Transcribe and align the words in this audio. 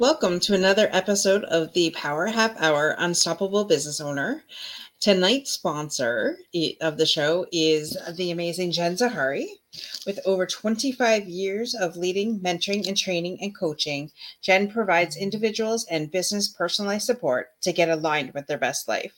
welcome 0.00 0.40
to 0.40 0.54
another 0.54 0.88
episode 0.92 1.44
of 1.44 1.72
the 1.74 1.90
Power 1.90 2.26
Half 2.26 2.58
Hour 2.58 2.94
Unstoppable 2.96 3.66
Business 3.66 4.00
Owner. 4.00 4.42
Tonight's 4.98 5.52
sponsor 5.52 6.38
of 6.80 6.96
the 6.96 7.04
show 7.04 7.44
is 7.52 7.94
the 8.16 8.30
amazing 8.30 8.72
Jen 8.72 8.94
Zahari. 8.94 9.44
With 10.06 10.18
over 10.24 10.46
25 10.46 11.28
years 11.28 11.74
of 11.74 11.98
leading, 11.98 12.40
mentoring, 12.40 12.88
and 12.88 12.96
training 12.96 13.36
and 13.42 13.54
coaching, 13.54 14.10
Jen 14.40 14.70
provides 14.70 15.18
individuals 15.18 15.84
and 15.90 16.10
business 16.10 16.48
personalized 16.48 17.04
support 17.04 17.48
to 17.60 17.70
get 17.70 17.90
aligned 17.90 18.32
with 18.32 18.46
their 18.46 18.56
best 18.56 18.88
life. 18.88 19.12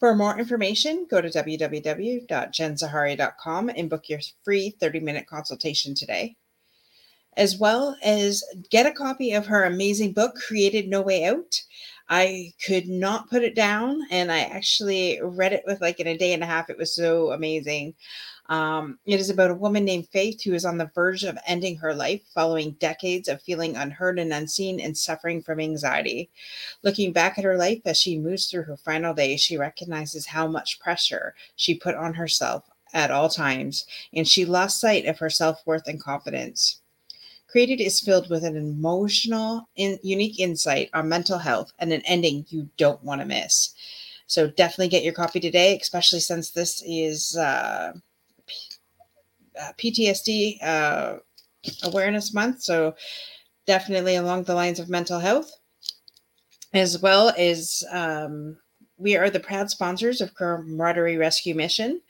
For 0.00 0.12
more 0.16 0.36
information, 0.36 1.06
go 1.08 1.20
to 1.20 1.28
www.jenzahari.com 1.28 3.68
and 3.68 3.88
book 3.88 4.08
your 4.08 4.20
free 4.44 4.70
30 4.80 4.98
minute 4.98 5.28
consultation 5.28 5.94
today 5.94 6.34
as 7.36 7.58
well 7.58 7.96
as 8.02 8.42
get 8.70 8.86
a 8.86 8.92
copy 8.92 9.32
of 9.32 9.46
her 9.46 9.64
amazing 9.64 10.12
book, 10.12 10.34
Created 10.34 10.88
No 10.88 11.02
Way 11.02 11.24
Out. 11.24 11.62
I 12.08 12.52
could 12.64 12.88
not 12.88 13.28
put 13.28 13.42
it 13.42 13.56
down, 13.56 14.00
and 14.10 14.30
I 14.30 14.40
actually 14.40 15.20
read 15.22 15.52
it 15.52 15.64
with 15.66 15.80
like 15.80 15.98
in 15.98 16.06
a 16.06 16.16
day 16.16 16.32
and 16.32 16.42
a 16.42 16.46
half. 16.46 16.70
It 16.70 16.78
was 16.78 16.94
so 16.94 17.32
amazing. 17.32 17.94
Um, 18.48 19.00
it 19.06 19.18
is 19.18 19.28
about 19.28 19.50
a 19.50 19.54
woman 19.54 19.84
named 19.84 20.08
Faith 20.08 20.42
who 20.42 20.54
is 20.54 20.64
on 20.64 20.78
the 20.78 20.90
verge 20.94 21.24
of 21.24 21.36
ending 21.46 21.76
her 21.78 21.92
life 21.92 22.22
following 22.32 22.76
decades 22.78 23.28
of 23.28 23.42
feeling 23.42 23.76
unheard 23.76 24.20
and 24.20 24.32
unseen 24.32 24.78
and 24.78 24.96
suffering 24.96 25.42
from 25.42 25.58
anxiety. 25.58 26.30
Looking 26.84 27.12
back 27.12 27.38
at 27.38 27.44
her 27.44 27.56
life 27.56 27.80
as 27.84 27.98
she 27.98 28.18
moves 28.18 28.46
through 28.46 28.62
her 28.64 28.76
final 28.76 29.12
days, 29.12 29.40
she 29.40 29.58
recognizes 29.58 30.26
how 30.26 30.46
much 30.46 30.78
pressure 30.78 31.34
she 31.56 31.74
put 31.74 31.96
on 31.96 32.14
herself 32.14 32.64
at 32.94 33.10
all 33.10 33.28
times, 33.28 33.84
and 34.14 34.28
she 34.28 34.44
lost 34.44 34.80
sight 34.80 35.06
of 35.06 35.18
her 35.18 35.30
self 35.30 35.60
worth 35.66 35.88
and 35.88 36.00
confidence. 36.00 36.80
Created 37.48 37.80
is 37.80 38.00
filled 38.00 38.28
with 38.28 38.44
an 38.44 38.56
emotional, 38.56 39.68
in, 39.76 39.98
unique 40.02 40.40
insight 40.40 40.90
on 40.92 41.08
mental 41.08 41.38
health 41.38 41.72
and 41.78 41.92
an 41.92 42.02
ending 42.04 42.44
you 42.48 42.68
don't 42.76 43.02
want 43.04 43.20
to 43.20 43.26
miss. 43.26 43.74
So 44.26 44.48
definitely 44.48 44.88
get 44.88 45.04
your 45.04 45.12
copy 45.12 45.38
today, 45.38 45.78
especially 45.80 46.20
since 46.20 46.50
this 46.50 46.82
is 46.84 47.36
uh, 47.36 47.92
PTSD 49.78 50.62
uh, 50.62 51.18
Awareness 51.84 52.34
Month. 52.34 52.62
So 52.62 52.94
definitely 53.66 54.16
along 54.16 54.44
the 54.44 54.54
lines 54.54 54.78
of 54.80 54.88
mental 54.88 55.20
health, 55.20 55.50
as 56.72 57.00
well 57.00 57.32
as 57.38 57.84
um, 57.90 58.58
we 58.98 59.16
are 59.16 59.30
the 59.30 59.40
proud 59.40 59.70
sponsors 59.70 60.20
of 60.20 60.34
Camaraderie 60.34 61.16
Rescue 61.16 61.54
Mission. 61.54 62.00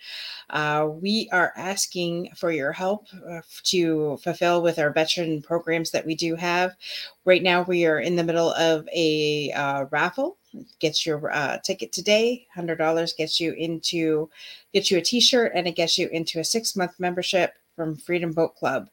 Uh, 0.51 0.89
we 0.89 1.29
are 1.33 1.53
asking 1.57 2.31
for 2.37 2.53
your 2.53 2.73
help 2.73 3.07
uh, 3.29 3.41
to 3.65 4.17
fulfill 4.23 4.63
with 4.63 4.79
our 4.79 4.91
veteran 4.91 5.43
programs 5.43 5.91
that 5.91 6.07
we 6.07 6.15
do 6.15 6.37
have. 6.37 6.77
Right 7.25 7.43
now, 7.43 7.63
we 7.63 7.85
are 7.87 7.99
in 7.99 8.15
the 8.15 8.23
middle 8.25 8.53
of 8.53 8.89
a 8.95 9.51
uh, 9.53 9.87
raffle. 9.91 10.39
Gets 10.79 11.05
your 11.05 11.33
uh, 11.33 11.59
ticket 11.59 11.93
today. 11.93 12.47
Hundred 12.55 12.77
dollars 12.77 13.13
gets 13.13 13.41
you 13.41 13.53
into 13.55 14.31
gets 14.73 14.91
you 14.91 14.99
a 14.99 15.03
T-shirt, 15.03 15.53
and 15.55 15.67
it 15.67 15.75
gets 15.75 15.99
you 15.99 16.09
into 16.09 16.39
a 16.39 16.45
six 16.45 16.77
month 16.77 16.93
membership 16.99 17.55
from 17.75 17.97
Freedom 17.97 18.33
Boat 18.33 18.55
Club. 18.57 18.89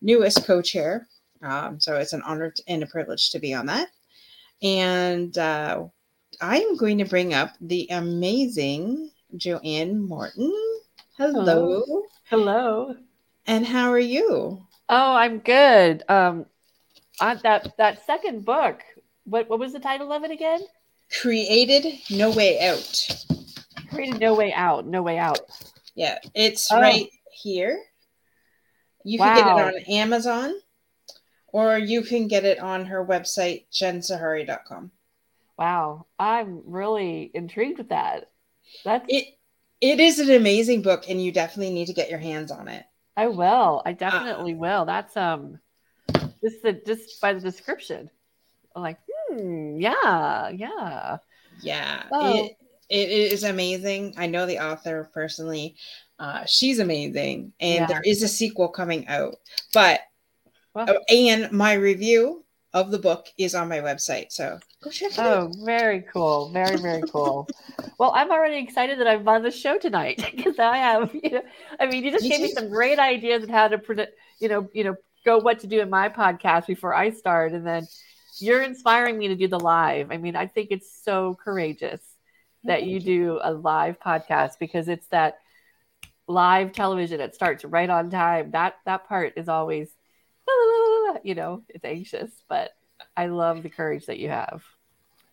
newest 0.00 0.46
co-chair. 0.46 1.06
Um, 1.42 1.78
so 1.78 1.96
it's 1.96 2.14
an 2.14 2.22
honor 2.24 2.54
and 2.66 2.82
a 2.82 2.86
privilege 2.86 3.30
to 3.32 3.38
be 3.38 3.52
on 3.52 3.66
that. 3.66 3.90
And 4.62 5.36
uh, 5.36 5.84
I 6.40 6.60
am 6.60 6.78
going 6.78 6.96
to 6.96 7.04
bring 7.04 7.34
up 7.34 7.52
the 7.60 7.88
amazing 7.90 9.10
Joanne 9.36 10.00
Morton. 10.00 10.50
Hello. 11.18 11.44
Hello. 11.44 12.02
Hello. 12.30 12.96
And 13.46 13.66
how 13.66 13.90
are 13.90 13.98
you? 13.98 14.66
Oh, 14.88 15.14
I'm 15.14 15.38
good. 15.38 16.02
Um, 16.08 16.46
that 17.20 17.74
that 17.78 18.04
second 18.06 18.44
book. 18.44 18.82
What 19.24 19.48
what 19.48 19.58
was 19.58 19.72
the 19.72 19.80
title 19.80 20.12
of 20.12 20.24
it 20.24 20.30
again? 20.30 20.60
Created 21.20 22.00
No 22.10 22.30
Way 22.30 22.60
Out. 22.60 23.24
Created 23.90 24.20
No 24.20 24.34
Way 24.34 24.52
Out. 24.52 24.86
No 24.86 25.02
Way 25.02 25.18
Out. 25.18 25.40
Yeah, 25.94 26.18
it's 26.34 26.70
oh. 26.72 26.80
right 26.80 27.08
here. 27.32 27.80
You 29.04 29.18
wow. 29.18 29.34
can 29.34 29.36
get 29.36 29.46
it 29.46 29.74
on 29.74 29.82
Amazon 29.94 30.54
or 31.54 31.78
you 31.78 32.02
can 32.02 32.26
get 32.26 32.44
it 32.44 32.58
on 32.58 32.86
her 32.86 33.04
website, 33.06 33.66
jenzahari.com. 33.70 34.90
Wow. 35.56 36.06
I'm 36.18 36.62
really 36.66 37.30
intrigued 37.32 37.78
with 37.78 37.90
that. 37.90 38.30
That's 38.84 39.04
it 39.08 39.38
it 39.80 40.00
is 40.00 40.18
an 40.18 40.30
amazing 40.30 40.82
book 40.82 41.04
and 41.08 41.22
you 41.22 41.30
definitely 41.30 41.72
need 41.72 41.86
to 41.86 41.92
get 41.92 42.10
your 42.10 42.18
hands 42.18 42.50
on 42.50 42.66
it. 42.66 42.84
I 43.16 43.28
will. 43.28 43.82
I 43.84 43.90
uh, 43.90 43.94
definitely 43.94 44.54
uh, 44.54 44.56
will. 44.56 44.84
That's 44.84 45.16
um 45.16 45.58
just 46.42 46.62
the 46.62 46.80
just 46.86 47.20
by 47.20 47.32
the 47.32 47.40
description. 47.40 48.10
I'm 48.74 48.82
like, 48.82 48.98
hmm, 49.06 49.80
yeah, 49.80 50.48
yeah. 50.50 51.18
Yeah. 51.60 52.02
Oh. 52.12 52.34
It 52.34 52.56
it 52.90 53.32
is 53.32 53.44
amazing. 53.44 54.14
I 54.16 54.26
know 54.26 54.46
the 54.46 54.58
author 54.58 55.10
personally. 55.14 55.76
Uh, 56.18 56.44
she's 56.44 56.78
amazing. 56.78 57.52
And 57.60 57.80
yeah. 57.80 57.86
there 57.86 58.02
is 58.04 58.22
a 58.22 58.28
sequel 58.28 58.68
coming 58.68 59.06
out. 59.08 59.36
But 59.72 60.00
well, 60.74 60.86
oh, 60.88 60.98
and 61.08 61.50
my 61.52 61.74
review 61.74 62.43
of 62.74 62.90
the 62.90 62.98
book 62.98 63.28
is 63.38 63.54
on 63.54 63.68
my 63.68 63.78
website. 63.78 64.32
So 64.32 64.58
go 64.82 64.90
check 64.90 65.12
it 65.12 65.18
oh, 65.20 65.22
out. 65.22 65.52
Oh, 65.54 65.64
very 65.64 66.02
cool. 66.12 66.50
Very, 66.50 66.76
very 66.76 67.02
cool. 67.02 67.48
well, 67.98 68.12
I'm 68.14 68.32
already 68.32 68.58
excited 68.58 68.98
that 68.98 69.06
I'm 69.06 69.26
on 69.26 69.42
the 69.44 69.52
show 69.52 69.78
tonight 69.78 70.16
because 70.36 70.58
I 70.58 70.78
have, 70.78 71.14
you 71.22 71.30
know, 71.30 71.42
I 71.78 71.86
mean, 71.86 72.04
you 72.04 72.10
just 72.10 72.24
me 72.24 72.30
gave 72.30 72.38
too. 72.38 72.44
me 72.44 72.52
some 72.52 72.68
great 72.68 72.98
ideas 72.98 73.44
of 73.44 73.48
how 73.48 73.68
to, 73.68 73.78
predict, 73.78 74.18
you 74.40 74.48
know, 74.48 74.68
you 74.74 74.82
know, 74.82 74.96
go 75.24 75.38
what 75.38 75.60
to 75.60 75.68
do 75.68 75.80
in 75.80 75.88
my 75.88 76.08
podcast 76.08 76.66
before 76.66 76.92
I 76.92 77.10
start. 77.10 77.52
And 77.52 77.64
then 77.64 77.86
you're 78.40 78.62
inspiring 78.62 79.16
me 79.16 79.28
to 79.28 79.36
do 79.36 79.46
the 79.46 79.60
live. 79.60 80.10
I 80.10 80.16
mean, 80.16 80.34
I 80.34 80.48
think 80.48 80.68
it's 80.72 81.00
so 81.02 81.38
courageous 81.42 82.00
that 82.64 82.82
you 82.82 82.98
do 82.98 83.38
a 83.40 83.52
live 83.52 84.00
podcast 84.00 84.58
because 84.58 84.88
it's 84.88 85.06
that 85.08 85.38
live 86.26 86.72
television 86.72 87.18
that 87.18 87.36
starts 87.36 87.64
right 87.64 87.88
on 87.88 88.10
time. 88.10 88.50
That 88.50 88.74
that 88.84 89.06
part 89.06 89.34
is 89.36 89.48
always 89.48 89.94
you 91.22 91.34
know, 91.34 91.62
it's 91.68 91.84
anxious, 91.84 92.30
but 92.48 92.74
I 93.16 93.26
love 93.26 93.62
the 93.62 93.70
courage 93.70 94.06
that 94.06 94.18
you 94.18 94.28
have. 94.28 94.62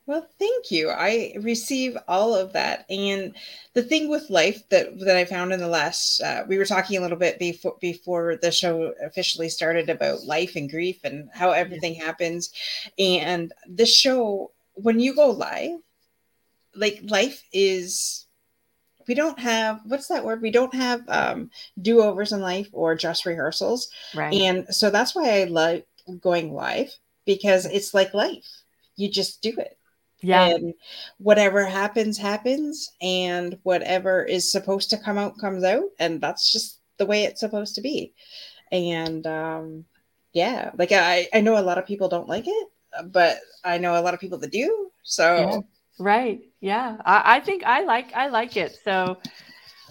Well, 0.07 0.27
thank 0.39 0.71
you. 0.71 0.89
I 0.89 1.35
receive 1.39 1.95
all 2.07 2.35
of 2.35 2.53
that. 2.53 2.85
And 2.89 3.35
the 3.73 3.83
thing 3.83 4.09
with 4.09 4.29
life 4.29 4.67
that 4.69 4.99
that 4.99 5.15
I 5.15 5.25
found 5.25 5.53
in 5.53 5.59
the 5.59 5.67
last, 5.67 6.21
uh, 6.21 6.43
we 6.47 6.57
were 6.57 6.65
talking 6.65 6.97
a 6.97 7.01
little 7.01 7.17
bit 7.17 7.37
before 7.37 7.77
before 7.79 8.35
the 8.35 8.51
show 8.51 8.93
officially 9.01 9.47
started 9.47 9.89
about 9.89 10.23
life 10.25 10.55
and 10.55 10.69
grief 10.69 10.99
and 11.03 11.29
how 11.33 11.51
everything 11.51 11.95
yeah. 11.95 12.05
happens. 12.05 12.51
And 12.97 13.53
the 13.67 13.85
show, 13.85 14.51
when 14.73 14.99
you 14.99 15.15
go 15.15 15.29
live, 15.29 15.79
like 16.75 16.99
life 17.03 17.43
is 17.53 18.25
we 19.11 19.15
don't 19.15 19.39
have 19.39 19.81
what's 19.83 20.07
that 20.07 20.23
word? 20.23 20.41
We 20.41 20.51
don't 20.51 20.73
have 20.73 21.01
um 21.09 21.49
do-overs 21.81 22.31
in 22.31 22.39
life 22.39 22.69
or 22.71 22.95
just 22.95 23.25
rehearsals. 23.25 23.89
Right. 24.15 24.33
And 24.33 24.73
so 24.73 24.89
that's 24.89 25.13
why 25.13 25.41
i 25.41 25.43
like 25.43 25.85
going 26.21 26.53
live 26.53 26.89
because 27.25 27.65
it's 27.65 27.93
like 27.93 28.13
life. 28.13 28.47
You 28.95 29.11
just 29.11 29.41
do 29.41 29.53
it. 29.57 29.77
Yeah. 30.21 30.45
And 30.45 30.73
whatever 31.17 31.65
happens 31.65 32.17
happens 32.17 32.89
and 33.01 33.59
whatever 33.63 34.23
is 34.23 34.49
supposed 34.49 34.89
to 34.91 34.97
come 34.97 35.17
out 35.17 35.37
comes 35.37 35.65
out 35.65 35.89
and 35.99 36.21
that's 36.21 36.49
just 36.49 36.79
the 36.97 37.05
way 37.05 37.25
it's 37.25 37.41
supposed 37.41 37.75
to 37.75 37.81
be. 37.81 38.13
And 38.71 39.27
um 39.27 39.83
yeah 40.31 40.71
like 40.77 40.93
i 40.93 41.27
i 41.33 41.41
know 41.41 41.57
a 41.57 41.67
lot 41.69 41.77
of 41.77 41.85
people 41.85 42.07
don't 42.07 42.29
like 42.29 42.45
it 42.47 42.67
but 43.07 43.39
i 43.65 43.77
know 43.77 43.99
a 43.99 44.05
lot 44.05 44.13
of 44.13 44.19
people 44.21 44.37
that 44.37 44.53
do 44.53 44.89
so. 45.03 45.65
Right 45.99 46.41
yeah 46.59 46.97
I, 47.05 47.37
I 47.37 47.39
think 47.39 47.63
i 47.63 47.83
like 47.83 48.13
i 48.13 48.27
like 48.27 48.57
it 48.57 48.77
so 48.83 49.17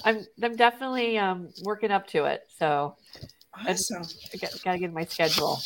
i'm 0.05 0.26
i'm 0.43 0.56
definitely 0.56 1.19
um 1.19 1.49
working 1.62 1.91
up 1.91 2.06
to 2.08 2.25
it 2.25 2.43
so 2.58 2.97
awesome. 3.55 4.02
I 4.32 4.37
got, 4.38 4.62
got 4.64 4.73
to 4.73 4.79
get 4.79 4.93
my 4.93 5.05
schedule 5.05 5.61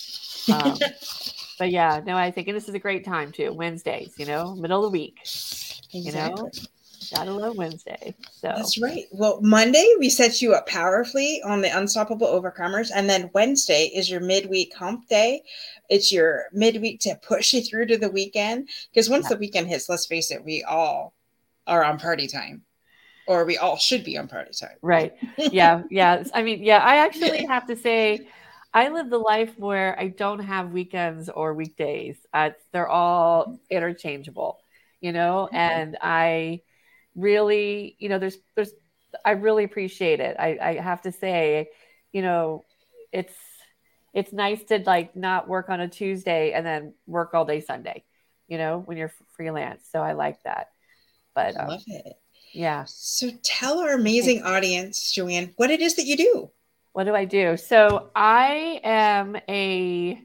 um, 0.52 0.76
but 1.58 1.70
yeah, 1.70 2.00
no, 2.04 2.16
I 2.16 2.30
think, 2.30 2.48
and 2.48 2.56
this 2.56 2.68
is 2.68 2.74
a 2.74 2.78
great 2.78 3.04
time 3.04 3.32
too. 3.32 3.52
Wednesdays, 3.52 4.14
you 4.18 4.26
know, 4.26 4.54
middle 4.54 4.84
of 4.84 4.90
the 4.90 4.90
week, 4.90 5.18
exactly. 5.22 6.00
you 6.00 6.12
know, 6.12 6.50
love 7.12 7.56
Wednesday. 7.56 8.14
So 8.32 8.48
that's 8.48 8.80
right. 8.80 9.04
Well, 9.12 9.40
Monday 9.42 9.94
we 9.98 10.08
set 10.08 10.40
you 10.42 10.54
up 10.54 10.66
powerfully 10.66 11.40
on 11.44 11.60
the 11.60 11.76
Unstoppable 11.76 12.26
Overcomers, 12.26 12.90
and 12.94 13.08
then 13.08 13.30
Wednesday 13.34 13.90
is 13.94 14.10
your 14.10 14.20
midweek 14.20 14.74
hump 14.74 15.08
day. 15.08 15.42
It's 15.90 16.12
your 16.12 16.46
midweek 16.52 17.00
to 17.00 17.14
push 17.16 17.52
you 17.52 17.62
through 17.62 17.86
to 17.86 17.98
the 17.98 18.10
weekend 18.10 18.68
because 18.92 19.10
once 19.10 19.24
yeah. 19.24 19.34
the 19.34 19.40
weekend 19.40 19.68
hits, 19.68 19.88
let's 19.88 20.06
face 20.06 20.30
it, 20.30 20.44
we 20.44 20.62
all 20.62 21.14
are 21.66 21.84
on 21.84 21.98
party 21.98 22.26
time. 22.26 22.62
or 23.26 23.44
we 23.44 23.56
all 23.56 23.76
should 23.76 24.04
be 24.04 24.18
on 24.18 24.28
party 24.28 24.52
time. 24.52 24.76
Right. 24.82 25.14
Yeah. 25.38 25.82
Yeah. 25.90 26.24
I 26.34 26.42
mean, 26.42 26.62
yeah, 26.62 26.78
I 26.78 26.96
actually 26.96 27.44
have 27.54 27.66
to 27.68 27.76
say, 27.76 28.28
I 28.72 28.88
live 28.88 29.08
the 29.08 29.18
life 29.18 29.56
where 29.58 29.98
I 29.98 30.08
don't 30.08 30.40
have 30.40 30.72
weekends 30.72 31.28
or 31.28 31.54
weekdays. 31.54 32.16
Uh, 32.32 32.50
they're 32.72 32.88
all 32.88 33.58
interchangeable, 33.70 34.58
you 35.00 35.12
know, 35.12 35.46
mm-hmm. 35.46 35.56
and 35.56 35.96
I 36.02 36.60
really, 37.14 37.96
you 37.98 38.08
know, 38.08 38.18
there's, 38.18 38.38
there's, 38.56 38.72
I 39.24 39.32
really 39.32 39.64
appreciate 39.64 40.20
it. 40.20 40.36
I, 40.38 40.58
I 40.60 40.74
have 40.74 41.02
to 41.02 41.12
say, 41.12 41.70
you 42.12 42.22
know, 42.22 42.64
it's, 43.12 43.34
it's 44.12 44.32
nice 44.32 44.62
to 44.64 44.78
like 44.86 45.16
not 45.16 45.48
work 45.48 45.68
on 45.68 45.80
a 45.80 45.88
Tuesday 45.88 46.52
and 46.52 46.64
then 46.64 46.94
work 47.06 47.34
all 47.34 47.44
day 47.44 47.60
Sunday, 47.60 48.04
you 48.48 48.58
know, 48.58 48.82
when 48.84 48.96
you're 48.96 49.12
freelance. 49.36 49.88
So 49.90 50.00
I 50.00 50.12
like 50.12 50.42
that. 50.44 50.68
But 51.34 51.58
um, 51.58 51.68
love 51.68 51.82
it. 51.86 52.14
Yeah. 52.52 52.84
So 52.86 53.30
tell 53.42 53.80
our 53.80 53.92
amazing 53.92 54.42
audience, 54.44 55.12
Joanne, 55.12 55.52
what 55.56 55.70
it 55.70 55.80
is 55.80 55.96
that 55.96 56.06
you 56.06 56.16
do. 56.16 56.50
What 56.92 57.04
do 57.04 57.14
I 57.14 57.24
do? 57.24 57.56
So 57.56 58.10
I 58.14 58.80
am 58.84 59.36
a 59.48 60.20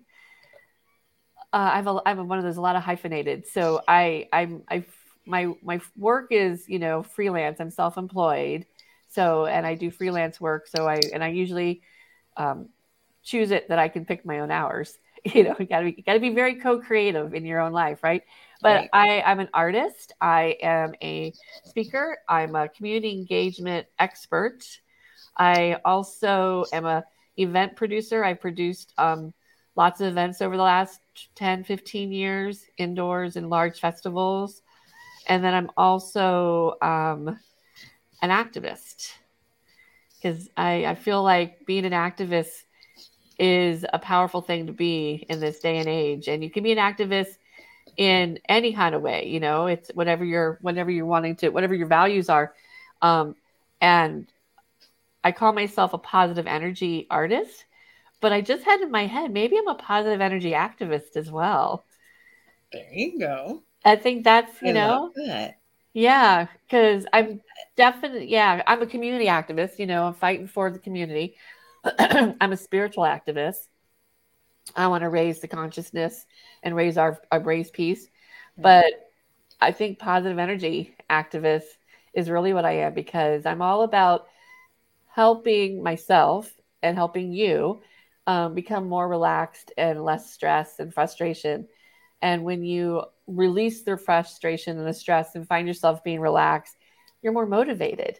uh, 1.52 1.72
I'm 1.74 1.88
a 1.88 2.02
I'm 2.06 2.20
a, 2.20 2.24
one 2.24 2.38
of 2.38 2.44
those 2.44 2.58
a 2.58 2.62
lot 2.62 2.76
of 2.76 2.84
hyphenated. 2.84 3.48
So 3.48 3.82
I 3.88 4.28
I'm 4.32 4.62
I 4.70 4.86
my 5.26 5.54
my 5.62 5.80
work 5.98 6.28
is 6.32 6.68
you 6.68 6.80
know 6.80 7.04
freelance. 7.04 7.60
I'm 7.60 7.72
self 7.72 7.98
employed. 7.98 8.66
So 9.10 9.46
and 9.46 9.66
I 9.66 9.76
do 9.76 9.92
freelance 9.92 10.40
work. 10.40 10.68
So 10.68 10.88
I 10.88 11.00
and 11.14 11.24
I 11.24 11.30
usually 11.30 11.82
um, 12.38 12.70
choose 13.24 13.52
it 13.52 13.70
that 13.70 13.80
I 13.80 13.88
can 13.90 14.06
pick 14.06 14.26
my 14.26 14.40
own 14.40 14.52
hours. 14.52 14.98
You 15.26 15.44
know, 15.44 15.56
you 15.60 15.66
gotta 15.66 15.84
be 15.84 15.96
you 15.98 16.04
gotta 16.04 16.22
be 16.22 16.30
very 16.30 16.56
co-creative 16.56 17.34
in 17.34 17.44
your 17.44 17.60
own 17.60 17.74
life, 17.74 18.04
right? 18.04 18.24
But 18.62 18.88
right. 18.94 19.22
I, 19.22 19.22
I'm 19.22 19.42
an 19.42 19.50
artist. 19.54 20.14
I 20.22 20.56
am 20.62 20.94
a 21.02 21.34
speaker. 21.66 22.20
I'm 22.30 22.56
a 22.56 22.70
community 22.70 23.12
engagement 23.12 23.88
expert. 24.00 24.64
I 25.36 25.78
also 25.84 26.64
am 26.72 26.86
a 26.86 27.04
event 27.36 27.76
producer. 27.76 28.24
I 28.24 28.34
produced 28.34 28.94
um, 28.98 29.34
lots 29.76 30.00
of 30.00 30.08
events 30.08 30.42
over 30.42 30.56
the 30.56 30.64
last 30.64 31.02
10, 31.36 31.66
15 31.66 32.12
years, 32.12 32.66
indoors 32.78 33.36
and 33.36 33.50
large 33.50 33.80
festivals. 33.80 34.62
And 35.30 35.44
then 35.44 35.54
I'm 35.54 35.70
also 35.78 36.76
um, 36.82 37.40
an 38.22 38.30
activist. 38.30 39.14
Because 40.16 40.50
I, 40.58 40.86
I 40.86 40.96
feel 40.96 41.24
like 41.24 41.66
being 41.66 41.86
an 41.86 41.94
activist 41.94 42.64
is 43.38 43.86
a 43.94 44.00
powerful 44.00 44.42
thing 44.42 44.68
to 44.68 44.74
be 44.74 45.26
in 45.30 45.40
this 45.40 45.60
day 45.60 45.78
and 45.78 45.88
age. 45.88 46.28
And 46.28 46.44
you 46.44 46.50
can 46.50 46.64
be 46.64 46.74
an 46.74 46.78
activist 46.78 47.38
in 47.96 48.40
any 48.48 48.72
kind 48.72 48.94
of 48.96 49.02
way 49.02 49.28
you 49.28 49.40
know 49.40 49.66
it's 49.66 49.90
whatever 49.94 50.24
you're 50.24 50.58
whatever 50.62 50.92
you're 50.92 51.06
wanting 51.06 51.36
to 51.36 51.50
whatever 51.50 51.74
your 51.76 51.88
values 51.88 52.30
are. 52.30 52.54
Um 53.02 53.36
and 53.82 54.32
i 55.24 55.32
call 55.32 55.54
myself 55.54 55.94
a 55.94 55.98
positive 55.98 56.48
energy 56.48 57.08
artist 57.10 57.66
but 58.22 58.32
i 58.32 58.42
just 58.42 58.64
had 58.64 58.82
in 58.82 58.92
my 58.92 59.06
head 59.06 59.32
maybe 59.32 59.58
i'm 59.58 59.68
a 59.68 59.76
positive 59.76 60.22
energy 60.22 60.52
activist 60.52 61.16
as 61.16 61.32
well. 61.32 61.86
There 62.72 62.92
you 62.94 63.20
go 63.20 63.64
i 63.86 63.96
think 63.96 64.24
that's 64.24 64.62
you 64.62 64.70
I 64.70 64.74
know? 64.74 65.12
yeah 65.94 66.48
because 66.66 67.06
i'm 67.14 67.42
definitely 67.76 68.30
yeah 68.30 68.62
i'm 68.68 68.82
a 68.82 68.86
community 68.86 69.26
activist 69.26 69.80
you 69.80 69.88
know 69.88 70.06
i'm 70.06 70.14
fighting 70.14 70.48
for 70.48 70.70
the 70.70 70.80
community. 70.80 71.36
I'm 72.00 72.52
a 72.52 72.58
spiritual 72.58 73.04
activist. 73.04 73.68
I 74.76 74.88
want 74.88 75.04
to 75.04 75.10
raise 75.10 75.40
the 75.40 75.48
consciousness 75.48 76.26
and 76.62 76.76
raise 76.76 76.98
our, 76.98 77.20
our 77.32 77.40
raise 77.40 77.72
peace. 77.72 78.08
But 78.58 78.86
I 79.62 79.72
think 79.72 80.00
positive 80.00 80.38
energy 80.38 80.96
activist 81.10 81.64
is 82.14 82.30
really 82.30 82.54
what 82.54 82.66
I 82.66 82.80
am 82.80 82.94
because 82.94 83.46
I'm 83.46 83.62
all 83.62 83.84
about 83.84 84.28
helping 85.08 85.82
myself 85.82 86.52
and 86.84 86.98
helping 86.98 87.32
you 87.32 87.82
um, 88.28 88.54
become 88.54 88.88
more 88.88 89.08
relaxed 89.08 89.72
and 89.78 90.04
less 90.04 90.32
stress 90.32 90.80
and 90.80 90.94
frustration. 90.94 91.68
And 92.22 92.44
when 92.44 92.64
you 92.64 93.04
release 93.30 93.84
the 93.84 93.98
frustration 93.98 94.78
and 94.78 94.88
the 94.88 94.94
stress 94.94 95.36
and 95.36 95.48
find 95.48 95.68
yourself 95.68 96.04
being 96.04 96.20
relaxed, 96.20 96.76
you're 97.22 97.34
more 97.34 97.46
motivated. 97.46 98.20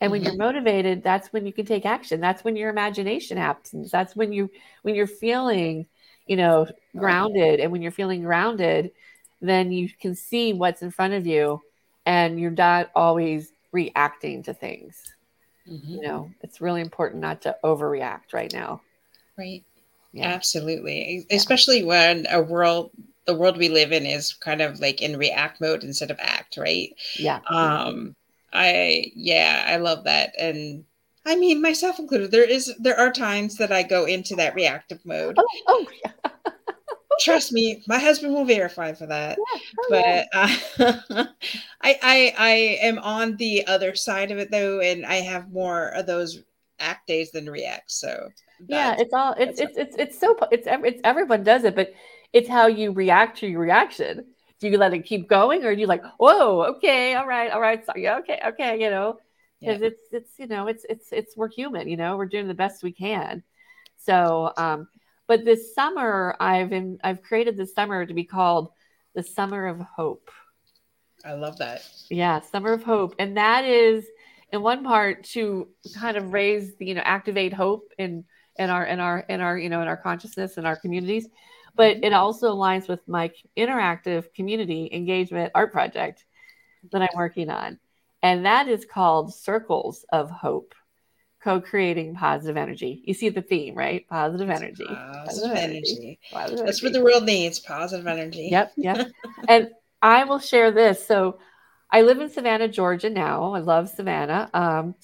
And 0.00 0.12
when 0.12 0.22
you're 0.22 0.36
motivated, 0.36 1.02
that's 1.02 1.32
when 1.32 1.46
you 1.46 1.52
can 1.52 1.64
take 1.64 1.86
action. 1.86 2.20
That's 2.20 2.44
when 2.44 2.54
your 2.54 2.68
imagination 2.68 3.38
happens. 3.38 3.90
That's 3.90 4.14
when 4.14 4.32
you 4.32 4.50
when 4.82 4.94
you're 4.94 5.06
feeling, 5.06 5.86
you 6.26 6.36
know, 6.36 6.66
grounded. 6.94 7.60
And 7.60 7.72
when 7.72 7.80
you're 7.80 7.90
feeling 7.90 8.22
grounded, 8.22 8.90
then 9.40 9.72
you 9.72 9.88
can 9.88 10.14
see 10.14 10.52
what's 10.52 10.82
in 10.82 10.90
front 10.90 11.14
of 11.14 11.26
you 11.26 11.62
and 12.04 12.38
you're 12.38 12.50
not 12.50 12.90
always 12.94 13.52
reacting 13.72 14.42
to 14.44 14.54
things. 14.54 15.14
Mm-hmm. 15.68 15.94
You 15.94 16.02
know, 16.02 16.30
it's 16.42 16.60
really 16.60 16.82
important 16.82 17.22
not 17.22 17.42
to 17.42 17.56
overreact 17.64 18.32
right 18.32 18.52
now. 18.52 18.82
Right. 19.38 19.64
Yeah. 20.12 20.28
Absolutely. 20.28 21.26
Yeah. 21.28 21.36
Especially 21.36 21.84
when 21.84 22.26
a 22.30 22.40
world 22.40 22.90
the 23.26 23.34
world 23.34 23.58
we 23.58 23.68
live 23.68 23.92
in 23.92 24.06
is 24.06 24.34
kind 24.34 24.60
of 24.60 24.80
like 24.80 25.02
in 25.02 25.16
react 25.16 25.60
mode 25.60 25.84
instead 25.84 26.10
of 26.10 26.18
act, 26.20 26.56
right? 26.56 26.94
Yeah. 27.18 27.40
Um 27.48 28.14
I 28.52 29.12
yeah, 29.14 29.64
I 29.66 29.76
love 29.76 30.04
that. 30.04 30.34
And 30.38 30.84
I 31.24 31.36
mean 31.36 31.60
myself 31.60 31.98
included, 31.98 32.30
there 32.30 32.48
is 32.48 32.74
there 32.78 32.98
are 32.98 33.12
times 33.12 33.56
that 33.56 33.72
I 33.72 33.82
go 33.82 34.04
into 34.04 34.36
that 34.36 34.54
reactive 34.54 35.04
mode. 35.04 35.36
Oh, 35.38 35.46
oh 35.68 35.86
yeah. 36.04 36.12
Trust 37.20 37.52
me, 37.52 37.82
my 37.88 37.98
husband 37.98 38.34
will 38.34 38.44
verify 38.44 38.92
for 38.92 39.06
that. 39.06 39.38
Yeah. 39.38 39.60
Oh, 39.80 39.86
but 39.88 41.18
uh, 41.18 41.24
I, 41.82 41.98
I 42.02 42.34
I 42.38 42.50
am 42.82 42.98
on 42.98 43.36
the 43.36 43.66
other 43.66 43.94
side 43.94 44.30
of 44.30 44.38
it 44.38 44.50
though, 44.50 44.80
and 44.80 45.06
I 45.06 45.16
have 45.16 45.50
more 45.50 45.88
of 45.88 46.06
those 46.06 46.42
act 46.78 47.06
days 47.06 47.30
than 47.30 47.48
react. 47.48 47.90
So 47.90 48.28
yeah, 48.68 48.96
it's 48.98 49.12
all 49.12 49.34
it's 49.38 49.60
it's, 49.60 49.76
it's 49.76 49.96
it's 49.96 50.18
so 50.18 50.36
it's 50.50 50.66
it's 50.68 51.00
everyone 51.04 51.42
does 51.42 51.64
it, 51.64 51.74
but 51.74 51.92
it's 52.36 52.48
how 52.50 52.66
you 52.66 52.92
react 52.92 53.38
to 53.38 53.46
your 53.46 53.60
reaction. 53.60 54.26
Do 54.60 54.68
you 54.68 54.76
let 54.76 54.92
it 54.92 55.06
keep 55.06 55.26
going 55.26 55.64
or 55.64 55.74
do 55.74 55.80
you 55.80 55.86
like 55.86 56.02
whoa 56.18 56.74
okay 56.76 57.14
all 57.14 57.26
right 57.26 57.50
all 57.50 57.60
right 57.60 57.84
sorry 57.84 58.08
okay 58.08 58.40
okay 58.48 58.78
you 58.82 58.90
know? 58.90 59.18
Because 59.58 59.80
yeah. 59.80 59.86
it's 59.86 60.02
it's 60.12 60.30
you 60.38 60.46
know 60.46 60.66
it's 60.66 60.84
it's 60.90 61.12
it's 61.12 61.34
we're 61.34 61.48
human 61.48 61.88
you 61.88 61.96
know? 61.96 62.18
We're 62.18 62.26
doing 62.26 62.46
the 62.46 62.54
best 62.54 62.82
we 62.82 62.92
can. 62.92 63.42
So 63.96 64.52
um 64.58 64.88
but 65.26 65.46
this 65.46 65.74
summer 65.74 66.36
i've 66.38 66.68
been 66.68 66.98
i've 67.02 67.22
created 67.22 67.56
this 67.56 67.74
summer 67.74 68.04
to 68.04 68.12
be 68.12 68.24
called 68.24 68.68
the 69.14 69.22
summer 69.22 69.66
of 69.66 69.80
hope. 69.80 70.30
I 71.24 71.32
love 71.32 71.56
that. 71.58 71.88
Yeah 72.10 72.40
summer 72.40 72.74
of 72.74 72.82
hope. 72.82 73.14
And 73.18 73.38
that 73.38 73.64
is 73.64 74.04
in 74.52 74.60
one 74.60 74.84
part 74.84 75.24
to 75.36 75.68
kind 75.94 76.18
of 76.18 76.34
raise 76.34 76.76
the 76.76 76.84
you 76.84 76.94
know 76.94 77.02
activate 77.02 77.54
hope 77.54 77.92
in 77.96 78.24
in 78.58 78.68
our 78.68 78.84
in 78.84 79.00
our 79.00 79.20
in 79.20 79.40
our 79.40 79.56
you 79.56 79.70
know 79.70 79.80
in 79.80 79.88
our 79.88 79.96
consciousness 79.96 80.58
and 80.58 80.66
our 80.66 80.76
communities 80.76 81.28
but 81.76 81.98
it 82.02 82.12
also 82.12 82.54
aligns 82.54 82.88
with 82.88 83.06
my 83.06 83.30
interactive 83.56 84.32
community 84.34 84.88
engagement 84.92 85.52
art 85.54 85.72
project 85.72 86.24
that 86.92 87.02
I'm 87.02 87.16
working 87.16 87.50
on. 87.50 87.78
And 88.22 88.46
that 88.46 88.68
is 88.68 88.84
called 88.84 89.34
Circles 89.34 90.04
of 90.10 90.30
Hope, 90.30 90.74
co 91.42 91.60
creating 91.60 92.14
positive 92.14 92.56
energy. 92.56 93.02
You 93.04 93.14
see 93.14 93.28
the 93.28 93.42
theme, 93.42 93.74
right? 93.74 94.08
Positive 94.08 94.50
energy. 94.50 94.86
Positive, 94.86 95.24
positive 95.26 95.56
energy. 95.56 95.76
energy. 95.76 96.18
Positive 96.32 96.66
That's 96.66 96.82
energy. 96.82 96.86
what 96.86 96.92
the 96.94 97.04
world 97.04 97.24
needs 97.24 97.60
positive 97.60 98.06
energy. 98.06 98.48
Yep. 98.50 98.72
Yep. 98.76 99.10
and 99.48 99.70
I 100.02 100.24
will 100.24 100.38
share 100.38 100.72
this. 100.72 101.06
So 101.06 101.38
I 101.90 102.02
live 102.02 102.20
in 102.20 102.30
Savannah, 102.30 102.68
Georgia 102.68 103.10
now. 103.10 103.54
I 103.54 103.60
love 103.60 103.88
Savannah. 103.90 104.50
Um, 104.52 104.94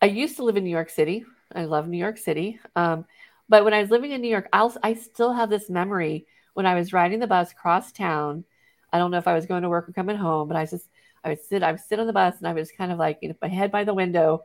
I 0.00 0.06
used 0.06 0.36
to 0.36 0.44
live 0.44 0.56
in 0.56 0.64
New 0.64 0.70
York 0.70 0.90
City. 0.90 1.24
I 1.54 1.64
love 1.64 1.88
New 1.88 1.98
York 1.98 2.18
City. 2.18 2.60
Um, 2.76 3.06
but 3.48 3.64
when 3.64 3.74
I 3.74 3.80
was 3.80 3.90
living 3.90 4.12
in 4.12 4.20
New 4.20 4.28
York, 4.28 4.48
I'll, 4.52 4.74
I 4.82 4.94
still 4.94 5.32
have 5.32 5.50
this 5.50 5.70
memory 5.70 6.26
when 6.54 6.66
I 6.66 6.74
was 6.74 6.92
riding 6.92 7.20
the 7.20 7.26
bus 7.26 7.52
across 7.52 7.92
town. 7.92 8.44
I 8.92 8.98
don't 8.98 9.10
know 9.10 9.18
if 9.18 9.28
I 9.28 9.34
was 9.34 9.46
going 9.46 9.62
to 9.62 9.68
work 9.68 9.88
or 9.88 9.92
coming 9.92 10.16
home, 10.16 10.48
but 10.48 10.56
I 10.56 10.66
just 10.66 10.86
I 11.24 11.30
would 11.30 11.42
sit 11.42 11.62
I 11.62 11.72
would 11.72 11.80
sit 11.80 12.00
on 12.00 12.06
the 12.06 12.12
bus 12.12 12.38
and 12.38 12.48
I 12.48 12.52
was 12.52 12.72
kind 12.72 12.92
of 12.92 12.98
like 12.98 13.18
you 13.22 13.28
know, 13.28 13.34
my 13.42 13.48
head 13.48 13.70
by 13.70 13.84
the 13.84 13.94
window, 13.94 14.44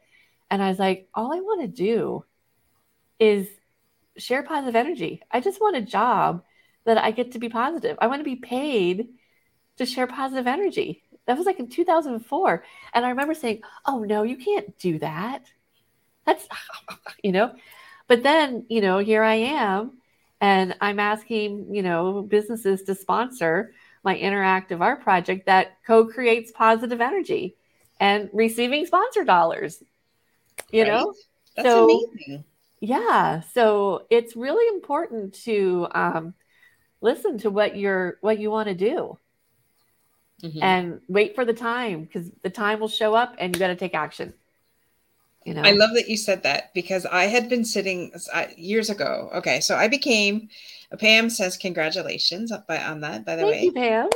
and 0.49 0.61
I 0.61 0.69
was 0.69 0.79
like, 0.79 1.07
all 1.13 1.33
I 1.33 1.39
want 1.39 1.61
to 1.61 1.67
do 1.67 2.23
is 3.19 3.47
share 4.17 4.43
positive 4.43 4.75
energy. 4.75 5.21
I 5.31 5.39
just 5.39 5.61
want 5.61 5.77
a 5.77 5.81
job 5.81 6.43
that 6.85 6.97
I 6.97 7.11
get 7.11 7.31
to 7.31 7.39
be 7.39 7.49
positive. 7.49 7.97
I 8.01 8.07
want 8.07 8.19
to 8.19 8.25
be 8.25 8.35
paid 8.35 9.07
to 9.77 9.85
share 9.85 10.07
positive 10.07 10.47
energy. 10.47 11.03
That 11.25 11.37
was 11.37 11.45
like 11.45 11.59
in 11.59 11.69
2004. 11.69 12.63
And 12.93 13.05
I 13.05 13.09
remember 13.09 13.33
saying, 13.33 13.61
Oh, 13.85 13.99
no, 13.99 14.23
you 14.23 14.37
can't 14.37 14.77
do 14.77 14.99
that. 14.99 15.45
That's, 16.25 16.47
you 17.23 17.31
know, 17.31 17.53
but 18.13 18.21
then, 18.21 18.63
you 18.69 18.79
know, 18.79 18.99
here 18.99 19.23
I 19.23 19.33
am 19.33 19.97
and 20.39 20.75
I'm 20.79 20.99
asking, 20.99 21.73
you 21.73 21.81
know, 21.81 22.21
businesses 22.21 22.83
to 22.83 22.93
sponsor 22.93 23.73
my 24.03 24.15
interactive 24.15 24.81
art 24.81 25.01
project 25.01 25.47
that 25.47 25.79
co-creates 25.87 26.51
positive 26.51 27.01
energy 27.01 27.55
and 27.99 28.29
receiving 28.31 28.85
sponsor 28.85 29.23
dollars. 29.23 29.81
You 30.71 30.83
right. 30.83 30.91
know? 30.91 31.13
That's 31.55 31.67
so, 31.67 31.85
amazing. 31.85 32.43
Yeah. 32.81 33.41
So 33.55 34.05
it's 34.11 34.35
really 34.35 34.67
important 34.75 35.33
to 35.45 35.87
um, 35.95 36.35
listen 37.01 37.39
to 37.39 37.49
what 37.49 37.75
you're 37.75 38.19
what 38.21 38.37
you 38.37 38.51
want 38.51 38.67
to 38.67 38.75
do. 38.75 39.17
mm-hmm. 40.43 40.61
and 40.61 41.01
wait 41.07 41.35
for 41.35 41.45
the 41.45 41.53
time 41.53 42.03
because 42.03 42.29
the 42.43 42.49
time 42.49 42.79
will 42.79 42.87
show 42.87 43.15
up 43.15 43.35
and 43.39 43.55
you 43.55 43.59
got 43.59 43.67
to 43.67 43.75
take 43.75 43.95
action. 43.95 44.33
You 45.45 45.53
know, 45.53 45.61
I 45.63 45.71
love 45.71 45.91
that 45.95 46.09
you 46.09 46.17
said 46.17 46.43
that 46.43 46.73
because 46.73 47.05
I 47.05 47.25
had 47.25 47.49
been 47.49 47.65
sitting 47.65 48.11
years 48.55 48.89
ago. 48.89 49.29
Okay, 49.35 49.59
so 49.59 49.75
I 49.75 49.87
became. 49.87 50.49
Pam 50.99 51.29
says 51.29 51.57
congratulations 51.57 52.51
on 52.51 53.01
that. 53.01 53.25
By 53.25 53.35
the 53.35 53.41
Thank 53.41 53.53
way, 53.53 53.63
you, 53.63 53.71
Pam. 53.73 54.09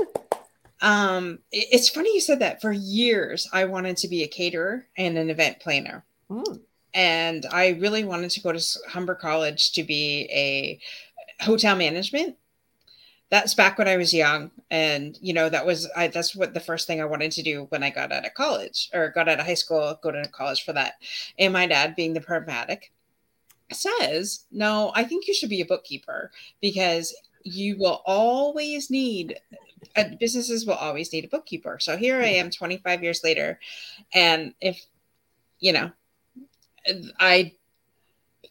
Um, 0.82 1.40
it's 1.52 1.90
funny 1.90 2.14
you 2.14 2.22
said 2.22 2.40
that. 2.40 2.62
For 2.62 2.72
years, 2.72 3.50
I 3.52 3.66
wanted 3.66 3.98
to 3.98 4.08
be 4.08 4.24
a 4.24 4.28
caterer 4.28 4.88
and 4.98 5.18
an 5.18 5.30
event 5.30 5.60
planner. 5.60 6.06
Mm. 6.30 6.62
And 6.94 7.46
I 7.52 7.70
really 7.80 8.04
wanted 8.04 8.32
to 8.32 8.42
go 8.42 8.52
to 8.52 8.80
Humber 8.88 9.16
College 9.16 9.74
to 9.74 9.84
be 9.84 10.30
a 10.32 10.80
hotel 11.44 11.76
management. 11.76 12.38
That's 13.30 13.54
back 13.54 13.78
when 13.78 13.88
I 13.90 13.98
was 13.98 14.14
young, 14.14 14.52
and 14.72 15.18
you 15.22 15.34
know 15.34 15.50
that 15.50 15.66
was 15.66 15.90
I. 15.96 16.08
That's 16.08 16.36
what 16.36 16.54
the 16.54 16.62
first 16.62 16.88
thing 16.88 17.02
I 17.02 17.06
wanted 17.06 17.32
to 17.34 17.44
do 17.44 17.66
when 17.70 17.84
I 17.84 17.90
got 17.90 18.12
out 18.12 18.26
of 18.26 18.34
college 18.34 18.90
or 18.94 19.10
got 19.10 19.28
out 19.28 19.40
of 19.40 19.46
high 19.46 19.54
school, 19.54 20.00
go 20.02 20.12
to 20.12 20.24
college 20.30 20.64
for 20.64 20.74
that. 20.74 20.94
And 21.38 21.52
my 21.52 21.68
dad, 21.68 21.96
being 21.96 22.14
the 22.14 22.22
pragmatic, 22.22 22.92
says, 23.72 24.46
"No, 24.52 24.92
I 24.96 25.04
think 25.04 25.28
you 25.28 25.34
should 25.34 25.50
be 25.50 25.62
a 25.62 25.66
bookkeeper 25.66 26.32
because 26.62 27.14
you 27.44 27.78
will 27.78 28.02
always 28.06 28.90
need 28.90 29.40
uh, 29.96 30.04
businesses 30.20 30.66
will 30.66 30.76
always 30.76 31.12
need 31.14 31.26
a 31.26 31.30
bookkeeper. 31.30 31.78
So 31.80 31.98
here 31.98 32.20
I 32.20 32.28
am 32.28 32.50
25 32.50 33.04
years 33.04 33.22
later. 33.24 33.60
And 34.14 34.54
if, 34.62 34.82
you 35.60 35.74
know, 35.74 35.92
I, 37.20 37.54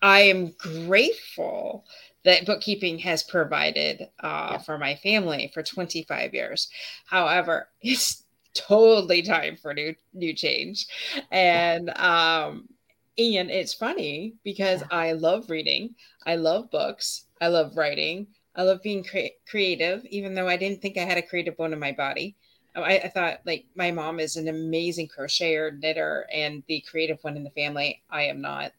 I 0.02 0.20
am 0.20 0.54
grateful 0.58 1.84
that 2.26 2.44
bookkeeping 2.44 2.98
has 2.98 3.22
provided 3.22 4.08
uh, 4.20 4.48
yeah. 4.52 4.58
for 4.58 4.76
my 4.78 4.96
family 4.96 5.48
for 5.54 5.62
25 5.62 6.34
years. 6.34 6.68
However, 7.06 7.68
it's 7.80 8.24
totally 8.52 9.22
time 9.22 9.56
for 9.56 9.72
new 9.72 9.94
new 10.12 10.34
change, 10.34 10.86
and 11.30 11.88
um, 11.98 12.68
and 13.16 13.50
it's 13.50 13.72
funny 13.72 14.34
because 14.44 14.82
I 14.90 15.12
love 15.12 15.48
reading, 15.48 15.94
I 16.26 16.34
love 16.36 16.70
books, 16.70 17.26
I 17.40 17.46
love 17.46 17.76
writing, 17.76 18.26
I 18.56 18.62
love 18.62 18.82
being 18.82 19.04
cre- 19.04 19.38
creative, 19.48 20.04
even 20.06 20.34
though 20.34 20.48
I 20.48 20.56
didn't 20.56 20.82
think 20.82 20.98
I 20.98 21.04
had 21.04 21.18
a 21.18 21.22
creative 21.22 21.56
bone 21.56 21.72
in 21.72 21.78
my 21.78 21.92
body. 21.92 22.36
I, 22.74 22.98
I, 22.98 23.08
thought 23.08 23.40
like 23.46 23.64
my 23.74 23.90
mom 23.90 24.20
is 24.20 24.36
an 24.36 24.48
amazing 24.48 25.08
crocheter, 25.08 25.78
knitter, 25.80 26.26
and 26.30 26.62
the 26.66 26.84
creative 26.90 27.18
one 27.22 27.36
in 27.36 27.44
the 27.44 27.50
family. 27.50 28.02
I 28.10 28.24
am 28.24 28.42
not, 28.42 28.72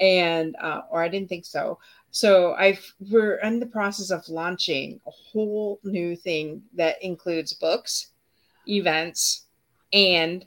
and 0.00 0.56
uh, 0.56 0.82
or 0.90 1.02
I 1.02 1.08
didn't 1.08 1.28
think 1.28 1.44
so. 1.44 1.78
So 2.14 2.54
I've 2.54 2.94
we're 3.10 3.40
in 3.40 3.58
the 3.58 3.66
process 3.66 4.12
of 4.12 4.28
launching 4.28 5.00
a 5.04 5.10
whole 5.10 5.80
new 5.82 6.14
thing 6.14 6.62
that 6.74 7.02
includes 7.02 7.54
books, 7.54 8.12
events, 8.68 9.46
and 9.92 10.46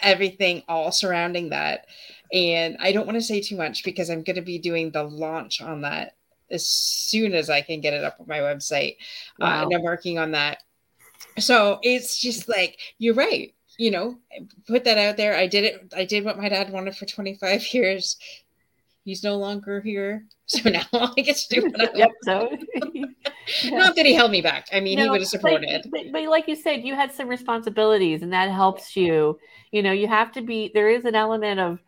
everything 0.00 0.62
all 0.68 0.92
surrounding 0.92 1.48
that. 1.48 1.86
And 2.32 2.76
I 2.78 2.92
don't 2.92 3.04
want 3.04 3.16
to 3.16 3.22
say 3.22 3.40
too 3.40 3.56
much 3.56 3.82
because 3.82 4.10
I'm 4.10 4.22
going 4.22 4.36
to 4.36 4.42
be 4.42 4.60
doing 4.60 4.92
the 4.92 5.02
launch 5.02 5.60
on 5.60 5.80
that 5.80 6.14
as 6.52 6.64
soon 6.64 7.34
as 7.34 7.50
I 7.50 7.62
can 7.62 7.80
get 7.80 7.92
it 7.92 8.04
up 8.04 8.18
on 8.20 8.28
my 8.28 8.38
website. 8.38 8.98
Wow. 9.40 9.46
Uh, 9.46 9.62
and 9.64 9.74
I'm 9.74 9.82
working 9.82 10.20
on 10.20 10.30
that. 10.32 10.58
So 11.40 11.80
it's 11.82 12.16
just 12.16 12.48
like, 12.48 12.78
you're 12.98 13.14
right. 13.14 13.52
You 13.76 13.90
know, 13.90 14.18
put 14.68 14.84
that 14.84 14.98
out 14.98 15.16
there. 15.16 15.36
I 15.36 15.48
did 15.48 15.64
it. 15.64 15.92
I 15.96 16.04
did 16.04 16.24
what 16.24 16.38
my 16.38 16.48
dad 16.48 16.70
wanted 16.70 16.96
for 16.96 17.06
25 17.06 17.66
years. 17.74 18.16
He's 19.06 19.22
no 19.22 19.36
longer 19.36 19.80
here. 19.80 20.26
So 20.48 20.70
now 20.70 20.84
I 20.92 21.22
get 21.22 21.34
to 21.34 21.60
do 21.60 21.62
what 21.66 21.80
I 21.80 21.98
yep, 21.98 22.10
so, 22.22 22.56
yeah. 22.84 23.78
Not 23.78 23.96
that 23.96 24.06
he 24.06 24.14
held 24.14 24.30
me 24.30 24.40
back. 24.40 24.68
I 24.72 24.78
mean, 24.78 24.96
no, 24.96 25.02
he 25.02 25.10
would 25.10 25.20
have 25.22 25.28
supported. 25.28 25.88
But, 25.90 26.12
but 26.12 26.22
like 26.28 26.46
you 26.46 26.54
said, 26.54 26.84
you 26.84 26.94
had 26.94 27.10
some 27.10 27.26
responsibilities 27.26 28.22
and 28.22 28.32
that 28.32 28.52
helps 28.52 28.94
you. 28.94 29.40
You 29.72 29.82
know, 29.82 29.90
you 29.90 30.06
have 30.06 30.30
to 30.34 30.42
be, 30.42 30.70
there 30.72 30.88
is 30.88 31.04
an 31.04 31.16
element 31.16 31.58
of 31.58 31.80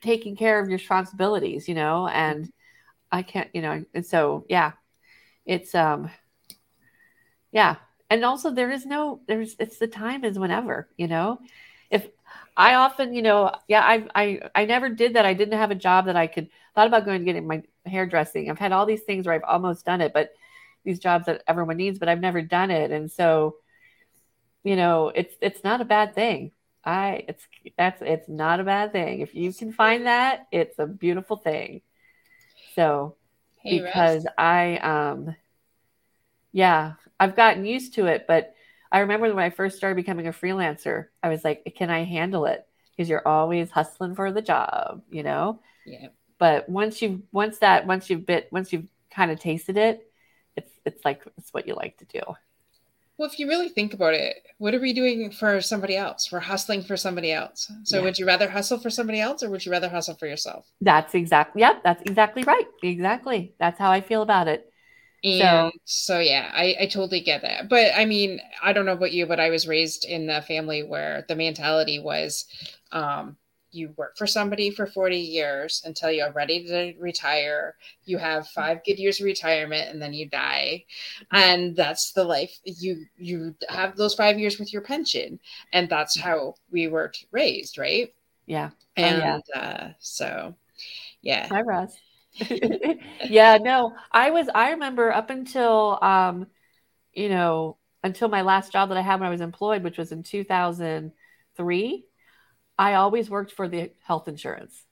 taking 0.00 0.36
care 0.36 0.58
of 0.58 0.70
your 0.70 0.78
responsibilities, 0.78 1.68
you 1.68 1.74
know, 1.74 2.08
and 2.08 2.50
I 3.12 3.20
can't, 3.22 3.50
you 3.52 3.60
know, 3.60 3.84
and 3.92 4.06
so 4.06 4.46
yeah, 4.48 4.72
it's 5.44 5.74
um, 5.74 6.10
yeah, 7.52 7.76
and 8.08 8.24
also 8.24 8.50
there 8.52 8.70
is 8.70 8.86
no, 8.86 9.20
there's 9.28 9.54
it's 9.58 9.76
the 9.76 9.86
time 9.86 10.24
is 10.24 10.38
whenever, 10.38 10.88
you 10.96 11.08
know, 11.08 11.40
I 12.56 12.74
often, 12.74 13.12
you 13.14 13.22
know, 13.22 13.52
yeah, 13.68 13.82
I 13.82 14.06
I 14.14 14.40
I 14.54 14.64
never 14.64 14.88
did 14.88 15.14
that. 15.14 15.26
I 15.26 15.34
didn't 15.34 15.58
have 15.58 15.70
a 15.70 15.74
job 15.76 16.06
that 16.06 16.16
I 16.16 16.26
could 16.26 16.48
thought 16.74 16.86
about 16.86 17.04
going 17.04 17.20
to 17.20 17.24
getting 17.24 17.46
my 17.46 17.62
hairdressing. 17.84 18.50
I've 18.50 18.58
had 18.58 18.72
all 18.72 18.86
these 18.86 19.02
things 19.02 19.26
where 19.26 19.34
I've 19.34 19.44
almost 19.44 19.84
done 19.84 20.00
it, 20.00 20.12
but 20.12 20.30
these 20.84 20.98
jobs 20.98 21.26
that 21.26 21.42
everyone 21.46 21.76
needs, 21.76 21.98
but 21.98 22.08
I've 22.08 22.20
never 22.20 22.42
done 22.42 22.70
it, 22.70 22.90
and 22.90 23.10
so, 23.10 23.56
you 24.64 24.76
know, 24.76 25.08
it's 25.14 25.34
it's 25.40 25.64
not 25.64 25.80
a 25.80 25.84
bad 25.84 26.14
thing. 26.14 26.52
I 26.84 27.24
it's 27.28 27.46
that's 27.76 28.00
it's 28.02 28.28
not 28.28 28.60
a 28.60 28.64
bad 28.64 28.92
thing. 28.92 29.20
If 29.20 29.34
you 29.34 29.52
can 29.52 29.72
find 29.72 30.06
that, 30.06 30.46
it's 30.52 30.78
a 30.78 30.86
beautiful 30.86 31.36
thing. 31.36 31.82
So 32.74 33.16
hey, 33.62 33.80
because 33.80 34.24
Russ. 34.24 34.34
I 34.38 34.76
um 34.78 35.36
yeah, 36.52 36.94
I've 37.20 37.36
gotten 37.36 37.66
used 37.66 37.94
to 37.94 38.06
it, 38.06 38.26
but 38.26 38.54
I 38.90 39.00
remember 39.00 39.32
when 39.34 39.44
I 39.44 39.50
first 39.50 39.76
started 39.76 39.96
becoming 39.96 40.26
a 40.26 40.32
freelancer, 40.32 41.06
I 41.22 41.28
was 41.28 41.44
like, 41.44 41.74
can 41.76 41.90
I 41.90 42.04
handle 42.04 42.46
it? 42.46 42.66
Because 42.96 43.08
you're 43.08 43.26
always 43.26 43.70
hustling 43.70 44.14
for 44.14 44.32
the 44.32 44.42
job, 44.42 45.02
you 45.10 45.22
know? 45.22 45.60
Yeah. 45.84 46.08
But 46.38 46.68
once 46.68 47.00
you 47.00 47.22
once 47.32 47.58
that 47.58 47.86
once 47.86 48.10
you've 48.10 48.26
bit 48.26 48.48
once 48.50 48.72
you've 48.72 48.86
kind 49.10 49.30
of 49.30 49.40
tasted 49.40 49.76
it, 49.76 50.10
it's 50.56 50.70
it's 50.84 51.04
like 51.04 51.22
it's 51.38 51.52
what 51.52 51.66
you 51.66 51.74
like 51.74 51.96
to 51.98 52.04
do. 52.04 52.20
Well, 53.18 53.28
if 53.28 53.38
you 53.38 53.48
really 53.48 53.70
think 53.70 53.94
about 53.94 54.12
it, 54.12 54.36
what 54.58 54.74
are 54.74 54.80
we 54.80 54.92
doing 54.92 55.30
for 55.30 55.62
somebody 55.62 55.96
else? 55.96 56.30
We're 56.30 56.40
hustling 56.40 56.82
for 56.82 56.98
somebody 56.98 57.32
else. 57.32 57.70
So 57.84 57.96
yeah. 57.96 58.02
would 58.02 58.18
you 58.18 58.26
rather 58.26 58.48
hustle 58.50 58.78
for 58.78 58.90
somebody 58.90 59.20
else 59.20 59.42
or 59.42 59.48
would 59.48 59.64
you 59.64 59.72
rather 59.72 59.88
hustle 59.88 60.16
for 60.16 60.26
yourself? 60.26 60.66
That's 60.82 61.14
exactly, 61.14 61.60
yep, 61.60 61.82
that's 61.82 62.02
exactly 62.02 62.42
right. 62.42 62.66
Exactly. 62.82 63.54
That's 63.58 63.78
how 63.78 63.90
I 63.90 64.02
feel 64.02 64.20
about 64.20 64.48
it. 64.48 64.70
And 65.24 65.40
so, 65.40 65.70
so 65.84 66.18
yeah, 66.18 66.50
I, 66.54 66.76
I 66.80 66.86
totally 66.86 67.20
get 67.20 67.42
that. 67.42 67.68
But 67.68 67.92
I 67.96 68.04
mean, 68.04 68.40
I 68.62 68.72
don't 68.72 68.86
know 68.86 68.92
about 68.92 69.12
you, 69.12 69.26
but 69.26 69.40
I 69.40 69.50
was 69.50 69.66
raised 69.66 70.04
in 70.04 70.28
a 70.30 70.42
family 70.42 70.82
where 70.82 71.24
the 71.28 71.36
mentality 71.36 71.98
was, 71.98 72.44
um, 72.92 73.36
you 73.76 73.92
work 73.96 74.16
for 74.16 74.26
somebody 74.26 74.70
for 74.70 74.86
40 74.86 75.16
years 75.16 75.82
until 75.84 76.10
you're 76.10 76.32
ready 76.32 76.64
to 76.64 76.94
retire 76.98 77.74
you 78.04 78.18
have 78.18 78.48
five 78.48 78.82
good 78.84 78.98
years 78.98 79.20
of 79.20 79.26
retirement 79.26 79.90
and 79.90 80.00
then 80.00 80.14
you 80.14 80.28
die 80.28 80.84
and 81.32 81.76
that's 81.76 82.12
the 82.12 82.24
life 82.24 82.58
you 82.64 83.04
you 83.18 83.54
have 83.68 83.96
those 83.96 84.14
five 84.14 84.38
years 84.38 84.58
with 84.58 84.72
your 84.72 84.82
pension 84.82 85.38
and 85.72 85.88
that's 85.88 86.18
how 86.18 86.54
we 86.70 86.88
were 86.88 87.12
raised 87.30 87.78
right 87.78 88.14
yeah 88.46 88.70
and 88.96 89.22
oh, 89.22 89.40
yeah. 89.54 89.60
Uh, 89.60 89.88
so 89.98 90.54
yeah 91.20 91.46
hi 91.48 91.60
Ross. 91.60 91.96
Yeah 93.30 93.58
no 93.60 93.94
i 94.12 94.30
was 94.30 94.48
i 94.54 94.70
remember 94.70 95.12
up 95.12 95.30
until 95.30 95.98
um 96.02 96.46
you 97.12 97.28
know 97.28 97.76
until 98.04 98.28
my 98.28 98.42
last 98.42 98.72
job 98.72 98.88
that 98.90 98.98
i 98.98 99.00
had 99.00 99.20
when 99.20 99.26
i 99.26 99.30
was 99.30 99.40
employed 99.40 99.82
which 99.82 99.98
was 99.98 100.12
in 100.12 100.22
2003 100.22 102.06
I 102.78 102.94
always 102.94 103.30
worked 103.30 103.52
for 103.52 103.68
the 103.68 103.90
health 104.02 104.28
insurance 104.28 104.84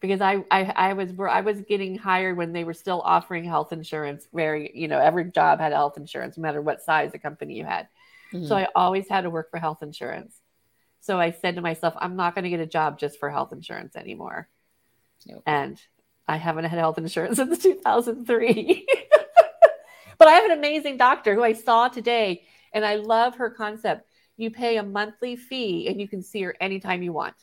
because 0.00 0.20
I, 0.20 0.44
I, 0.50 0.64
I 0.64 0.92
was 0.94 1.12
where 1.12 1.28
I 1.28 1.42
was 1.42 1.60
getting 1.62 1.98
hired 1.98 2.36
when 2.36 2.52
they 2.52 2.64
were 2.64 2.74
still 2.74 3.02
offering 3.04 3.44
health 3.44 3.72
insurance. 3.72 4.26
Very, 4.32 4.70
you 4.74 4.88
know, 4.88 4.98
every 4.98 5.24
job 5.30 5.60
had 5.60 5.72
health 5.72 5.96
insurance, 5.96 6.38
no 6.38 6.42
matter 6.42 6.62
what 6.62 6.82
size 6.82 7.12
the 7.12 7.18
company 7.18 7.54
you 7.54 7.64
had. 7.64 7.88
Mm-hmm. 8.32 8.46
So 8.46 8.56
I 8.56 8.68
always 8.74 9.08
had 9.08 9.22
to 9.22 9.30
work 9.30 9.50
for 9.50 9.58
health 9.58 9.82
insurance. 9.82 10.34
So 11.00 11.20
I 11.20 11.30
said 11.30 11.56
to 11.56 11.60
myself, 11.60 11.94
I'm 11.98 12.16
not 12.16 12.34
going 12.34 12.44
to 12.44 12.50
get 12.50 12.60
a 12.60 12.66
job 12.66 12.98
just 12.98 13.18
for 13.18 13.30
health 13.30 13.52
insurance 13.52 13.96
anymore. 13.96 14.48
Nope. 15.26 15.42
And 15.46 15.80
I 16.28 16.36
haven't 16.36 16.64
had 16.64 16.78
health 16.78 16.98
insurance 16.98 17.36
since 17.38 17.62
2003. 17.62 18.86
but 20.18 20.28
I 20.28 20.32
have 20.32 20.44
an 20.44 20.58
amazing 20.58 20.96
doctor 20.96 21.34
who 21.34 21.42
I 21.42 21.54
saw 21.54 21.88
today, 21.88 22.42
and 22.72 22.84
I 22.84 22.96
love 22.96 23.36
her 23.36 23.50
concept. 23.50 24.06
You 24.36 24.50
pay 24.50 24.76
a 24.76 24.82
monthly 24.82 25.34
fee 25.34 25.88
and 25.88 26.00
you 26.00 26.06
can 26.06 26.22
see 26.22 26.42
her 26.42 26.54
anytime 26.60 27.02
you 27.02 27.12
want. 27.12 27.34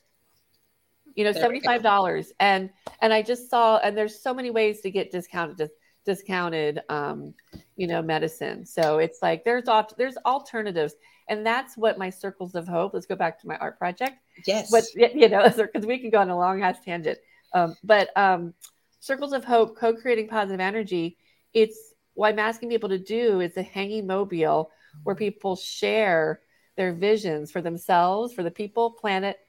You 1.13 1.24
know 1.24 1.32
$75 1.32 2.32
and 2.42 2.70
and 3.01 3.13
i 3.13 3.22
just 3.22 3.50
saw 3.50 3.77
and 3.77 3.98
there's 3.98 4.22
so 4.22 4.34
many 4.34 4.50
ways 4.50 4.82
to 4.82 4.92
get 4.92 5.12
discounted 5.12 5.70
discounted 6.06 6.82
um 6.89 7.34
you 7.75 7.88
know 7.88 8.01
medicine. 8.01 8.65
So 8.65 9.00
it's 9.00 9.22
like 9.22 9.44
there's 9.44 9.68
off 9.68 9.96
there's 9.96 10.18
alternatives 10.25 10.96
and 11.30 11.46
that's 11.46 11.77
what 11.77 11.98
my 11.98 12.10
circles 12.10 12.54
of 12.54 12.68
hope 12.68 12.94
let's 12.94 13.06
go 13.06 13.15
back 13.15 13.39
to 13.42 13.48
my 13.48 13.58
art 13.58 13.77
project. 13.80 14.15
Yes. 14.46 14.72
What 14.72 14.84
you 14.96 15.30
know 15.30 15.50
because 15.58 15.86
we 15.86 16.00
can 16.00 16.10
go 16.10 16.20
on 16.20 16.30
a 16.30 16.38
long 16.38 16.62
ass 16.62 16.77
tangent. 16.84 17.18
Um, 17.54 17.75
but 17.84 18.10
um 18.18 18.54
circles 19.00 19.34
of 19.34 19.44
hope 19.44 19.78
co-creating 19.78 20.28
positive 20.28 20.60
energy 20.60 21.18
it's 21.54 21.94
what 22.14 22.34
i'm 22.34 22.40
asking 22.40 22.70
people 22.70 22.90
to 22.90 23.00
do 23.00 23.40
is 23.40 23.56
a 23.58 23.64
hanging 23.64 24.08
mobile 24.08 24.72
where 25.04 25.16
people 25.16 25.56
share 25.56 26.42
their 26.75 26.94
visions 26.94 27.52
for 27.52 27.62
themselves, 27.62 28.34
for 28.34 28.44
the 28.44 28.52
people, 28.52 28.92
planet, 28.92 29.40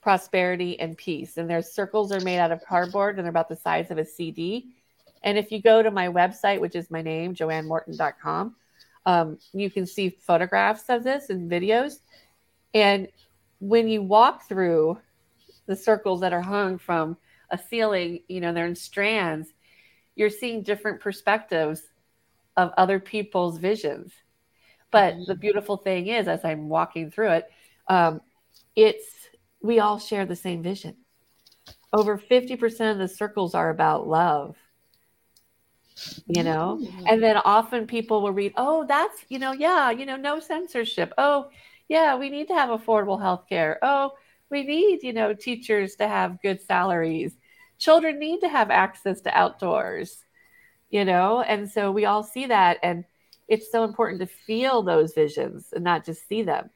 prosperity, 0.00 0.78
and 0.78 0.96
peace. 0.96 1.36
And 1.36 1.48
their 1.48 1.62
circles 1.62 2.12
are 2.12 2.20
made 2.20 2.38
out 2.38 2.52
of 2.52 2.64
cardboard 2.64 3.16
and 3.16 3.24
they're 3.24 3.30
about 3.30 3.48
the 3.48 3.56
size 3.56 3.90
of 3.90 3.98
a 3.98 4.04
CD. 4.04 4.68
And 5.22 5.36
if 5.36 5.50
you 5.52 5.60
go 5.60 5.82
to 5.82 5.90
my 5.90 6.08
website, 6.08 6.60
which 6.60 6.76
is 6.76 6.90
my 6.90 7.02
name, 7.02 7.34
joannemorton.com, 7.34 8.56
Um, 9.06 9.38
you 9.52 9.70
can 9.70 9.86
see 9.86 10.10
photographs 10.10 10.88
of 10.90 11.02
this 11.02 11.30
and 11.30 11.50
videos. 11.50 12.00
And 12.74 13.08
when 13.58 13.88
you 13.88 14.02
walk 14.02 14.46
through 14.46 14.98
the 15.66 15.76
circles 15.76 16.20
that 16.20 16.32
are 16.32 16.42
hung 16.42 16.78
from 16.78 17.16
a 17.50 17.58
ceiling, 17.58 18.20
you 18.28 18.40
know, 18.40 18.52
they're 18.52 18.66
in 18.66 18.74
strands, 18.74 19.52
you're 20.14 20.30
seeing 20.30 20.62
different 20.62 21.00
perspectives 21.00 21.82
of 22.56 22.72
other 22.76 23.00
people's 23.00 23.58
visions. 23.58 24.12
But 24.90 25.14
the 25.26 25.32
mm-hmm. 25.32 25.40
beautiful 25.40 25.76
thing 25.76 26.08
is, 26.08 26.28
as 26.28 26.44
I'm 26.44 26.68
walking 26.68 27.10
through 27.10 27.30
it, 27.30 27.50
um, 27.88 28.20
it's 28.74 29.06
we 29.62 29.78
all 29.78 29.98
share 29.98 30.26
the 30.26 30.36
same 30.36 30.62
vision. 30.62 30.96
Over 31.92 32.18
50% 32.18 32.92
of 32.92 32.98
the 32.98 33.08
circles 33.08 33.54
are 33.54 33.70
about 33.70 34.08
love 34.08 34.56
you 36.26 36.42
know 36.42 36.78
mm-hmm. 36.80 37.06
and 37.06 37.22
then 37.22 37.36
often 37.44 37.86
people 37.86 38.22
will 38.22 38.32
read 38.32 38.52
oh 38.56 38.84
that's 38.86 39.24
you 39.28 39.38
know 39.38 39.52
yeah 39.52 39.90
you 39.90 40.06
know 40.06 40.16
no 40.16 40.40
censorship 40.40 41.12
oh 41.18 41.48
yeah 41.88 42.16
we 42.16 42.30
need 42.30 42.48
to 42.48 42.54
have 42.54 42.70
affordable 42.70 43.20
health 43.20 43.44
care 43.48 43.78
oh 43.82 44.12
we 44.50 44.62
need 44.62 45.02
you 45.02 45.12
know 45.12 45.34
teachers 45.34 45.96
to 45.96 46.08
have 46.08 46.40
good 46.42 46.60
salaries 46.60 47.36
children 47.80 48.20
need 48.20 48.40
to 48.40 48.48
have 48.48 48.70
access 48.70 49.20
to 49.20 49.36
outdoors 49.36 50.24
you 50.90 51.04
know 51.04 51.40
and 51.40 51.68
so 51.68 51.90
we 51.90 52.04
all 52.04 52.22
see 52.22 52.46
that 52.46 52.78
and 52.82 53.04
it's 53.48 53.72
so 53.72 53.82
important 53.82 54.20
to 54.20 54.26
feel 54.26 54.82
those 54.82 55.12
visions 55.12 55.72
and 55.72 55.82
not 55.82 56.04
just 56.04 56.28
see 56.28 56.42
them 56.42 56.70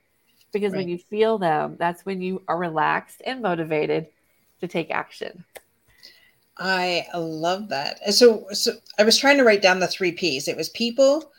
because 0.53 0.73
right. 0.73 0.81
when 0.81 0.89
you 0.89 0.99
feel 0.99 1.39
them 1.39 1.77
that's 1.79 2.05
when 2.05 2.21
you 2.21 2.43
are 2.49 2.59
relaxed 2.59 3.23
and 3.25 3.41
motivated 3.41 4.09
to 4.61 4.67
take 4.67 4.91
action 4.91 5.45
I 6.57 7.07
love 7.15 7.69
that. 7.71 8.15
So, 8.15 8.47
so 8.53 8.75
I 8.99 9.03
was 9.03 9.19
trying 9.19 9.39
to 9.39 9.45
write 9.45 9.63
down 9.63 9.81
the 9.81 9.89
three 9.89 10.13
P's. 10.13 10.47
It 10.47 10.57
was 10.57 10.69
people, 10.69 11.33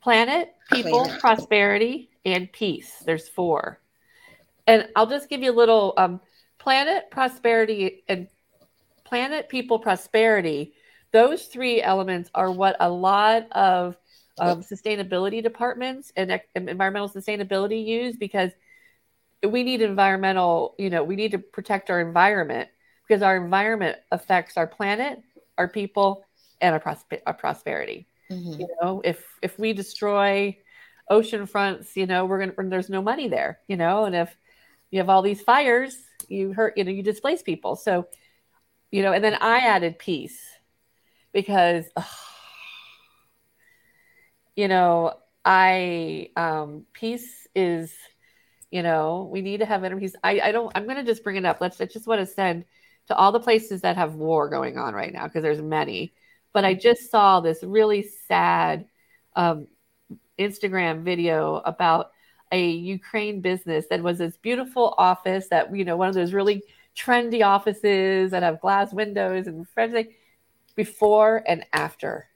planet, 0.00 0.54
people, 0.72 1.04
planet. 1.04 1.20
prosperity, 1.20 2.08
and 2.24 2.50
peace. 2.50 3.02
There's 3.04 3.28
four. 3.28 3.80
And 4.66 4.88
I'll 4.96 5.06
just 5.06 5.28
give 5.28 5.42
you 5.42 5.52
a 5.52 5.54
little 5.54 5.92
um, 5.98 6.20
planet, 6.58 7.10
prosperity, 7.10 8.02
and 8.08 8.28
planet, 9.14 9.48
people, 9.48 9.78
prosperity. 9.78 10.74
Those 11.12 11.44
three 11.44 11.80
elements 11.80 12.28
are 12.34 12.50
what 12.50 12.74
a 12.80 12.90
lot 12.90 13.46
of 13.52 13.96
um, 14.40 14.60
sustainability 14.60 15.40
departments 15.40 16.12
and 16.16 16.40
environmental 16.56 17.08
sustainability 17.08 17.86
use 17.86 18.16
because 18.16 18.50
we 19.48 19.62
need 19.62 19.82
environmental, 19.82 20.74
you 20.80 20.90
know, 20.90 21.04
we 21.04 21.14
need 21.14 21.30
to 21.30 21.38
protect 21.38 21.90
our 21.90 22.00
environment 22.00 22.68
because 23.06 23.22
our 23.22 23.36
environment 23.36 23.98
affects 24.10 24.56
our 24.56 24.66
planet, 24.66 25.22
our 25.58 25.68
people, 25.68 26.24
and 26.60 26.72
our, 26.72 26.80
prosper- 26.80 27.22
our 27.24 27.34
prosperity. 27.34 28.08
Mm-hmm. 28.32 28.62
You 28.62 28.68
know, 28.82 29.00
if 29.04 29.24
if 29.42 29.56
we 29.60 29.74
destroy 29.74 30.58
ocean 31.08 31.46
fronts, 31.46 31.96
you 31.96 32.06
know, 32.06 32.24
we're 32.24 32.40
gonna 32.46 32.68
there's 32.68 32.90
no 32.90 33.00
money 33.00 33.28
there. 33.28 33.60
You 33.68 33.76
know, 33.76 34.06
and 34.06 34.16
if 34.16 34.36
you 34.90 34.98
have 34.98 35.08
all 35.08 35.22
these 35.22 35.40
fires, 35.40 35.96
you 36.28 36.52
hurt, 36.52 36.76
you 36.76 36.82
know, 36.82 36.90
you 36.90 37.04
displace 37.04 37.42
people. 37.42 37.76
So, 37.76 38.08
you 38.94 39.02
know, 39.02 39.12
and 39.12 39.24
then 39.24 39.34
I 39.40 39.58
added 39.58 39.98
peace 39.98 40.40
because, 41.32 41.84
ugh, 41.96 42.04
you 44.54 44.68
know, 44.68 45.14
I 45.44 46.30
um, 46.36 46.86
peace 46.92 47.48
is, 47.56 47.92
you 48.70 48.84
know, 48.84 49.28
we 49.32 49.42
need 49.42 49.58
to 49.58 49.66
have 49.66 49.82
inner 49.82 49.98
peace. 49.98 50.14
I 50.22 50.38
I 50.38 50.52
don't. 50.52 50.70
I'm 50.76 50.84
going 50.84 50.94
to 50.94 51.02
just 51.02 51.24
bring 51.24 51.34
it 51.34 51.44
up. 51.44 51.60
Let's. 51.60 51.80
I 51.80 51.86
just 51.86 52.06
want 52.06 52.20
to 52.20 52.26
send 52.26 52.66
to 53.08 53.16
all 53.16 53.32
the 53.32 53.40
places 53.40 53.80
that 53.80 53.96
have 53.96 54.14
war 54.14 54.48
going 54.48 54.78
on 54.78 54.94
right 54.94 55.12
now 55.12 55.24
because 55.24 55.42
there's 55.42 55.60
many. 55.60 56.14
But 56.52 56.64
I 56.64 56.74
just 56.74 57.10
saw 57.10 57.40
this 57.40 57.64
really 57.64 58.08
sad 58.28 58.86
um, 59.34 59.66
Instagram 60.38 61.02
video 61.02 61.56
about 61.56 62.12
a 62.52 62.70
Ukraine 62.70 63.40
business 63.40 63.86
that 63.90 64.04
was 64.04 64.18
this 64.18 64.36
beautiful 64.36 64.94
office 64.98 65.48
that 65.48 65.74
you 65.74 65.84
know 65.84 65.96
one 65.96 66.08
of 66.08 66.14
those 66.14 66.32
really 66.32 66.62
trendy 66.96 67.44
offices 67.44 68.30
that 68.30 68.42
have 68.42 68.60
glass 68.60 68.92
windows 68.92 69.46
and 69.46 69.68
friendly 69.68 70.16
before 70.74 71.42
and 71.46 71.64
after, 71.72 72.28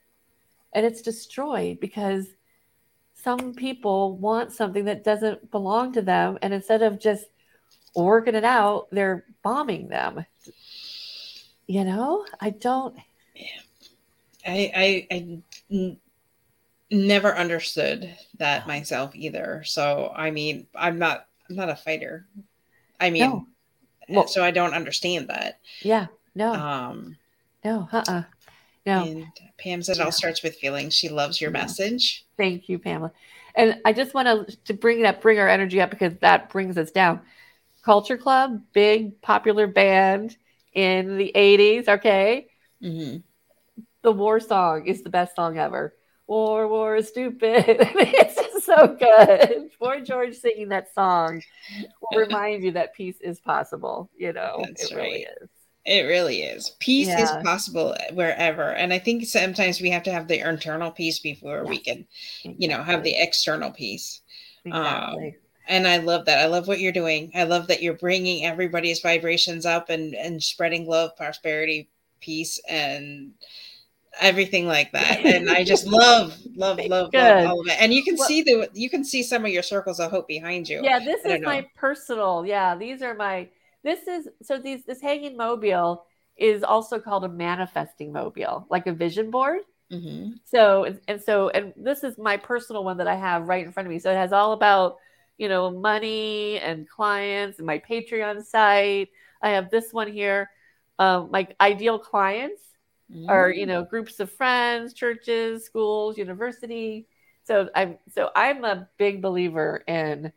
and 0.73 0.85
it's 0.85 1.01
destroyed 1.01 1.79
because 1.79 2.27
some 3.13 3.53
people 3.53 4.17
want 4.17 4.53
something 4.53 4.85
that 4.85 5.03
doesn't 5.03 5.51
belong 5.51 5.93
to 5.93 6.01
them, 6.01 6.37
and 6.41 6.53
instead 6.53 6.81
of 6.81 6.99
just 6.99 7.25
working 7.95 8.35
it 8.35 8.43
out, 8.43 8.87
they're 8.91 9.25
bombing 9.43 9.87
them. 9.87 10.25
You 11.67 11.83
know, 11.83 12.25
I 12.39 12.51
don't. 12.51 12.95
Yeah. 13.35 13.45
I 14.45 14.71
I, 14.75 15.15
I 15.15 15.41
n- 15.71 15.97
never 16.89 17.35
understood 17.35 18.15
that 18.37 18.67
myself 18.67 19.15
either. 19.15 19.63
So 19.65 20.11
I 20.15 20.31
mean, 20.31 20.67
I'm 20.75 20.97
not 20.97 21.27
I'm 21.49 21.55
not 21.55 21.69
a 21.69 21.75
fighter. 21.75 22.27
I 22.99 23.09
mean, 23.09 23.21
no. 23.21 23.47
Well, 24.09 24.27
so 24.27 24.43
I 24.43 24.51
don't 24.51 24.73
understand 24.73 25.27
that. 25.29 25.59
Yeah. 25.81 26.07
No. 26.35 26.53
Um. 26.53 27.17
No. 27.63 27.87
Uh. 27.91 27.97
Uh-uh. 27.97 28.23
No. 28.85 29.03
And 29.03 29.27
Pam 29.57 29.81
says 29.81 29.99
it 29.99 30.03
all 30.03 30.11
starts 30.11 30.41
with 30.41 30.55
feelings. 30.55 30.93
She 30.93 31.09
loves 31.09 31.39
your 31.39 31.51
yeah. 31.51 31.61
message. 31.61 32.25
Thank 32.37 32.69
you, 32.69 32.79
Pamela. 32.79 33.11
And 33.55 33.79
I 33.85 33.93
just 33.93 34.13
want 34.13 34.27
to 34.27 34.57
to 34.65 34.73
bring 34.73 34.99
it 34.99 35.05
up, 35.05 35.21
bring 35.21 35.39
our 35.39 35.49
energy 35.49 35.81
up 35.81 35.89
because 35.89 36.15
that 36.21 36.49
brings 36.49 36.77
us 36.77 36.91
down. 36.91 37.21
Culture 37.83 38.17
Club, 38.17 38.61
big 38.73 39.21
popular 39.21 39.67
band 39.67 40.37
in 40.73 41.17
the 41.17 41.31
80s. 41.35 41.87
Okay. 41.87 42.47
Mm-hmm. 42.83 43.17
The 44.01 44.11
war 44.11 44.39
song 44.39 44.85
is 44.85 45.01
the 45.01 45.09
best 45.09 45.35
song 45.35 45.57
ever. 45.57 45.93
War, 46.29 46.67
war 46.67 46.95
is 46.95 47.07
stupid. 47.07 47.63
it's 47.67 48.35
just 48.35 48.63
so 48.63 48.87
good. 48.87 49.71
Boy 49.79 50.01
George 50.01 50.35
singing 50.35 50.69
that 50.69 50.93
song 50.93 51.41
will 51.99 52.19
remind 52.19 52.63
you 52.63 52.71
that 52.73 52.93
peace 52.93 53.17
is 53.19 53.39
possible. 53.39 54.11
You 54.15 54.33
know, 54.33 54.63
That's 54.63 54.91
it 54.91 54.95
right. 54.95 55.01
really 55.01 55.27
is. 55.41 55.49
It 55.85 56.01
really 56.03 56.41
is. 56.43 56.75
Peace 56.77 57.07
yeah. 57.07 57.23
is 57.23 57.43
possible 57.43 57.95
wherever. 58.13 58.73
And 58.73 58.93
I 58.93 58.99
think 58.99 59.25
sometimes 59.25 59.81
we 59.81 59.89
have 59.89 60.03
to 60.03 60.11
have 60.11 60.27
the 60.27 60.47
internal 60.47 60.91
peace 60.91 61.17
before 61.17 61.63
yes. 61.63 61.67
we 61.67 61.79
can, 61.79 62.05
you 62.43 62.67
know, 62.67 62.83
have 62.83 63.03
the 63.03 63.15
external 63.19 63.71
peace. 63.71 64.21
Exactly. 64.65 65.27
Um, 65.29 65.33
and 65.67 65.87
I 65.87 65.97
love 65.97 66.25
that. 66.25 66.41
I 66.41 66.45
love 66.45 66.67
what 66.67 66.79
you're 66.79 66.91
doing. 66.91 67.31
I 67.33 67.45
love 67.45 67.65
that 67.67 67.81
you're 67.81 67.95
bringing 67.95 68.45
everybody's 68.45 68.99
vibrations 68.99 69.65
up 69.65 69.89
and 69.89 70.13
and 70.13 70.43
spreading 70.43 70.87
love, 70.87 71.17
prosperity, 71.17 71.89
peace, 72.19 72.61
and 72.69 73.33
everything 74.19 74.67
like 74.67 74.91
that. 74.91 75.25
And 75.25 75.49
I 75.49 75.63
just 75.63 75.85
love, 75.87 76.37
love, 76.55 76.77
love, 76.77 77.09
love 77.13 77.47
all 77.47 77.61
of 77.61 77.67
it. 77.67 77.77
And 77.79 77.93
you 77.93 78.03
can 78.03 78.15
well, 78.17 78.27
see 78.27 78.41
the 78.41 78.69
you 78.73 78.89
can 78.89 79.03
see 79.03 79.23
some 79.23 79.45
of 79.45 79.51
your 79.51 79.63
circles 79.63 79.99
of 79.99 80.11
hope 80.11 80.27
behind 80.27 80.67
you. 80.67 80.81
Yeah, 80.83 80.99
this 80.99 81.25
is 81.25 81.41
my 81.41 81.65
personal. 81.75 82.45
Yeah, 82.45 82.75
these 82.75 83.01
are 83.01 83.13
my. 83.13 83.49
This 83.83 84.07
is 84.07 84.27
so 84.41 84.57
these 84.57 84.83
this 84.85 85.01
hanging 85.01 85.37
mobile 85.37 86.05
is 86.35 86.63
also 86.63 86.99
called 86.99 87.25
a 87.25 87.29
manifesting 87.29 88.11
mobile, 88.11 88.65
like 88.69 88.87
a 88.87 88.93
vision 88.93 89.31
board. 89.31 89.61
Mm-hmm. 89.91 90.33
So 90.45 90.83
and, 90.85 90.99
and 91.07 91.21
so 91.21 91.49
and 91.49 91.73
this 91.75 92.03
is 92.03 92.17
my 92.17 92.37
personal 92.37 92.83
one 92.83 92.97
that 92.97 93.07
I 93.07 93.15
have 93.15 93.47
right 93.47 93.65
in 93.65 93.71
front 93.71 93.87
of 93.87 93.91
me. 93.91 93.99
So 93.99 94.11
it 94.11 94.15
has 94.15 94.33
all 94.33 94.53
about 94.53 94.97
you 95.39 95.47
know, 95.47 95.71
money 95.71 96.59
and 96.59 96.87
clients 96.87 97.57
and 97.57 97.65
my 97.65 97.79
Patreon 97.79 98.45
site. 98.45 99.09
I 99.41 99.49
have 99.51 99.71
this 99.71 99.91
one 99.91 100.11
here. 100.11 100.51
Um, 100.99 101.29
my 101.31 101.47
ideal 101.61 101.97
clients 101.97 102.61
mm-hmm. 103.11 103.29
are, 103.29 103.49
you 103.49 103.65
know, 103.65 103.83
groups 103.83 104.19
of 104.19 104.31
friends, 104.31 104.93
churches, 104.93 105.65
schools, 105.65 106.17
university. 106.17 107.07
So 107.43 107.69
I'm 107.75 107.97
so 108.13 108.29
I'm 108.35 108.63
a 108.63 108.89
big 108.97 109.21
believer 109.21 109.83
in, 109.87 110.31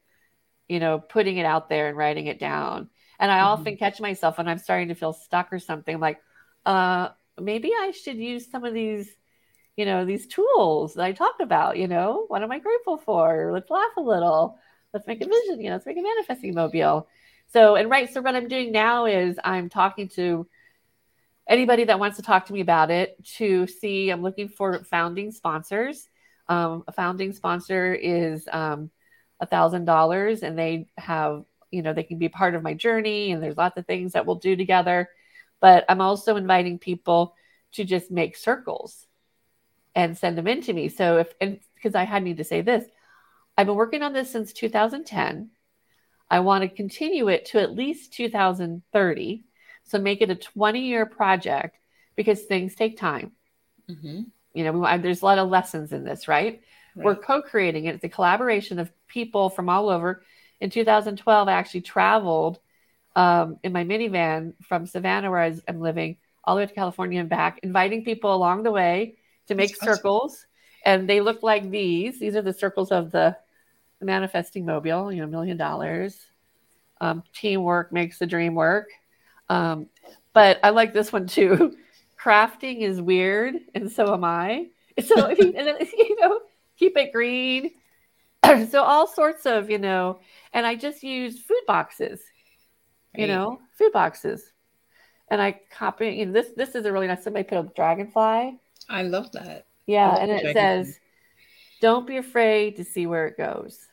you 0.68 0.80
know, 0.80 0.98
putting 0.98 1.36
it 1.36 1.44
out 1.44 1.68
there 1.68 1.88
and 1.88 1.96
writing 1.96 2.26
it 2.26 2.38
down. 2.38 2.88
And 3.18 3.30
I 3.30 3.38
mm-hmm. 3.38 3.46
often 3.46 3.76
catch 3.76 4.00
myself 4.00 4.38
when 4.38 4.48
I'm 4.48 4.58
starting 4.58 4.88
to 4.88 4.94
feel 4.94 5.12
stuck 5.12 5.52
or 5.52 5.58
something 5.58 6.00
like, 6.00 6.20
uh, 6.66 7.10
maybe 7.40 7.72
I 7.78 7.92
should 7.92 8.16
use 8.16 8.50
some 8.50 8.64
of 8.64 8.74
these 8.74 9.10
you 9.74 9.86
know 9.86 10.04
these 10.04 10.26
tools 10.26 10.92
that 10.92 11.04
i 11.06 11.12
talk 11.12 11.36
about 11.40 11.78
you 11.78 11.88
know 11.88 12.26
what 12.28 12.42
am 12.42 12.52
i 12.52 12.58
grateful 12.58 12.98
for 12.98 13.50
let's 13.54 13.70
laugh 13.70 13.96
a 13.96 14.02
little 14.02 14.58
let's 14.92 15.06
make 15.06 15.20
a 15.20 15.26
vision, 15.26 15.60
you 15.60 15.68
know, 15.68 15.76
let's 15.76 15.86
make 15.86 15.98
a 15.98 16.02
manifesting 16.02 16.54
mobile. 16.54 17.08
So, 17.52 17.76
and 17.76 17.90
right, 17.90 18.12
so 18.12 18.20
what 18.20 18.34
I'm 18.34 18.48
doing 18.48 18.72
now 18.72 19.06
is 19.06 19.38
I'm 19.44 19.68
talking 19.68 20.08
to 20.10 20.46
anybody 21.46 21.84
that 21.84 21.98
wants 21.98 22.16
to 22.16 22.22
talk 22.22 22.46
to 22.46 22.52
me 22.52 22.60
about 22.60 22.90
it 22.90 23.22
to 23.36 23.66
see, 23.66 24.10
I'm 24.10 24.22
looking 24.22 24.48
for 24.48 24.84
founding 24.84 25.30
sponsors. 25.30 26.08
Um, 26.48 26.84
a 26.86 26.92
founding 26.92 27.32
sponsor 27.32 27.94
is 27.94 28.48
um, 28.52 28.90
a 29.40 29.46
thousand 29.46 29.84
dollars 29.84 30.42
and 30.42 30.58
they 30.58 30.88
have, 30.98 31.44
you 31.70 31.82
know, 31.82 31.92
they 31.92 32.02
can 32.02 32.18
be 32.18 32.28
part 32.28 32.54
of 32.54 32.62
my 32.62 32.74
journey 32.74 33.32
and 33.32 33.42
there's 33.42 33.56
lots 33.56 33.76
of 33.76 33.86
things 33.86 34.12
that 34.12 34.26
we'll 34.26 34.36
do 34.36 34.56
together. 34.56 35.08
But 35.60 35.84
I'm 35.88 36.00
also 36.00 36.36
inviting 36.36 36.78
people 36.78 37.34
to 37.72 37.84
just 37.84 38.10
make 38.10 38.36
circles 38.36 39.06
and 39.94 40.16
send 40.16 40.36
them 40.36 40.48
in 40.48 40.60
to 40.62 40.72
me. 40.72 40.88
So 40.88 41.18
if, 41.18 41.32
and 41.40 41.60
because 41.74 41.94
I 41.94 42.04
had 42.04 42.22
need 42.22 42.38
to 42.38 42.44
say 42.44 42.60
this, 42.60 42.84
I've 43.56 43.66
been 43.66 43.76
working 43.76 44.02
on 44.02 44.12
this 44.12 44.30
since 44.30 44.52
2010. 44.52 45.50
I 46.30 46.40
want 46.40 46.62
to 46.62 46.68
continue 46.68 47.28
it 47.28 47.46
to 47.46 47.60
at 47.60 47.74
least 47.74 48.14
2030. 48.14 49.44
So 49.84 49.98
make 49.98 50.22
it 50.22 50.30
a 50.30 50.34
20 50.34 50.80
year 50.80 51.06
project 51.06 51.76
because 52.16 52.42
things 52.42 52.74
take 52.74 52.98
time. 52.98 53.32
Mm-hmm. 53.90 54.22
You 54.54 54.64
know, 54.64 54.72
we, 54.72 54.98
there's 54.98 55.22
a 55.22 55.24
lot 55.24 55.38
of 55.38 55.48
lessons 55.48 55.92
in 55.92 56.04
this, 56.04 56.28
right? 56.28 56.62
right. 56.94 57.04
we're 57.04 57.16
co-creating 57.16 57.86
it. 57.86 57.94
It's 57.94 58.04
a 58.04 58.08
collaboration 58.08 58.78
of 58.78 58.92
people 59.08 59.50
from 59.50 59.68
all 59.68 59.88
over. 59.88 60.22
In 60.60 60.70
2012, 60.70 61.48
I 61.48 61.52
actually 61.52 61.80
traveled 61.80 62.58
um, 63.16 63.58
in 63.62 63.72
my 63.72 63.84
minivan 63.84 64.54
from 64.62 64.86
Savannah, 64.86 65.30
where 65.30 65.40
I 65.40 65.54
am 65.68 65.80
living, 65.80 66.16
all 66.44 66.54
the 66.54 66.62
way 66.62 66.66
to 66.66 66.74
California 66.74 67.20
and 67.20 67.28
back, 67.28 67.60
inviting 67.62 68.04
people 68.04 68.34
along 68.34 68.62
the 68.62 68.70
way 68.70 69.16
to 69.48 69.54
make 69.54 69.78
That's 69.78 69.96
circles. 69.96 70.34
Awesome. 70.34 70.48
And 70.84 71.08
they 71.08 71.20
look 71.20 71.42
like 71.42 71.70
these. 71.70 72.18
These 72.18 72.36
are 72.36 72.42
the 72.42 72.52
circles 72.52 72.90
of 72.90 73.12
the, 73.12 73.36
the 74.00 74.06
manifesting 74.06 74.64
mobile, 74.64 75.12
you 75.12 75.20
know, 75.20 75.26
million 75.26 75.56
dollars. 75.56 76.18
Um, 77.00 77.22
teamwork 77.34 77.92
makes 77.92 78.18
the 78.18 78.26
dream 78.26 78.54
work. 78.54 78.88
Um, 79.52 79.88
but 80.32 80.58
I 80.62 80.70
like 80.70 80.94
this 80.94 81.12
one 81.12 81.26
too. 81.26 81.76
Crafting 82.20 82.80
is 82.80 83.00
weird, 83.00 83.56
and 83.74 83.90
so 83.90 84.12
am 84.12 84.24
I. 84.24 84.68
So 85.06 85.26
if 85.30 85.38
you, 85.38 85.54
and 85.56 85.66
then, 85.66 85.76
you 85.96 86.20
know, 86.20 86.40
keep 86.76 86.98
it 86.98 87.14
green. 87.14 87.70
so 88.68 88.82
all 88.82 89.06
sorts 89.06 89.46
of, 89.46 89.70
you 89.70 89.78
know, 89.78 90.20
and 90.52 90.66
I 90.66 90.74
just 90.74 91.02
use 91.02 91.40
food 91.40 91.62
boxes, 91.66 92.20
you 93.16 93.26
know, 93.26 93.58
food 93.78 93.90
boxes. 93.94 94.52
And 95.28 95.40
I 95.40 95.58
copy, 95.70 96.08
you 96.08 96.26
know, 96.26 96.32
this 96.32 96.48
this 96.58 96.74
is 96.74 96.84
a 96.84 96.92
really 96.92 97.06
nice 97.06 97.24
somebody 97.24 97.44
put 97.44 97.56
a 97.56 97.62
dragonfly. 97.74 98.58
I 98.90 99.02
love 99.02 99.32
that. 99.32 99.64
Yeah, 99.86 100.10
love 100.10 100.18
and 100.20 100.30
it 100.30 100.52
says, 100.52 101.00
Don't 101.80 102.06
be 102.06 102.18
afraid 102.18 102.76
to 102.76 102.84
see 102.84 103.06
where 103.06 103.26
it 103.26 103.38
goes. 103.38 103.88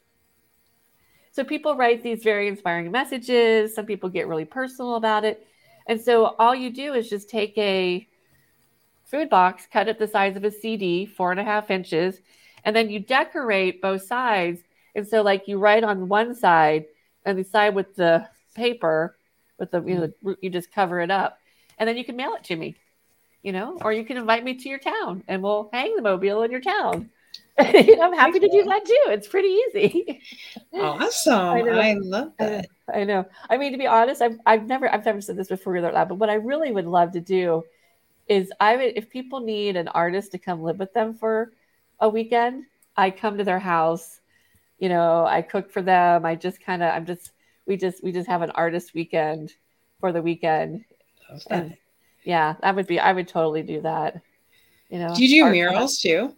So 1.32 1.46
people 1.46 1.78
write 1.78 2.04
these 2.04 2.24
very 2.24 2.50
inspiring 2.50 2.92
messages. 2.92 3.74
Some 3.74 3.86
people 3.86 4.10
get 4.10 4.28
really 4.28 4.44
personal 4.44 4.96
about 4.96 5.24
it. 5.24 5.48
And 5.90 6.00
so 6.00 6.36
all 6.38 6.54
you 6.54 6.70
do 6.70 6.94
is 6.94 7.10
just 7.10 7.30
take 7.30 7.58
a 7.58 8.08
food 9.06 9.28
box, 9.28 9.68
cut 9.74 9.88
it 9.88 9.98
the 9.98 10.08
size 10.08 10.36
of 10.36 10.44
a 10.44 10.52
CD, 10.52 11.08
four 11.08 11.32
and 11.32 11.40
a 11.40 11.44
half 11.44 11.72
inches, 11.72 12.22
and 12.64 12.76
then 12.76 12.92
you 12.92 13.00
decorate 13.00 13.82
both 13.82 14.04
sides. 14.04 14.62
And 14.94 15.08
so, 15.08 15.24
like, 15.24 15.48
you 15.48 15.58
write 15.58 15.84
on 15.84 16.08
one 16.08 16.36
side, 16.36 16.86
and 17.26 17.40
the 17.40 17.44
side 17.44 17.74
with 17.74 17.96
the 17.96 18.30
paper, 18.54 19.18
with 19.58 19.72
the 19.72 19.82
you 19.82 19.96
know, 19.96 20.08
mm-hmm. 20.08 20.34
you 20.42 20.52
just 20.52 20.72
cover 20.72 21.02
it 21.02 21.10
up, 21.10 21.40
and 21.80 21.90
then 21.90 21.98
you 21.98 22.06
can 22.06 22.16
mail 22.16 22.36
it 22.36 22.44
to 22.46 22.56
me, 22.56 22.76
you 23.42 23.52
know, 23.52 23.80
or 23.82 23.92
you 23.92 24.06
can 24.06 24.18
invite 24.18 24.44
me 24.44 24.54
to 24.54 24.70
your 24.70 24.80
town, 24.80 25.24
and 25.28 25.42
we'll 25.42 25.72
hang 25.74 25.96
the 25.96 26.04
mobile 26.04 26.44
in 26.44 26.52
your 26.52 26.62
town. 26.62 27.10
I'm 28.02 28.14
happy 28.14 28.40
to 28.40 28.48
do 28.48 28.64
that 28.64 28.86
too. 28.86 29.04
It's 29.08 29.28
pretty 29.28 29.50
easy. 29.50 30.22
Awesome. 30.72 31.34
I, 31.34 31.62
I 31.62 31.94
love 31.94 32.32
that. 32.38 32.68
I 32.94 33.04
know. 33.04 33.26
I 33.50 33.58
mean, 33.58 33.72
to 33.72 33.78
be 33.78 33.88
honest, 33.88 34.22
I've, 34.22 34.38
I've 34.46 34.68
never 34.68 34.92
I've 34.94 35.04
never 35.04 35.20
said 35.20 35.36
this 35.36 35.48
before 35.48 35.76
out 35.78 35.94
loud, 35.96 36.10
but 36.10 36.20
what 36.20 36.30
I 36.30 36.36
really 36.36 36.72
would 36.72 36.86
love 36.86 37.12
to 37.14 37.20
do 37.20 37.64
is 38.28 38.52
I 38.60 38.76
would 38.76 38.94
if 38.96 39.10
people 39.10 39.40
need 39.40 39.76
an 39.76 39.88
artist 39.88 40.32
to 40.34 40.38
come 40.38 40.62
live 40.62 40.78
with 40.78 40.94
them 40.94 41.16
for 41.16 41.52
a 42.00 42.08
weekend, 42.08 42.66
I 42.96 43.10
come 43.10 43.38
to 43.40 43.44
their 43.44 43.60
house. 43.60 44.22
You 44.78 44.90
know, 44.90 45.26
I 45.26 45.42
cook 45.42 45.72
for 45.72 45.82
them. 45.82 46.24
I 46.24 46.36
just 46.36 46.62
kind 46.62 46.84
of 46.84 46.94
I'm 46.94 47.06
just 47.06 47.32
we 47.66 47.76
just 47.76 48.04
we 48.04 48.12
just 48.12 48.28
have 48.28 48.44
an 48.44 48.52
artist 48.52 48.94
weekend 48.94 49.54
for 50.00 50.12
the 50.12 50.22
weekend. 50.22 50.86
And 51.50 51.76
yeah, 52.24 52.56
that 52.62 52.76
would 52.76 52.88
be 52.88 53.00
I 53.00 53.12
would 53.12 53.28
totally 53.28 53.64
do 53.64 53.82
that. 53.82 54.22
You 54.90 55.00
know. 55.00 55.16
Do 55.16 55.26
you 55.26 55.46
do 55.46 55.52
murals 55.52 55.98
too? 55.98 56.36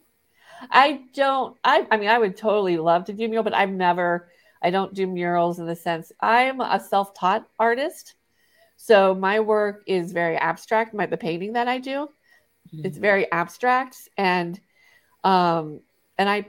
I 0.70 1.02
don't. 1.14 1.58
I. 1.64 1.88
I 1.90 1.98
mean, 1.98 2.10
I 2.10 2.18
would 2.18 2.38
totally 2.38 2.78
love 2.78 3.06
to 3.06 3.14
do 3.14 3.28
mural, 3.28 3.44
but 3.44 3.54
I've 3.54 3.72
never. 3.72 4.30
I 4.62 4.70
don't 4.70 4.94
do 4.94 5.08
murals 5.08 5.60
in 5.60 5.66
the 5.66 5.76
sense 5.76 6.12
I'm 6.20 6.62
a 6.62 6.80
self-taught 6.80 7.48
artist, 7.60 8.14
so 8.78 9.16
my 9.16 9.40
work 9.40 9.84
is 9.88 10.12
very 10.12 10.38
abstract. 10.38 10.94
My 10.94 11.08
the 11.08 11.18
painting 11.18 11.54
that 11.54 11.68
I 11.68 11.80
do, 11.80 12.10
mm-hmm. 12.74 12.86
it's 12.86 12.98
very 12.98 13.32
abstract, 13.32 13.98
and 14.18 14.60
um, 15.24 15.80
and 16.18 16.30
I 16.30 16.48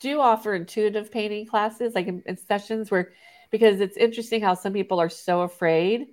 do 0.00 0.20
offer 0.20 0.54
intuitive 0.54 1.12
painting 1.12 1.46
classes, 1.46 1.94
like 1.94 2.08
in, 2.08 2.22
in 2.26 2.36
sessions 2.36 2.90
where, 2.90 3.12
because 3.50 3.80
it's 3.80 3.96
interesting 3.96 4.42
how 4.42 4.54
some 4.54 4.72
people 4.72 5.00
are 5.00 5.08
so 5.08 5.42
afraid 5.42 6.08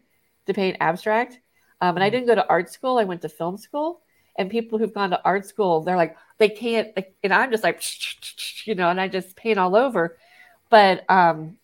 to 0.46 0.54
paint 0.54 0.78
abstract. 0.80 1.40
Um, 1.82 1.96
and 1.96 2.04
I 2.04 2.08
mm-hmm. 2.08 2.18
didn't 2.18 2.28
go 2.28 2.36
to 2.36 2.48
art 2.48 2.72
school; 2.72 3.00
I 3.00 3.04
went 3.06 3.24
to 3.24 3.30
film 3.30 3.58
school 3.58 4.02
and 4.36 4.50
people 4.50 4.80
who've 4.80 4.94
gone 4.94 5.10
to 5.10 5.22
art 5.24 5.46
school 5.46 5.82
they're 5.82 5.98
like 5.98 6.16
they 6.38 6.50
can't 6.50 6.98
and 7.24 7.34
i'm 7.34 7.52
just 7.52 7.64
like 7.64 7.82
you 8.66 8.76
know 8.76 8.90
and 8.90 9.00
i 9.00 9.08
just 9.08 9.36
paint 9.36 9.60
all 9.60 9.76
over. 9.76 10.18
But 10.70 11.10
um 11.10 11.58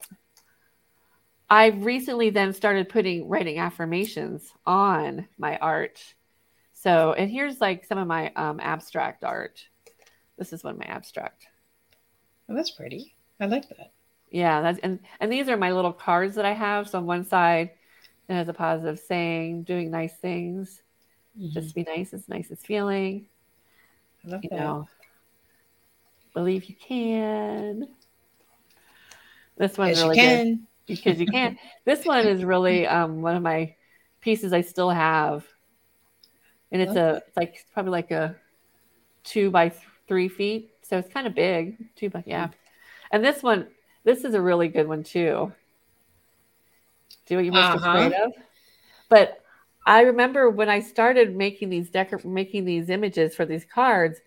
i 1.49 1.67
recently 1.67 2.30
then 2.30 2.53
started 2.53 2.89
putting 2.89 3.27
writing 3.27 3.58
affirmations 3.58 4.51
on 4.65 5.27
my 5.38 5.58
art. 5.58 6.01
So 6.73 7.13
and 7.13 7.32
here's 7.32 7.60
like 7.60 7.86
some 7.86 7.97
of 7.97 8.08
my 8.08 8.32
um, 8.36 8.60
abstract 8.60 9.23
art. 9.23 9.65
This 10.38 10.53
is 10.53 10.63
one 10.63 10.73
of 10.73 10.80
my 10.80 10.86
abstract. 10.86 11.47
Oh 12.49 12.56
that's 12.56 12.71
pretty. 12.71 13.15
I 13.39 13.47
like 13.47 13.67
that. 13.69 13.93
Yeah 14.30 14.62
that's 14.62 14.80
and 14.80 14.99
and 15.19 15.32
these 15.32 15.49
are 15.49 15.58
my 15.58 15.71
little 15.71 15.93
cards 15.93 16.36
that 16.36 16.45
i 16.45 16.53
have. 16.53 16.89
So 16.89 16.99
on 16.99 17.06
one 17.06 17.23
side 17.23 17.71
it 18.30 18.34
has 18.34 18.49
a 18.49 18.53
positive 18.53 18.99
saying 18.99 19.63
doing 19.63 19.89
nice 19.89 20.13
things 20.17 20.84
Mm-hmm. 21.38 21.50
Just 21.50 21.76
be 21.76 21.84
nice. 21.84 22.13
It's 22.13 22.28
nicest 22.28 22.65
feeling. 22.65 23.28
I 24.26 24.30
love 24.30 24.43
you 24.43 24.50
that. 24.50 24.60
know, 24.60 24.88
believe 26.34 26.65
you 26.65 26.76
can. 26.76 27.88
This 29.58 29.78
one's 29.78 29.97
yes, 29.97 30.04
really 30.04 30.15
good 30.17 30.60
because 30.88 31.19
you 31.19 31.28
can. 31.28 31.58
this 31.86 32.06
one 32.06 32.26
is 32.28 32.43
really 32.43 32.88
um, 32.88 33.21
one 33.21 33.36
of 33.36 33.43
my 33.43 33.76
pieces 34.21 34.54
I 34.54 34.62
still 34.62 34.89
have, 34.89 35.45
and 36.71 36.82
it's 36.82 36.95
a 36.95 37.21
it's 37.28 37.38
like 37.38 37.65
probably 37.73 37.91
like 37.91 38.12
a 38.12 38.36
two 39.23 39.52
by 39.52 39.69
th- 39.69 39.82
three 40.08 40.28
feet, 40.28 40.71
so 40.82 40.97
it's 40.97 41.12
kind 41.12 41.28
of 41.28 41.36
big. 41.36 41.78
Two 41.95 42.10
by 42.10 42.23
yeah, 42.26 42.50
and 43.12 43.23
this 43.23 43.43
one 43.43 43.67
this 44.04 44.23
is 44.23 44.34
a 44.34 44.41
really 44.41 44.69
good 44.69 44.88
one 44.88 45.04
too. 45.04 45.52
Do 47.28 47.36
what 47.36 47.45
you 47.45 47.52
most 47.52 47.63
uh-huh. 47.63 47.89
afraid 47.89 48.13
of, 48.13 48.34
but 49.10 49.43
I 49.88 50.02
remember 50.02 50.50
when 50.50 50.69
I 50.69 50.82
started 50.82 51.36
making 51.36 51.69
these 51.69 51.89
decor 51.89 52.19
making 52.26 52.65
these 52.65 52.89
images 52.89 53.36
for 53.36 53.45
these 53.45 53.65
cards, 53.65 54.19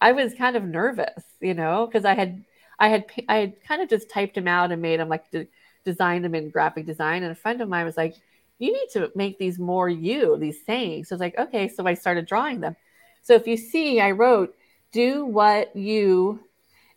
I 0.00 0.12
was 0.12 0.34
kind 0.34 0.56
of 0.56 0.64
nervous, 0.64 1.24
you 1.40 1.52
know, 1.52 1.86
because 1.86 2.04
I 2.04 2.14
had 2.14 2.44
I 2.78 2.88
had 2.88 3.06
I 3.28 3.36
had 3.38 3.62
kind 3.66 3.82
of 3.82 3.90
just 3.90 4.08
typed 4.08 4.36
them 4.36 4.48
out 4.48 4.70
and 4.70 4.80
made 4.80 5.00
them 5.00 5.08
like 5.08 5.28
de- 5.32 5.48
designed 5.84 6.24
them 6.24 6.36
in 6.36 6.48
graphic 6.50 6.86
design. 6.86 7.24
And 7.24 7.32
a 7.32 7.34
friend 7.34 7.60
of 7.60 7.68
mine 7.68 7.86
was 7.86 7.96
like, 7.96 8.14
"You 8.58 8.72
need 8.72 8.88
to 8.92 9.10
make 9.16 9.38
these 9.38 9.58
more 9.58 9.88
you 9.88 10.36
these 10.38 10.64
sayings." 10.64 11.08
So 11.08 11.14
I 11.14 11.16
was 11.16 11.20
like, 11.20 11.38
"Okay." 11.38 11.68
So 11.68 11.86
I 11.86 11.94
started 11.94 12.26
drawing 12.26 12.60
them. 12.60 12.76
So 13.22 13.34
if 13.34 13.48
you 13.48 13.56
see, 13.56 14.00
I 14.00 14.12
wrote, 14.12 14.56
"Do 14.92 15.24
what 15.26 15.74
you," 15.76 16.40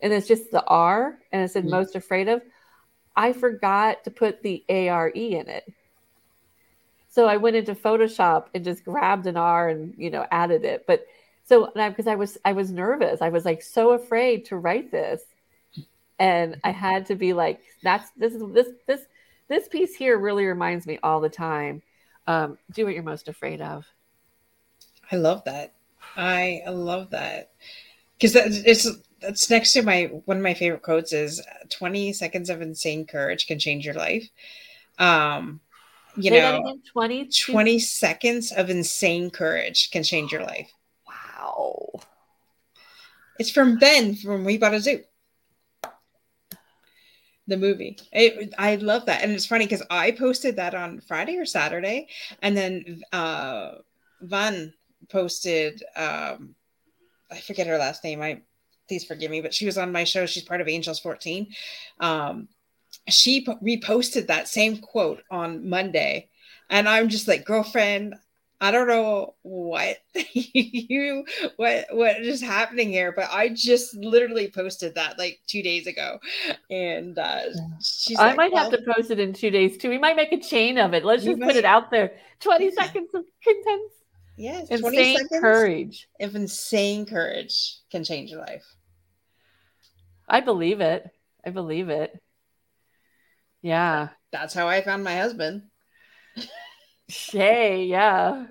and 0.02 0.14
it's 0.14 0.28
just 0.28 0.52
the 0.52 0.64
R, 0.66 1.18
and 1.32 1.44
it 1.44 1.52
said 1.52 1.64
mm-hmm. 1.64 1.72
"most 1.72 1.96
afraid 1.96 2.30
of." 2.30 2.44
I 3.16 3.34
forgot 3.34 4.04
to 4.06 4.12
put 4.12 4.44
the 4.44 4.64
A 4.70 4.90
R 4.90 5.12
E 5.16 5.36
in 5.36 5.48
it. 5.50 5.66
So 7.14 7.28
I 7.28 7.38
went 7.38 7.56
into 7.56 7.76
Photoshop 7.76 8.46
and 8.56 8.64
just 8.64 8.84
grabbed 8.84 9.28
an 9.28 9.38
R 9.38 9.70
and 9.70 9.94
you 10.00 10.10
know 10.10 10.26
added 10.32 10.66
it. 10.66 10.86
But 10.88 11.06
so 11.44 11.72
because 11.76 12.08
I 12.08 12.16
was 12.16 12.40
I 12.44 12.54
was 12.54 12.72
nervous, 12.72 13.22
I 13.22 13.30
was 13.30 13.46
like 13.46 13.62
so 13.62 13.92
afraid 13.92 14.46
to 14.46 14.58
write 14.58 14.90
this, 14.90 15.22
and 16.18 16.60
I 16.64 16.72
had 16.72 17.06
to 17.08 17.16
be 17.16 17.34
like, 17.34 17.62
that's 17.84 18.10
this 18.18 18.34
is 18.34 18.42
this 18.52 18.68
this 18.88 19.02
this 19.48 19.68
piece 19.68 19.94
here 19.94 20.18
really 20.18 20.46
reminds 20.46 20.88
me 20.88 20.98
all 21.04 21.22
the 21.22 21.30
time. 21.30 21.84
Um, 22.26 22.58
do 22.72 22.86
what 22.86 22.96
you're 22.96 23.04
most 23.04 23.28
afraid 23.28 23.62
of. 23.62 23.86
I 25.12 25.18
love 25.18 25.44
that. 25.44 25.74
I 26.18 26.64
love 26.68 27.12
that 27.12 27.52
because 28.18 28.34
that, 28.34 28.48
it's 28.66 28.90
that's 29.22 29.52
next 29.52 29.74
to 29.74 29.84
my 29.84 30.06
one 30.26 30.38
of 30.38 30.44
my 30.44 30.56
favorite 30.56 30.82
quotes 30.82 31.14
is 31.14 31.46
20 31.70 32.12
seconds 32.14 32.50
of 32.50 32.64
insane 32.64 33.06
courage 33.06 33.46
can 33.46 33.60
change 33.60 33.86
your 33.86 33.96
life 33.96 34.30
um 35.00 35.60
you 36.16 36.30
Say 36.30 36.40
know 36.40 36.78
20, 36.92 37.30
20 37.30 37.80
seconds 37.80 38.52
of 38.52 38.70
insane 38.70 39.30
courage 39.30 39.90
can 39.92 40.04
change 40.04 40.32
your 40.32 40.44
life. 40.44 40.72
Wow. 41.08 42.02
It's 43.40 43.50
from 43.50 43.80
ben 43.80 44.16
from 44.16 44.44
we 44.46 44.58
bought 44.58 44.76
a 44.76 44.80
zoo. 44.80 45.04
The 47.48 47.58
movie. 47.58 47.98
It, 48.12 48.54
i 48.58 48.76
love 48.76 49.06
that. 49.08 49.24
And 49.24 49.32
it's 49.32 49.46
funny 49.46 49.66
because 49.66 49.84
i 49.90 50.12
posted 50.12 50.56
that 50.58 50.76
on 50.76 51.02
friday 51.02 51.38
or 51.38 51.46
saturday 51.46 52.08
and 52.42 52.56
then 52.56 53.02
uh 53.12 53.76
van 54.22 54.74
posted 55.10 55.84
um 55.96 56.56
i 57.32 57.40
forget 57.40 57.68
her 57.68 57.78
last 57.78 58.04
name. 58.04 58.22
I 58.22 58.42
please 58.88 59.04
forgive 59.04 59.32
me 59.32 59.42
but 59.42 59.54
she 59.54 59.66
was 59.66 59.78
on 59.78 59.92
my 59.92 60.04
show. 60.04 60.26
She's 60.26 60.44
part 60.44 60.62
of 60.62 60.68
angels 60.68 61.00
14 61.00 61.48
um 62.00 62.48
she 63.10 63.46
reposted 63.46 64.28
that 64.28 64.48
same 64.48 64.78
quote 64.78 65.24
on 65.30 65.68
Monday. 65.70 66.30
And 66.70 66.88
I'm 66.88 67.10
just 67.10 67.28
like, 67.28 67.46
girlfriend, 67.46 68.16
I 68.64 68.72
don't 68.72 68.88
know 68.88 69.36
what 69.42 69.98
you 70.34 71.26
what 71.58 71.88
what 71.92 72.22
is 72.22 72.40
happening 72.40 72.92
here, 72.92 73.12
but 73.12 73.28
I 73.30 73.50
just 73.50 73.94
literally 73.94 74.50
posted 74.50 74.96
that 74.96 75.20
like 75.20 75.42
two 75.48 75.62
days 75.62 75.86
ago, 75.86 76.18
and 76.70 77.20
uh, 77.20 77.42
she's. 77.82 78.18
I 78.18 78.28
like, 78.28 78.38
might 78.38 78.54
well, 78.54 78.72
have 78.72 78.80
to 78.80 78.94
post 78.94 79.12
it 79.12 79.20
in 79.20 79.34
two 79.34 79.50
days 79.50 79.78
too. 79.78 79.90
We 79.90 79.98
might 79.98 80.16
make 80.16 80.32
a 80.32 80.40
chain 80.40 80.78
of 80.78 80.94
it. 80.94 81.04
Let's 81.04 81.26
just 81.26 81.40
might, 81.40 81.48
put 81.48 81.56
it 81.58 81.66
out 81.66 81.92
there. 81.92 82.14
Twenty 82.40 82.66
yeah. 82.68 82.86
seconds 82.86 83.14
of 83.14 83.26
intense. 83.46 83.92
Yes, 84.38 84.70
insane 84.70 85.28
courage. 85.28 86.08
If 86.18 86.34
insane 86.34 87.06
courage 87.06 87.80
can 87.92 88.06
change 88.06 88.32
your 88.32 88.40
life. 88.40 88.66
I 90.30 90.40
believe 90.40 90.80
it. 90.80 91.06
I 91.46 91.50
believe 91.50 91.90
it. 91.90 92.18
Yeah. 93.64 94.10
That's 94.32 94.54
how 94.54 94.68
I 94.68 94.82
found 94.82 95.04
my 95.04 95.16
husband. 95.16 95.64
Shay, 97.10 97.86
yeah. 97.86 98.46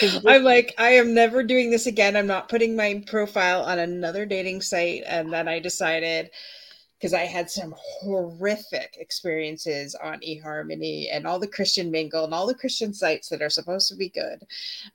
I'm 0.26 0.44
like, 0.44 0.74
I 0.78 0.90
am 0.90 1.14
never 1.14 1.42
doing 1.42 1.70
this 1.70 1.86
again. 1.86 2.16
I'm 2.16 2.26
not 2.26 2.48
putting 2.48 2.76
my 2.76 3.02
profile 3.06 3.62
on 3.62 3.78
another 3.78 4.26
dating 4.26 4.60
site. 4.60 5.02
And 5.06 5.32
then 5.32 5.48
I 5.48 5.58
decided 5.58 6.30
because 6.98 7.14
I 7.14 7.22
had 7.22 7.50
some 7.50 7.74
horrific 7.76 8.96
experiences 8.98 9.94
on 9.94 10.20
eHarmony 10.20 11.08
and 11.10 11.26
all 11.26 11.38
the 11.38 11.46
Christian 11.46 11.90
Mingle 11.90 12.24
and 12.24 12.34
all 12.34 12.46
the 12.46 12.54
Christian 12.54 12.92
sites 12.92 13.28
that 13.28 13.42
are 13.42 13.50
supposed 13.50 13.88
to 13.88 13.96
be 13.96 14.08
good. 14.08 14.42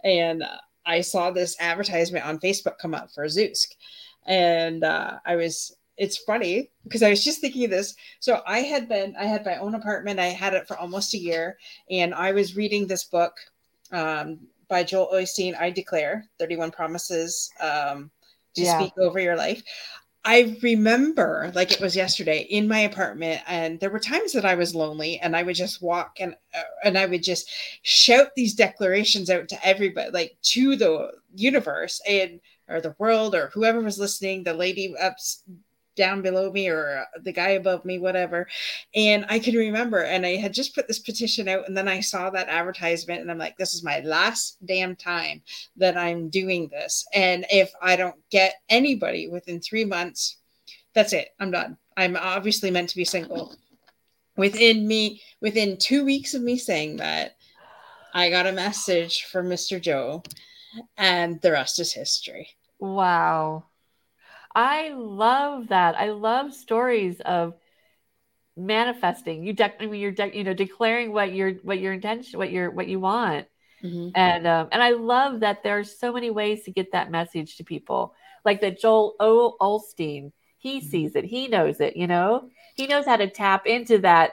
And 0.04 0.44
I 0.86 1.02
saw 1.02 1.32
this 1.32 1.56
advertisement 1.60 2.26
on 2.26 2.40
Facebook 2.40 2.78
come 2.78 2.94
up 2.94 3.12
for 3.12 3.26
Zoosk. 3.26 3.76
And 4.26 4.84
uh, 4.84 5.20
I 5.26 5.36
was, 5.36 5.76
it's 6.02 6.18
funny 6.18 6.72
because 6.84 7.04
I 7.04 7.12
was 7.12 7.24
just 7.24 7.42
thinking 7.42 7.64
of 7.64 7.70
this. 7.70 7.96
So 8.20 8.42
I 8.48 8.62
had 8.62 8.90
been, 8.90 9.16
I 9.20 9.26
had 9.26 9.46
my 9.46 9.58
own 9.58 9.76
apartment. 9.76 10.20
I 10.20 10.30
had 10.30 10.56
it 10.56 10.68
for 10.68 10.76
almost 10.78 11.14
a 11.14 11.18
year. 11.20 11.60
And 11.92 12.16
I 12.16 12.32
was 12.32 12.56
reading 12.56 12.88
this 12.88 13.04
book 13.04 13.34
um, 13.92 14.40
by 14.68 14.84
Joel 14.84 15.12
Osteen, 15.14 15.56
I 15.60 15.70
Declare 15.70 16.26
31 16.40 16.72
Promises 16.72 17.52
um, 17.62 18.10
to 18.56 18.64
yeah. 18.64 18.80
Speak 18.80 18.94
Over 18.98 19.20
Your 19.20 19.36
Life. 19.36 19.62
I 20.26 20.58
remember 20.64 21.52
like 21.54 21.72
it 21.72 21.82
was 21.82 21.96
yesterday 21.96 22.48
in 22.50 22.68
my 22.68 22.80
apartment, 22.80 23.42
and 23.48 23.80
there 23.80 23.90
were 23.90 24.00
times 24.00 24.34
that 24.34 24.46
I 24.46 24.54
was 24.54 24.76
lonely, 24.76 25.20
and 25.20 25.36
I 25.36 25.42
would 25.42 25.56
just 25.56 25.82
walk 25.82 26.18
and 26.20 26.36
uh, 26.56 26.62
and 26.84 26.96
I 26.96 27.08
would 27.08 27.24
just 27.24 27.50
shout 27.82 28.28
these 28.36 28.54
declarations 28.54 29.32
out 29.32 29.50
to 29.50 29.68
everybody, 29.68 30.12
like 30.12 30.38
to 30.44 30.76
the 30.76 31.12
universe 31.36 32.00
and 32.08 32.40
or 32.70 32.82
the 32.82 32.96
world 33.00 33.34
or 33.34 33.48
whoever 33.48 33.82
was 33.82 33.98
listening. 33.98 34.44
The 34.44 34.54
lady 34.54 34.96
up 34.96 35.16
down 35.96 36.22
below 36.22 36.52
me 36.52 36.70
or 36.70 37.00
uh, 37.00 37.20
the 37.24 37.32
guy 37.32 37.50
above 37.50 37.86
me, 37.86 38.00
whatever. 38.00 38.48
And 38.96 39.26
I 39.30 39.40
can 39.40 39.56
remember, 39.56 40.04
and 40.04 40.26
I 40.26 40.36
had 40.38 40.54
just 40.54 40.76
put 40.76 40.88
this 40.88 41.00
petition 41.00 41.48
out, 41.48 41.68
and 41.68 41.76
then 41.76 41.88
I 41.88 42.00
saw 42.00 42.30
that 42.30 42.50
advertisement, 42.50 43.22
and 43.22 43.32
I'm 43.32 43.38
like, 43.38 43.58
this 43.58 43.74
is 43.74 43.84
my 43.84 44.00
last 44.02 44.58
damn 44.66 44.96
time 44.96 45.42
that 45.78 45.98
I'm 45.98 46.30
doing 46.30 46.70
this. 46.70 47.06
And 47.14 47.46
if 47.50 47.72
I 47.82 47.96
don't 47.96 48.16
get 48.30 48.56
anybody 48.70 49.28
within 49.28 49.60
three 49.60 49.86
months, 49.86 50.38
that's 50.94 51.14
it. 51.14 51.30
I'm 51.40 51.52
done. 51.52 51.78
I'm 51.98 52.16
obviously 52.16 52.72
meant 52.72 52.90
to 52.90 52.96
be 52.96 53.06
single. 53.06 53.56
Within 54.38 54.88
me, 54.88 55.22
within 55.42 55.78
two 55.78 56.06
weeks 56.06 56.34
of 56.34 56.42
me 56.42 56.58
saying 56.58 56.98
that, 56.98 57.36
I 58.14 58.30
got 58.30 58.48
a 58.48 58.52
message 58.52 59.26
from 59.26 59.48
Mr. 59.48 59.80
Joe, 59.80 60.24
and 60.98 61.40
the 61.42 61.52
rest 61.52 61.80
is 61.80 61.94
history. 61.94 62.50
Wow. 62.80 63.66
I 64.56 64.90
love 64.90 65.70
that. 65.70 65.96
I 65.98 66.10
love 66.10 66.54
stories 66.54 67.20
of 67.22 67.54
manifesting. 68.58 69.44
You, 69.44 69.54
de- 69.54 69.82
I 69.82 69.86
mean, 69.86 70.02
you're, 70.02 70.12
de- 70.12 70.38
you 70.38 70.44
know, 70.44 70.54
declaring 70.54 71.12
what 71.14 71.34
your 71.34 71.52
what 71.64 71.80
your 71.80 71.94
intention, 71.94 72.38
what 72.38 72.52
your 72.52 72.70
what 72.72 72.88
you 72.88 73.00
want, 73.00 73.48
mm-hmm. 73.84 74.10
and 74.16 74.48
um, 74.48 74.70
and 74.72 74.84
I 74.84 74.92
love 74.92 75.42
that 75.42 75.64
there's 75.64 75.98
so 75.98 76.12
many 76.12 76.30
ways 76.30 76.64
to 76.64 76.72
get 76.72 76.92
that 76.92 77.12
message 77.12 77.58
to 77.58 77.64
people. 77.64 78.14
Like 78.44 78.62
that 78.62 78.80
Joel 78.80 79.16
o- 79.20 79.56
Osteen, 79.62 80.32
he 80.58 80.80
mm-hmm. 80.80 80.88
sees 80.88 81.16
it, 81.16 81.24
he 81.24 81.48
knows 81.48 81.80
it. 81.80 81.96
You 81.96 82.08
know, 82.08 82.50
he 82.76 82.88
knows 82.88 83.06
how 83.06 83.18
to 83.18 83.30
tap 83.30 83.66
into 83.66 84.00
that 84.00 84.32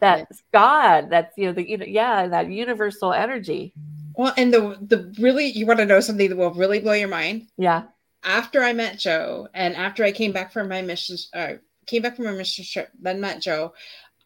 that 0.00 0.28
God. 0.52 1.10
That's 1.10 1.36
you 1.38 1.46
know 1.46 1.52
the 1.52 1.68
you 1.68 1.78
know 1.78 1.86
yeah 1.86 2.26
that 2.26 2.50
universal 2.50 3.12
energy. 3.12 3.72
Well, 4.16 4.34
and 4.36 4.52
the 4.52 4.76
the 4.80 5.12
really 5.18 5.46
you 5.46 5.66
want 5.66 5.80
to 5.80 5.86
know 5.86 6.00
something 6.00 6.28
that 6.28 6.36
will 6.36 6.52
really 6.52 6.80
blow 6.80 6.92
your 6.92 7.08
mind? 7.08 7.48
Yeah 7.56 7.84
after 8.24 8.62
I 8.62 8.72
met 8.72 8.98
Joe 8.98 9.48
and 9.54 9.76
after 9.76 10.04
I 10.04 10.12
came 10.12 10.32
back 10.32 10.52
from 10.52 10.68
my 10.68 10.82
mission, 10.82 11.16
uh, 11.34 11.54
came 11.86 12.02
back 12.02 12.16
from 12.16 12.24
my 12.24 12.32
mission 12.32 12.64
trip, 12.64 12.90
then 13.00 13.20
met 13.20 13.40
Joe, 13.40 13.74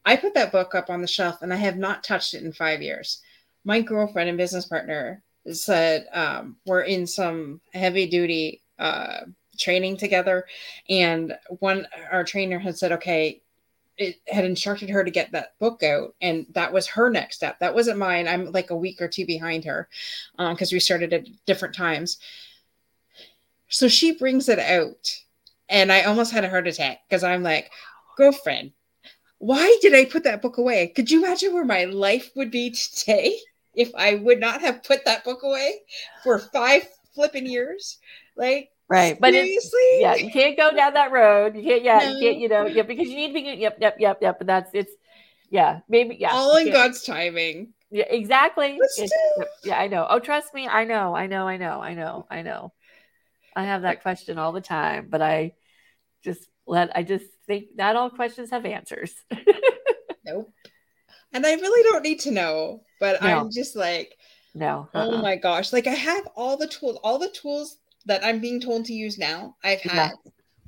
I 0.05 0.17
put 0.17 0.35
that 0.35 0.53
book 0.53 0.75
up 0.75 0.91
on 0.91 1.03
the 1.03 1.07
shelf 1.07 1.43
and 1.43 1.53
I 1.53 1.57
have 1.57 1.77
not 1.77 2.05
touched 2.05 2.35
it 2.35 2.43
in 2.43 2.53
five 2.53 2.81
years. 2.81 3.21
My 3.65 3.81
girlfriend 3.81 4.29
and 4.29 4.39
business 4.39 4.67
partner 4.67 5.23
said 5.53 6.07
um, 6.13 6.57
we're 6.65 6.83
in 6.83 7.07
some 7.07 7.61
heavy 7.75 8.07
duty 8.07 8.63
uh, 8.79 9.21
training 9.59 9.97
together, 9.97 10.47
and 10.89 11.37
one 11.59 11.87
our 12.11 12.25
trainer 12.25 12.59
had 12.59 12.79
said, 12.79 12.93
"Okay, 12.93 13.43
it 13.99 14.21
had 14.29 14.45
instructed 14.45 14.89
her 14.89 15.05
to 15.05 15.11
get 15.11 15.33
that 15.33 15.59
book 15.59 15.83
out. 15.83 16.15
And 16.21 16.47
that 16.53 16.73
was 16.73 16.87
her 16.87 17.11
next 17.11 17.37
step. 17.37 17.59
That 17.59 17.75
wasn't 17.75 17.99
mine. 17.99 18.29
I'm 18.29 18.53
like 18.53 18.71
a 18.71 18.77
week 18.77 19.03
or 19.03 19.09
two 19.09 19.27
behind 19.27 19.65
her 19.65 19.89
because 20.37 20.73
um, 20.73 20.77
we 20.77 20.81
started 20.81 21.13
at 21.13 21.27
different 21.47 21.75
times 21.75 22.19
so 23.69 23.89
she 23.89 24.13
brings 24.13 24.49
it 24.49 24.59
out, 24.59 25.11
and 25.69 25.93
I 25.93 26.03
almost 26.03 26.33
had 26.33 26.45
a 26.45 26.51
heart 26.51 26.67
attack 26.67 27.01
because 27.09 27.25
I'm 27.25 27.43
like, 27.43 27.71
girlfriend, 28.17 28.73
why 29.39 29.79
did 29.81 29.95
I 29.95 30.05
put 30.05 30.25
that 30.25 30.43
book 30.43 30.59
away? 30.59 30.89
Could 30.89 31.11
you 31.11 31.25
imagine 31.25 31.55
where 31.55 31.65
my 31.65 31.85
life 31.85 32.31
would 32.35 32.51
be 32.51 32.71
today 32.97 33.37
if 33.75 33.91
I 33.95 34.17
would 34.17 34.41
not 34.41 34.61
have 34.61 34.83
put 34.83 35.05
that 35.05 35.25
book 35.25 35.43
away 35.43 35.75
for 36.25 36.39
five 36.39 36.89
flipping 37.15 37.47
years? 37.47 37.99
Like, 38.37 38.71
right 38.89 39.21
but 39.21 39.33
seriously? 39.33 39.81
yeah 39.99 40.15
you 40.15 40.31
can't 40.31 40.57
go 40.57 40.75
down 40.75 40.95
that 40.95 41.13
road 41.13 41.55
you 41.55 41.63
can't 41.63 41.83
yeah 41.83 41.99
no. 41.99 42.11
you 42.11 42.21
can't 42.21 42.39
you 42.39 42.49
know 42.49 42.67
yeah 42.67 42.83
because 42.83 43.07
you 43.09 43.17
need 43.17 43.29
to 43.29 43.35
be 43.35 43.41
yep 43.61 43.77
yep 43.81 43.97
yep 43.99 44.19
yep 44.21 44.41
and 44.41 44.49
that's 44.49 44.71
it's 44.73 44.93
yeah 45.51 45.81
maybe 45.89 46.17
yeah 46.19 46.31
all 46.33 46.57
in 46.57 46.73
god's 46.73 47.03
timing 47.03 47.73
yeah 47.91 48.05
exactly 48.09 48.79
yeah 49.65 49.79
i 49.79 49.87
know 49.87 50.07
oh 50.09 50.19
trust 50.19 50.53
me 50.55 50.67
i 50.67 50.85
know 50.85 51.15
i 51.15 51.27
know 51.27 51.47
i 51.47 51.57
know 51.57 51.81
i 51.81 51.95
know 51.95 52.27
i 52.31 52.43
know 52.43 52.73
I 53.59 53.65
have 53.65 53.83
that 53.83 54.03
question 54.03 54.39
all 54.39 54.53
the 54.53 54.61
time, 54.61 55.09
but 55.11 55.21
I 55.21 55.55
just 56.23 56.47
let 56.65 56.97
I 56.97 57.03
just 57.03 57.25
think 57.49 57.71
not 57.75 57.97
all 57.97 58.09
questions 58.09 58.51
have 58.51 58.65
answers. 58.65 59.13
nope. 60.25 60.53
And 61.33 61.45
I 61.45 61.55
really 61.55 61.83
don't 61.91 62.05
need 62.05 62.21
to 62.21 62.31
know, 62.31 62.83
but 63.01 63.21
no. 63.21 63.29
I'm 63.29 63.51
just 63.51 63.75
like, 63.75 64.17
no. 64.55 64.89
Uh-uh. 64.95 65.09
Oh 65.09 65.23
my 65.23 65.35
gosh. 65.35 65.73
Like 65.73 65.89
I 65.89 65.95
have 65.95 66.29
all 66.37 66.57
the 66.57 66.69
tools, 66.69 67.01
all 67.03 67.19
the 67.19 67.31
tools 67.31 67.79
that 68.07 68.25
I'm 68.25 68.41
being 68.41 68.61
told 68.61 68.85
to 68.85 68.93
use 68.93 69.19
now, 69.19 69.57
I've 69.65 69.81
had. 69.81 70.13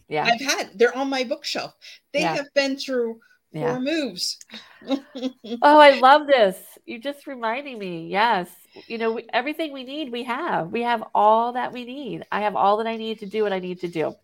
Yeah. 0.08 0.26
yeah. 0.26 0.32
I've 0.34 0.40
had. 0.40 0.76
They're 0.76 0.96
on 0.96 1.08
my 1.08 1.22
bookshelf. 1.22 1.76
They 2.12 2.22
yeah. 2.22 2.34
have 2.34 2.52
been 2.54 2.76
through 2.76 3.20
four 3.52 3.62
yeah. 3.62 3.78
moves. 3.78 4.38
oh, 4.88 5.78
I 5.78 5.98
love 5.98 6.26
this. 6.26 6.56
You're 6.86 7.00
just 7.00 7.26
reminding 7.26 7.78
me. 7.78 8.08
Yes 8.08 8.48
you 8.86 8.98
know, 8.98 9.12
we, 9.12 9.26
everything 9.32 9.72
we 9.72 9.84
need, 9.84 10.12
we 10.12 10.24
have. 10.24 10.70
We 10.70 10.82
have 10.82 11.02
all 11.14 11.52
that 11.52 11.72
we 11.72 11.84
need. 11.84 12.24
I 12.30 12.42
have 12.42 12.56
all 12.56 12.78
that 12.78 12.86
I 12.86 12.96
need 12.96 13.20
to 13.20 13.26
do 13.26 13.42
what 13.42 13.52
I 13.52 13.58
need 13.58 13.80
to 13.80 13.88
do. 13.88 14.14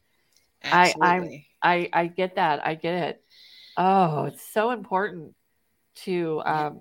Absolutely. 0.62 1.48
I, 1.62 1.74
I, 1.74 1.90
I, 1.92 2.02
I 2.02 2.06
get 2.06 2.36
that. 2.36 2.66
I 2.66 2.74
get 2.74 2.94
it. 2.94 3.24
Oh, 3.76 4.24
it's 4.24 4.46
so 4.52 4.70
important 4.70 5.34
to, 5.96 6.42
um, 6.44 6.80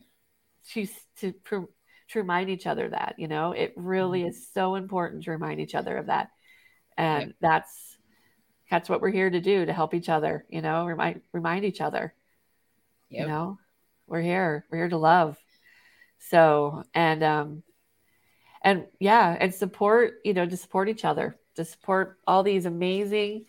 to, 0.72 0.88
to, 1.20 1.34
to 1.50 1.70
remind 2.16 2.50
each 2.50 2.68
other 2.68 2.90
that, 2.90 3.16
you 3.18 3.28
know, 3.28 3.52
it 3.52 3.74
really 3.76 4.22
mm-hmm. 4.22 4.30
is 4.30 4.48
so 4.54 4.76
important 4.76 5.24
to 5.24 5.32
remind 5.32 5.60
each 5.60 5.76
other 5.76 5.98
of 5.98 6.08
that. 6.08 6.30
And 6.98 7.28
yep. 7.28 7.36
that's, 7.42 7.98
that's 8.72 8.90
what 8.90 9.02
we're 9.02 9.12
here 9.12 9.30
to 9.30 9.42
do 9.42 9.66
to 9.66 9.74
help 9.74 9.94
each 9.94 10.10
other, 10.10 10.46
you 10.50 10.62
know, 10.62 10.86
remind, 10.86 11.22
remind 11.34 11.66
each 11.66 11.82
other, 11.82 12.14
yep. 13.10 13.22
you 13.22 13.28
know, 13.28 13.58
we're 14.08 14.22
here, 14.22 14.66
we're 14.70 14.80
here 14.80 14.90
to 14.90 14.98
love 14.98 15.38
so, 16.30 16.84
and, 16.94 17.24
um, 17.24 17.64
and 18.62 18.86
yeah, 19.00 19.38
and 19.40 19.54
support, 19.54 20.16
you 20.24 20.34
know, 20.34 20.46
to 20.46 20.58
support 20.58 20.90
each 20.90 21.06
other, 21.06 21.38
to 21.56 21.64
support 21.64 22.18
all 22.26 22.42
these 22.42 22.66
amazing, 22.66 23.46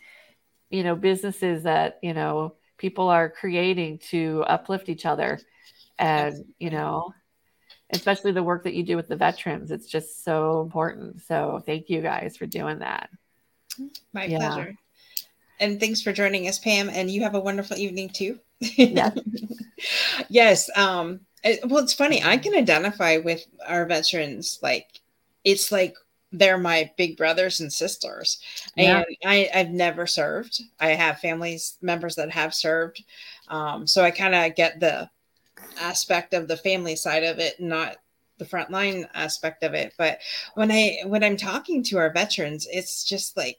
you 0.68 0.82
know, 0.82 0.94
businesses 0.94 1.62
that, 1.62 1.98
you 2.02 2.12
know, 2.12 2.54
people 2.76 3.08
are 3.08 3.30
creating 3.30 3.98
to 4.10 4.44
uplift 4.46 4.90
each 4.90 5.06
other. 5.06 5.40
And, 5.98 6.44
you 6.58 6.68
know, 6.68 7.14
especially 7.90 8.32
the 8.32 8.42
work 8.42 8.64
that 8.64 8.74
you 8.74 8.82
do 8.82 8.96
with 8.96 9.08
the 9.08 9.16
veterans, 9.16 9.70
it's 9.70 9.88
just 9.88 10.22
so 10.22 10.60
important. 10.60 11.22
So 11.22 11.62
thank 11.64 11.88
you 11.88 12.02
guys 12.02 12.36
for 12.36 12.44
doing 12.44 12.80
that. 12.80 13.08
My 14.12 14.26
yeah. 14.26 14.38
pleasure. 14.38 14.74
And 15.58 15.80
thanks 15.80 16.02
for 16.02 16.12
joining 16.12 16.46
us, 16.46 16.58
Pam. 16.58 16.90
And 16.90 17.10
you 17.10 17.22
have 17.22 17.34
a 17.34 17.40
wonderful 17.40 17.78
evening 17.78 18.10
too. 18.10 18.38
Yeah. 18.60 19.10
yes. 20.28 20.70
Um, 20.76 21.20
well, 21.64 21.82
it's 21.82 21.94
funny. 21.94 22.22
I 22.22 22.36
can 22.38 22.54
identify 22.54 23.18
with 23.18 23.46
our 23.66 23.86
veterans. 23.86 24.58
Like, 24.62 25.00
it's 25.44 25.70
like 25.70 25.94
they're 26.32 26.58
my 26.58 26.90
big 26.96 27.16
brothers 27.16 27.60
and 27.60 27.72
sisters. 27.72 28.40
Yeah. 28.76 28.98
And 28.98 29.16
I, 29.24 29.50
I've 29.54 29.70
never 29.70 30.06
served. 30.06 30.62
I 30.80 30.88
have 30.88 31.20
families 31.20 31.78
members 31.82 32.16
that 32.16 32.30
have 32.30 32.54
served. 32.54 33.02
Um, 33.48 33.86
so 33.86 34.02
I 34.02 34.10
kind 34.10 34.34
of 34.34 34.54
get 34.56 34.80
the 34.80 35.08
aspect 35.78 36.34
of 36.34 36.48
the 36.48 36.56
family 36.56 36.96
side 36.96 37.24
of 37.24 37.38
it, 37.38 37.60
not 37.60 37.96
the 38.38 38.44
frontline 38.44 39.08
aspect 39.14 39.62
of 39.62 39.74
it. 39.74 39.94
But 39.96 40.18
when 40.54 40.70
I 40.70 40.98
when 41.06 41.22
I'm 41.24 41.36
talking 41.36 41.82
to 41.84 41.98
our 41.98 42.12
veterans, 42.12 42.66
it's 42.70 43.04
just 43.04 43.36
like 43.36 43.58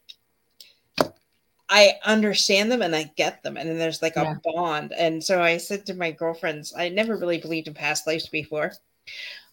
I 1.70 1.94
understand 2.06 2.72
them 2.72 2.82
and 2.82 2.96
I 2.96 3.12
get 3.16 3.44
them. 3.44 3.58
And 3.58 3.70
then 3.70 3.78
there's 3.78 4.02
like 4.02 4.16
a 4.18 4.24
yeah. 4.24 4.36
bond. 4.44 4.94
And 4.94 5.24
so 5.24 5.42
I 5.42 5.58
said 5.58 5.86
to 5.88 5.94
my 5.94 6.12
girlfriends, 6.12 6.74
I 6.78 6.90
never 6.90 7.18
really 7.18 7.40
believed 7.40 7.68
in 7.68 7.74
past 7.74 8.08
lives 8.08 8.28
before. 8.30 8.74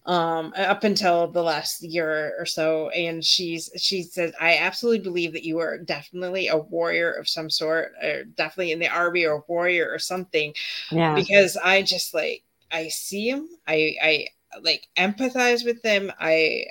um 0.07 0.53
up 0.57 0.85
until 0.85 1.29
the 1.29 1.43
last 1.43 1.83
year 1.83 2.35
or 2.39 2.45
so 2.45 2.91
and 2.91 3.25
she's 3.25 3.71
she 3.77 4.03
says 4.03 4.33
i 4.41 4.57
absolutely 4.59 4.99
believe 5.03 5.33
that 5.33 5.45
you 5.45 5.59
are 5.59 5.79
definitely 5.79 6.49
a 6.49 6.57
warrior 6.57 7.11
of 7.13 7.27
some 7.29 7.49
sort 7.49 7.93
or 8.03 8.25
definitely 8.25 8.73
in 8.73 8.79
the 8.79 8.89
army 8.89 9.25
or 9.25 9.45
warrior 9.49 9.89
or 9.91 9.99
something 9.99 10.53
Yeah. 10.91 11.15
because 11.15 11.57
i 11.57 11.83
just 11.83 12.13
like 12.13 12.43
i 12.71 12.89
see 12.89 13.31
them, 13.33 13.49
i 13.67 13.97
i 14.03 14.29
like 14.63 14.89
empathize 14.99 15.65
with 15.65 15.81
them 15.83 16.13
i 16.21 16.67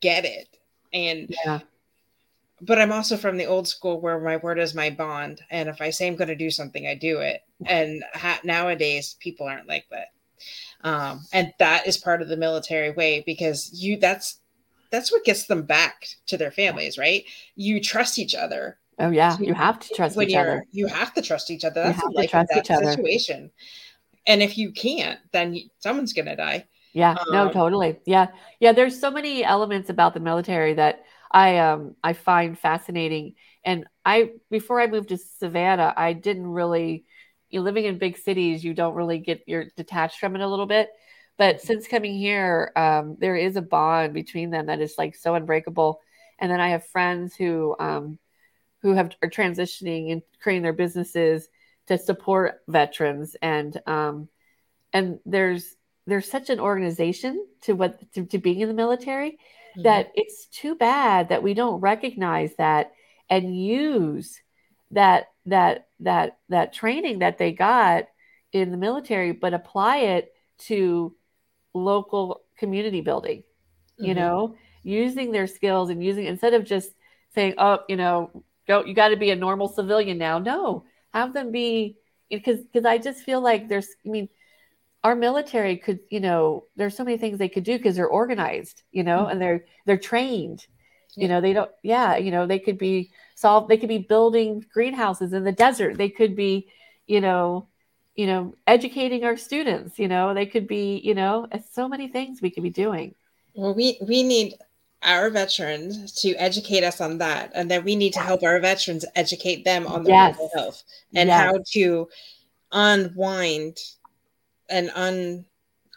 get 0.00 0.24
it 0.24 0.48
and 0.92 1.34
Yeah. 1.44 1.60
But 2.62 2.78
i'm 2.80 2.92
also 2.92 3.16
from 3.16 3.36
the 3.36 3.46
old 3.46 3.66
school 3.68 4.00
where 4.00 4.18
my 4.20 4.36
word 4.38 4.58
is 4.58 4.74
my 4.74 4.90
bond 4.90 5.40
and 5.50 5.68
if 5.68 5.80
i 5.80 5.90
say 5.90 6.06
i'm 6.06 6.16
going 6.16 6.28
to 6.28 6.34
do 6.36 6.50
something 6.50 6.86
i 6.86 6.94
do 6.94 7.18
it 7.18 7.42
and 7.66 8.02
ha- 8.14 8.40
nowadays 8.44 9.16
people 9.20 9.46
aren't 9.46 9.68
like 9.68 9.84
that 9.90 10.08
um, 10.84 11.20
and 11.32 11.52
that 11.58 11.86
is 11.86 11.96
part 11.98 12.22
of 12.22 12.28
the 12.28 12.36
military 12.36 12.90
way 12.92 13.22
because 13.26 13.70
you 13.82 13.96
that's 13.98 14.40
that's 14.90 15.10
what 15.12 15.24
gets 15.24 15.44
them 15.46 15.62
back 15.62 16.06
to 16.26 16.36
their 16.36 16.50
families 16.50 16.96
right 16.98 17.24
you 17.56 17.80
trust 17.80 18.18
each 18.18 18.34
other 18.34 18.78
Oh 19.00 19.10
yeah. 19.10 19.38
You 19.38 19.54
have 19.54 19.78
to 19.78 19.94
trust 19.94 20.16
when 20.16 20.28
each 20.28 20.34
other. 20.36 20.64
you 20.72 20.88
have 20.88 21.14
to 21.14 21.22
trust 21.22 21.52
each 21.52 21.64
other 21.64 21.80
You 21.82 21.86
that's 21.86 22.02
have 22.02 22.14
the 22.14 22.22
to 22.22 22.28
trust 22.28 22.50
each 22.56 22.70
other. 22.72 22.90
situation 22.90 23.50
and 24.26 24.42
if 24.42 24.58
you 24.58 24.72
can't 24.72 25.18
then 25.32 25.56
someone's 25.78 26.12
gonna 26.12 26.36
die 26.36 26.66
Yeah, 26.94 27.14
no, 27.30 27.46
Um, 27.46 27.52
totally. 27.52 27.98
Yeah. 28.06 28.28
Yeah, 28.60 28.72
there's 28.72 28.98
so 28.98 29.10
many 29.10 29.44
elements 29.44 29.88
about 29.90 30.14
the 30.14 30.20
military 30.20 30.74
that 30.74 31.04
I 31.30 31.58
um 31.58 31.94
I 32.02 32.12
find 32.12 32.58
fascinating. 32.58 33.34
And 33.64 33.86
I 34.04 34.32
before 34.50 34.80
I 34.80 34.86
moved 34.86 35.10
to 35.10 35.18
Savannah, 35.18 35.92
I 35.96 36.12
didn't 36.12 36.46
really 36.46 37.04
you 37.50 37.62
living 37.62 37.84
in 37.84 37.98
big 37.98 38.18
cities, 38.18 38.64
you 38.64 38.74
don't 38.74 38.94
really 38.94 39.18
get 39.18 39.42
you're 39.46 39.66
detached 39.76 40.18
from 40.18 40.34
it 40.34 40.42
a 40.42 40.48
little 40.48 40.66
bit. 40.66 40.90
But 41.36 41.60
since 41.60 41.86
coming 41.86 42.16
here, 42.16 42.72
um, 42.74 43.16
there 43.20 43.36
is 43.36 43.56
a 43.56 43.62
bond 43.62 44.12
between 44.12 44.50
them 44.50 44.66
that 44.66 44.80
is 44.80 44.98
like 44.98 45.14
so 45.14 45.34
unbreakable. 45.34 46.00
And 46.38 46.50
then 46.50 46.60
I 46.60 46.70
have 46.70 46.86
friends 46.86 47.34
who 47.34 47.76
um 47.78 48.18
who 48.82 48.94
have 48.94 49.14
are 49.22 49.30
transitioning 49.30 50.12
and 50.12 50.22
creating 50.40 50.62
their 50.62 50.72
businesses 50.72 51.48
to 51.86 51.98
support 51.98 52.60
veterans 52.68 53.34
and 53.40 53.80
um 53.86 54.28
and 54.92 55.18
there's 55.26 55.76
there's 56.06 56.30
such 56.30 56.48
an 56.50 56.60
organization 56.60 57.46
to 57.62 57.74
what 57.74 58.00
to, 58.14 58.24
to 58.26 58.38
being 58.38 58.60
in 58.60 58.68
the 58.68 58.74
military 58.74 59.38
that 59.84 60.10
it's 60.14 60.46
too 60.46 60.74
bad 60.74 61.28
that 61.28 61.42
we 61.42 61.54
don't 61.54 61.80
recognize 61.80 62.54
that 62.56 62.92
and 63.30 63.56
use 63.56 64.40
that 64.90 65.28
that 65.46 65.88
that 66.00 66.38
that 66.48 66.72
training 66.72 67.20
that 67.20 67.38
they 67.38 67.52
got 67.52 68.04
in 68.52 68.70
the 68.70 68.76
military 68.76 69.32
but 69.32 69.54
apply 69.54 69.98
it 69.98 70.32
to 70.58 71.14
local 71.74 72.42
community 72.58 73.00
building 73.00 73.42
you 74.00 74.14
Mhm. 74.14 74.14
know 74.14 74.56
using 74.82 75.32
their 75.32 75.46
skills 75.46 75.90
and 75.90 76.02
using 76.02 76.24
instead 76.26 76.54
of 76.54 76.64
just 76.64 76.90
saying 77.34 77.54
oh 77.58 77.78
you 77.88 77.96
know 77.96 78.30
go 78.66 78.84
you 78.84 78.94
got 78.94 79.08
to 79.08 79.16
be 79.16 79.30
a 79.30 79.36
normal 79.36 79.68
civilian 79.68 80.18
now 80.18 80.38
no 80.38 80.84
have 81.12 81.32
them 81.32 81.50
be 81.52 81.96
because 82.30 82.60
because 82.60 82.84
i 82.84 82.98
just 82.98 83.20
feel 83.24 83.40
like 83.40 83.68
there's 83.68 83.88
i 84.06 84.08
mean 84.08 84.28
our 85.08 85.16
military 85.16 85.76
could 85.78 86.00
you 86.10 86.20
know 86.20 86.64
there's 86.76 86.96
so 86.96 87.04
many 87.04 87.16
things 87.18 87.38
they 87.38 87.48
could 87.48 87.64
do 87.64 87.78
because 87.78 87.96
they're 87.96 88.06
organized 88.06 88.82
you 88.92 89.02
know 89.02 89.26
and 89.26 89.40
they're 89.40 89.64
they're 89.86 89.96
trained 89.98 90.66
you 91.16 91.28
know 91.28 91.40
they 91.40 91.54
don't 91.54 91.70
yeah 91.82 92.16
you 92.16 92.30
know 92.30 92.46
they 92.46 92.58
could 92.58 92.78
be 92.78 93.10
solved, 93.34 93.68
they 93.68 93.78
could 93.78 93.88
be 93.88 93.98
building 93.98 94.64
greenhouses 94.72 95.32
in 95.32 95.44
the 95.44 95.52
desert 95.52 95.96
they 95.96 96.10
could 96.10 96.36
be 96.36 96.68
you 97.06 97.20
know 97.20 97.66
you 98.14 98.26
know 98.26 98.54
educating 98.66 99.24
our 99.24 99.36
students 99.36 99.98
you 99.98 100.08
know 100.08 100.34
they 100.34 100.46
could 100.46 100.68
be 100.68 101.00
you 101.02 101.14
know 101.14 101.46
so 101.72 101.88
many 101.88 102.08
things 102.08 102.42
we 102.42 102.50
could 102.50 102.62
be 102.62 102.70
doing 102.70 103.14
Well, 103.54 103.74
we 103.74 103.98
we 104.06 104.22
need 104.22 104.54
our 105.02 105.30
veterans 105.30 106.12
to 106.22 106.34
educate 106.36 106.84
us 106.84 107.00
on 107.00 107.18
that, 107.18 107.52
and 107.54 107.70
then 107.70 107.84
we 107.84 107.96
need 107.96 108.12
to 108.12 108.20
help 108.20 108.42
our 108.42 108.60
veterans 108.60 109.06
educate 109.14 109.64
them 109.64 109.86
on 109.86 110.04
their 110.04 110.14
Yes. 110.14 110.36
mental 110.36 110.50
health 110.54 110.84
and 111.14 111.28
Yes. 111.28 111.38
how 111.40 111.58
to 111.72 112.08
unwind 112.72 113.78
and 114.68 114.90
un. 114.94 115.44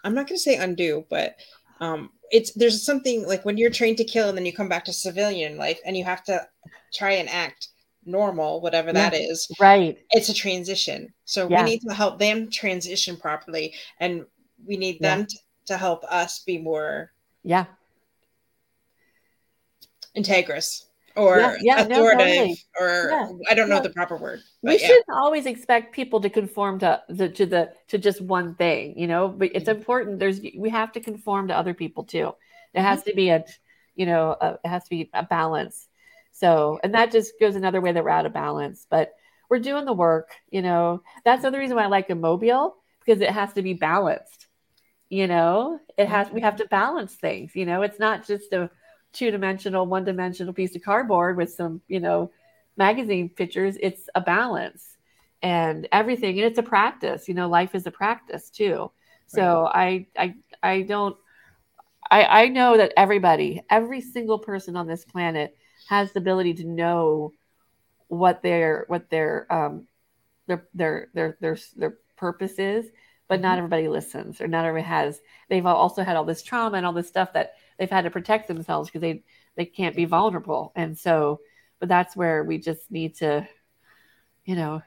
I'm 0.04 0.16
not 0.16 0.28
going 0.28 0.38
to 0.38 0.42
say 0.42 0.56
undo, 0.56 1.06
but 1.10 1.36
um, 1.80 2.10
it's 2.32 2.52
there's 2.54 2.84
something 2.84 3.28
like 3.28 3.46
when 3.46 3.58
you're 3.58 3.70
trained 3.70 3.98
to 3.98 4.04
kill 4.04 4.30
and 4.30 4.38
then 4.38 4.46
you 4.48 4.54
come 4.54 4.70
back 4.70 4.86
to 4.86 4.94
civilian 4.94 5.58
life 5.58 5.80
and 5.86 5.96
you 5.96 6.04
have 6.04 6.24
to 6.24 6.42
try 6.94 7.12
and 7.12 7.30
act 7.30 7.68
normal, 8.06 8.62
whatever 8.62 8.92
that 8.92 9.14
is. 9.14 9.48
right 9.60 9.98
It's 10.12 10.30
a 10.30 10.34
transition, 10.34 11.14
so 11.26 11.48
Yeah. 11.48 11.64
we 11.64 11.70
need 11.70 11.82
to 11.88 11.94
help 11.94 12.18
them 12.18 12.50
transition 12.50 13.16
properly, 13.16 13.76
and 14.00 14.26
we 14.66 14.76
need 14.78 14.98
Yeah. 15.02 15.18
them 15.18 15.26
t- 15.28 15.38
to 15.68 15.78
help 15.78 16.04
us 16.06 16.40
be 16.40 16.58
more 16.58 17.12
yeah 17.44 17.66
integrous 20.18 20.86
or 21.16 21.40
Yeah, 21.40 21.56
yeah, 21.62 21.76
no, 21.88 22.04
authoritative 22.04 22.36
totally. 22.36 22.58
or 22.80 23.10
Yeah, 23.12 23.30
I 23.50 23.54
don't 23.54 23.70
know 23.70 23.82
the 23.82 23.90
proper 23.90 24.18
word. 24.18 24.42
we 24.64 24.78
shouldn't 24.78 25.06
always 25.10 25.46
expect 25.46 25.94
people 25.94 26.22
to 26.22 26.30
conform 26.30 26.80
to 26.80 27.02
the 27.10 27.30
to 27.30 27.46
the 27.46 27.74
to 27.88 27.98
just 27.98 28.22
one 28.22 28.56
thing 28.56 28.98
you 28.98 29.08
know 29.08 29.28
but 29.28 29.50
it's 29.56 29.68
Mhm. 29.68 29.76
important 29.78 30.20
there's 30.20 30.40
we 30.58 30.70
have 30.70 30.92
to 30.94 31.00
conform 31.00 31.48
to 31.48 31.58
other 31.58 31.74
people 31.74 32.04
too 32.04 32.32
there 32.74 32.84
Mm-hmm. 32.84 32.92
has 32.92 33.04
to 33.04 33.14
be 33.16 33.30
a 33.30 33.44
you 33.96 34.06
know 34.06 34.36
a, 34.40 34.60
it 34.64 34.68
has 34.68 34.84
to 34.84 34.90
be 34.90 35.10
a 35.14 35.24
balance 35.24 35.88
so 36.32 36.80
and 36.84 36.94
that 36.94 37.12
just 37.12 37.34
goes 37.40 37.56
another 37.56 37.82
way 37.82 37.92
that 37.92 38.04
we're 38.04 38.10
out 38.10 38.26
of 38.26 38.34
balance 38.34 38.86
but 38.90 39.14
we're 39.50 39.60
doing 39.60 39.86
the 39.86 39.94
work 39.94 40.30
you 40.50 40.62
know 40.62 41.02
that's 41.26 41.42
another 41.44 41.60
reason 41.60 41.76
why 41.76 41.84
i 41.84 41.88
like 41.88 42.10
a 42.10 42.16
mobile 42.16 42.76
because 43.04 43.22
it 43.22 43.30
has 43.32 43.52
to 43.54 43.62
be 43.62 43.74
balanced 43.74 44.48
you 45.10 45.28
know 45.28 45.80
it 45.98 46.08
has 46.08 46.30
we 46.32 46.42
have 46.42 46.56
to 46.58 46.66
balance 46.68 47.16
things 47.16 47.56
you 47.56 47.66
know 47.66 47.82
it's 47.82 48.00
not 48.00 48.26
just 48.26 48.54
a 48.54 48.70
two-dimensional 49.14 49.86
one-dimensional 49.86 50.54
piece 50.54 50.76
of 50.76 50.82
cardboard 50.82 51.38
with 51.38 51.52
some 51.52 51.82
you 51.88 52.00
know 52.00 52.32
magazine 52.78 53.30
pictures 53.30 53.78
it's 53.82 54.10
a 54.16 54.22
balance 54.22 54.98
and 55.42 55.88
everything 55.92 56.38
and 56.40 56.48
it's 56.48 56.60
a 56.60 56.64
practice 56.64 57.28
you 57.28 57.34
know 57.34 57.48
life 57.50 57.76
is 57.76 57.86
a 57.88 57.92
practice 57.92 58.50
too 58.50 58.92
so 59.28 59.66
i 59.74 60.06
i 60.18 60.34
i 60.64 60.82
don't 60.82 61.18
i 62.10 62.24
i 62.44 62.48
know 62.48 62.78
that 62.78 62.94
everybody 62.98 63.62
every 63.70 64.02
single 64.02 64.40
person 64.40 64.76
on 64.76 64.88
this 64.88 65.06
planet 65.06 65.58
has 65.88 66.12
the 66.12 66.20
ability 66.20 66.54
to 66.54 66.66
know 66.68 67.34
what 68.08 68.42
their 68.42 68.86
what 68.88 69.10
their 69.10 69.52
um 69.52 69.88
their 70.48 70.68
their 70.74 71.10
their 71.14 71.38
their, 71.42 71.58
their 71.76 71.98
purpose 72.18 72.60
is 72.60 72.88
but 73.28 73.42
not 73.42 73.56
Mhm. 73.56 73.60
everybody 73.60 73.88
listens 73.88 74.42
or 74.42 74.48
not 74.48 74.66
everybody 74.66 74.88
has 74.88 75.22
they've 75.50 75.66
also 75.66 76.04
had 76.04 76.16
all 76.16 76.26
this 76.26 76.44
trauma 76.44 76.78
and 76.78 76.86
all 76.86 76.94
this 76.94 77.08
stuff 77.08 77.34
that 77.34 77.54
they've 77.82 77.90
had 77.92 78.04
to 78.04 78.12
protect 78.12 78.48
themselves 78.48 78.90
because 78.90 79.02
they 79.02 79.24
they 79.58 79.66
can't 79.66 79.98
be 79.98 80.06
vulnerable. 80.06 80.72
And 80.78 80.98
so 80.98 81.42
but 81.80 81.90
that's 81.90 82.16
where 82.16 82.46
we 82.46 82.60
just 82.60 82.92
need 82.92 83.16
to 83.18 83.48
you 84.46 84.56
know 84.56 84.84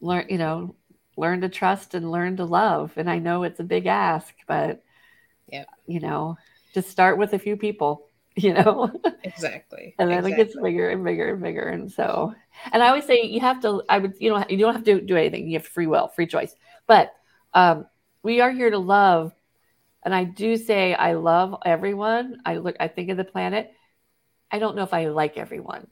learn 0.00 0.26
you 0.28 0.38
know 0.38 0.74
learn 1.16 1.40
to 1.40 1.48
trust 1.48 1.94
and 1.94 2.10
learn 2.10 2.36
to 2.36 2.44
love. 2.44 2.92
And 2.96 3.10
i 3.10 3.18
know 3.18 3.42
it's 3.42 3.60
a 3.60 3.64
big 3.64 3.86
ask 3.86 4.34
but 4.46 4.82
Yeah. 5.48 5.64
you 5.86 6.00
know 6.00 6.38
just 6.74 6.90
start 6.90 7.18
with 7.18 7.32
a 7.34 7.38
few 7.38 7.56
people 7.56 8.06
you 8.38 8.54
know? 8.54 8.92
Exactly. 9.24 9.94
and 9.98 10.10
then 10.10 10.24
it 10.24 10.36
gets 10.36 10.54
bigger 10.56 10.90
and 10.90 11.04
bigger 11.04 11.32
and 11.32 11.42
bigger. 11.42 11.68
And 11.68 11.90
so 11.90 12.34
and 12.72 12.82
i 12.82 12.88
always 12.88 13.04
say 13.04 13.22
you 13.22 13.40
have 13.40 13.60
to 13.62 13.82
i 13.88 13.98
would 13.98 14.14
you 14.20 14.30
know 14.30 14.44
you 14.48 14.58
don't 14.58 14.74
have 14.74 14.84
to 14.84 15.00
do 15.00 15.16
anything. 15.16 15.48
You 15.48 15.58
have 15.58 15.66
free 15.66 15.88
will 15.88 16.08
free 16.08 16.26
choice. 16.26 16.54
But 16.86 17.12
um 17.54 17.86
we 18.22 18.40
are 18.40 18.50
here 18.52 18.70
to 18.70 18.78
love 18.78 19.32
and 20.04 20.14
i 20.14 20.24
do 20.24 20.56
say 20.56 20.94
i 20.94 21.12
love 21.14 21.56
everyone 21.64 22.36
i 22.44 22.56
look 22.56 22.76
i 22.80 22.88
think 22.88 23.10
of 23.10 23.16
the 23.16 23.24
planet 23.24 23.70
i 24.50 24.58
don't 24.58 24.76
know 24.76 24.82
if 24.82 24.94
i 24.94 25.08
like 25.08 25.36
everyone 25.36 25.86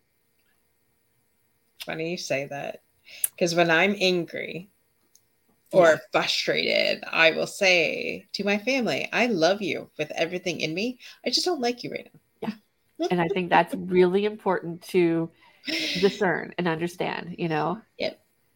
funny 1.84 2.10
you 2.10 2.16
say 2.18 2.46
that 2.46 2.82
because 3.30 3.54
when 3.54 3.70
I'm 3.70 3.96
angry 4.00 4.70
or 5.72 5.90
Yeah. 5.92 5.96
frustrated, 6.12 7.04
I 7.10 7.30
will 7.32 7.46
say 7.46 8.26
to 8.32 8.44
my 8.44 8.58
family, 8.58 9.08
"I 9.12 9.26
love 9.26 9.62
you 9.62 9.90
with 9.98 10.10
everything 10.12 10.60
in 10.60 10.74
me. 10.74 10.98
I 11.24 11.30
just 11.30 11.46
don't 11.46 11.60
like 11.60 11.84
you 11.84 11.90
right 11.90 12.08
now." 12.12 12.20
Yeah, 12.42 12.54
and 13.10 13.20
i 13.20 13.28
think 13.28 13.50
that's 13.50 13.74
really 13.74 14.24
important 14.24 14.82
to 14.82 15.30
discern 15.98 16.54
and 16.58 16.68
understand 16.68 17.36
you 17.38 17.48
know 17.48 17.80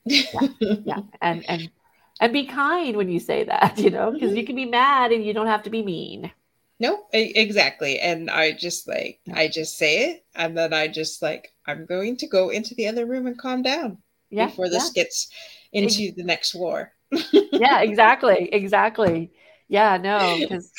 now." 0.34 0.48
yeah 0.84 1.00
and 1.20 1.44
and 1.48 1.70
and 2.20 2.32
be 2.32 2.46
kind 2.46 2.96
when 2.96 3.08
you 3.08 3.18
say 3.20 3.44
that 3.44 3.78
you 3.84 3.90
know 3.90 4.10
because 4.12 4.34
you 4.34 4.44
can 4.44 4.56
be 4.56 4.64
mad 4.66 5.12
and 5.12 5.24
you 5.24 5.34
don't 5.34 5.46
have 5.48 5.64
to 5.64 5.70
be 5.70 5.82
mean 5.82 6.32
No, 6.78 7.04
exactly. 7.12 7.98
And 7.98 8.30
I 8.30 8.52
just 8.52 8.88
like 8.88 9.20
I 9.32 9.48
just 9.48 9.76
say 9.76 10.10
it, 10.10 10.24
and 10.34 10.56
then 10.56 10.72
I 10.72 10.88
just 10.88 11.20
like 11.20 11.52
I'm 11.66 11.84
going 11.84 12.16
to 12.18 12.26
go 12.26 12.48
into 12.48 12.74
the 12.74 12.88
other 12.88 13.04
room 13.06 13.26
and 13.26 13.38
calm 13.38 13.62
down 13.62 13.98
yeah 14.30 14.46
before 14.46 14.68
this 14.70 14.90
gets 14.90 15.28
into 15.72 16.12
the 16.12 16.24
next 16.24 16.54
war. 16.54 16.92
yeah 17.10 17.80
exactly 17.82 18.48
exactly 18.52 19.30
yeah 19.68 19.96
no 19.96 20.38
because 20.40 20.72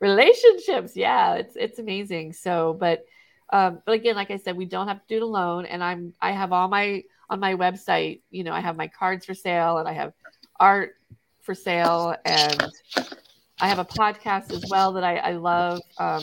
relationships 0.00 0.92
yeah 0.96 1.34
it's 1.34 1.56
it's 1.56 1.78
amazing 1.78 2.32
so 2.32 2.76
but 2.78 3.04
um 3.52 3.82
but 3.84 3.92
again 3.92 4.14
like 4.14 4.30
i 4.30 4.36
said 4.36 4.56
we 4.56 4.64
don't 4.64 4.88
have 4.88 5.00
to 5.00 5.08
do 5.08 5.16
it 5.16 5.22
alone 5.22 5.66
and 5.66 5.82
i'm 5.82 6.14
i 6.20 6.30
have 6.30 6.52
all 6.52 6.68
my 6.68 7.02
on 7.30 7.40
my 7.40 7.54
website 7.54 8.20
you 8.30 8.44
know 8.44 8.52
i 8.52 8.60
have 8.60 8.76
my 8.76 8.88
cards 8.88 9.24
for 9.26 9.34
sale 9.34 9.78
and 9.78 9.88
i 9.88 9.92
have 9.92 10.12
art 10.58 10.94
for 11.42 11.54
sale 11.54 12.14
and 12.24 12.70
I 13.60 13.68
have 13.68 13.78
a 13.78 13.84
podcast 13.84 14.52
as 14.52 14.64
well 14.70 14.92
that 14.92 15.04
I, 15.04 15.16
I 15.16 15.32
love 15.32 15.80
um, 15.98 16.22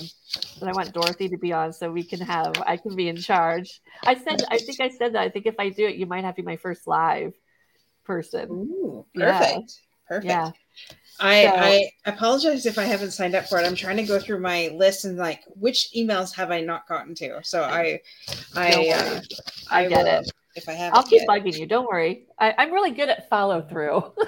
that 0.59 0.69
I 0.69 0.71
want 0.71 0.93
Dorothy 0.93 1.27
to 1.29 1.37
be 1.37 1.51
on 1.51 1.73
so 1.73 1.91
we 1.91 2.03
can 2.03 2.19
have 2.21 2.53
I 2.65 2.77
can 2.77 2.95
be 2.95 3.09
in 3.09 3.17
charge. 3.17 3.81
I 4.03 4.15
said 4.15 4.41
I 4.49 4.57
think 4.57 4.79
I 4.79 4.89
said 4.89 5.13
that. 5.13 5.21
I 5.21 5.29
think 5.29 5.45
if 5.45 5.55
I 5.59 5.69
do 5.69 5.85
it, 5.85 5.95
you 5.95 6.05
might 6.05 6.23
have 6.23 6.35
to 6.35 6.41
be 6.41 6.45
my 6.45 6.55
first 6.55 6.87
live 6.87 7.33
person. 8.05 8.49
Ooh, 8.49 9.05
perfect. 9.13 9.51
Yeah. 9.51 9.63
Perfect. 10.07 10.25
Yeah. 10.25 10.51
I, 11.19 11.43
so, 11.43 11.53
I 11.55 11.89
apologize 12.05 12.65
if 12.65 12.77
I 12.77 12.83
haven't 12.83 13.11
signed 13.11 13.35
up 13.35 13.45
for 13.45 13.59
it. 13.59 13.65
I'm 13.65 13.75
trying 13.75 13.97
to 13.97 14.03
go 14.03 14.19
through 14.19 14.39
my 14.39 14.69
list 14.75 15.05
and 15.05 15.17
like 15.17 15.43
which 15.55 15.89
emails 15.95 16.33
have 16.35 16.51
I 16.51 16.61
not 16.61 16.87
gotten 16.87 17.15
to. 17.15 17.39
So 17.43 17.63
I 17.63 18.01
I 18.55 18.91
uh, 18.93 19.21
I, 19.69 19.85
I 19.85 19.89
get 19.89 20.05
will, 20.05 20.19
it. 20.19 20.31
If 20.55 20.69
I 20.69 20.73
have, 20.73 20.93
I'll 20.93 21.03
keep 21.03 21.21
yet. 21.21 21.27
bugging 21.27 21.57
you. 21.57 21.65
Don't 21.65 21.87
worry. 21.87 22.25
I, 22.39 22.53
am 22.63 22.71
really 22.71 22.91
good 22.91 23.09
at 23.09 23.29
follow 23.29 23.61
through. 23.61 24.03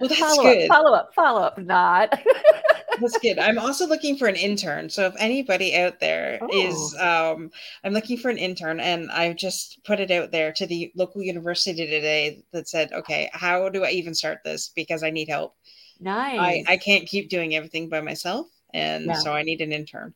Well, 0.00 0.08
that's 0.08 0.20
follow 0.20 0.42
good. 0.42 0.62
Up, 0.62 0.68
follow 0.68 0.94
up, 0.94 1.14
follow 1.14 1.40
up, 1.40 1.58
not. 1.58 2.20
that's 3.00 3.16
good. 3.18 3.38
I'm 3.38 3.58
also 3.58 3.86
looking 3.86 4.16
for 4.16 4.26
an 4.26 4.34
intern. 4.34 4.90
So 4.90 5.06
if 5.06 5.14
anybody 5.18 5.76
out 5.76 6.00
there 6.00 6.38
oh. 6.42 6.48
is, 6.52 6.94
um, 6.98 7.50
I'm 7.84 7.92
looking 7.92 8.18
for 8.18 8.28
an 8.28 8.36
intern, 8.36 8.80
and 8.80 9.10
I've 9.12 9.36
just 9.36 9.82
put 9.84 10.00
it 10.00 10.10
out 10.10 10.30
there 10.30 10.52
to 10.52 10.66
the 10.66 10.92
local 10.94 11.22
university 11.22 11.86
today 11.86 12.44
that 12.52 12.68
said, 12.68 12.92
okay, 12.92 13.30
how 13.32 13.68
do 13.68 13.84
I 13.84 13.90
even 13.90 14.14
start 14.14 14.40
this? 14.44 14.68
Because 14.68 15.02
I 15.02 15.10
need 15.10 15.28
help. 15.28 15.54
Nice. 16.00 16.66
I, 16.68 16.72
I 16.72 16.76
can't 16.76 17.06
keep 17.06 17.30
doing 17.30 17.54
everything 17.54 17.88
by 17.88 18.00
myself. 18.00 18.48
And 18.74 19.06
yeah. 19.06 19.14
so 19.14 19.32
I 19.32 19.42
need 19.42 19.60
an 19.60 19.72
intern. 19.72 20.12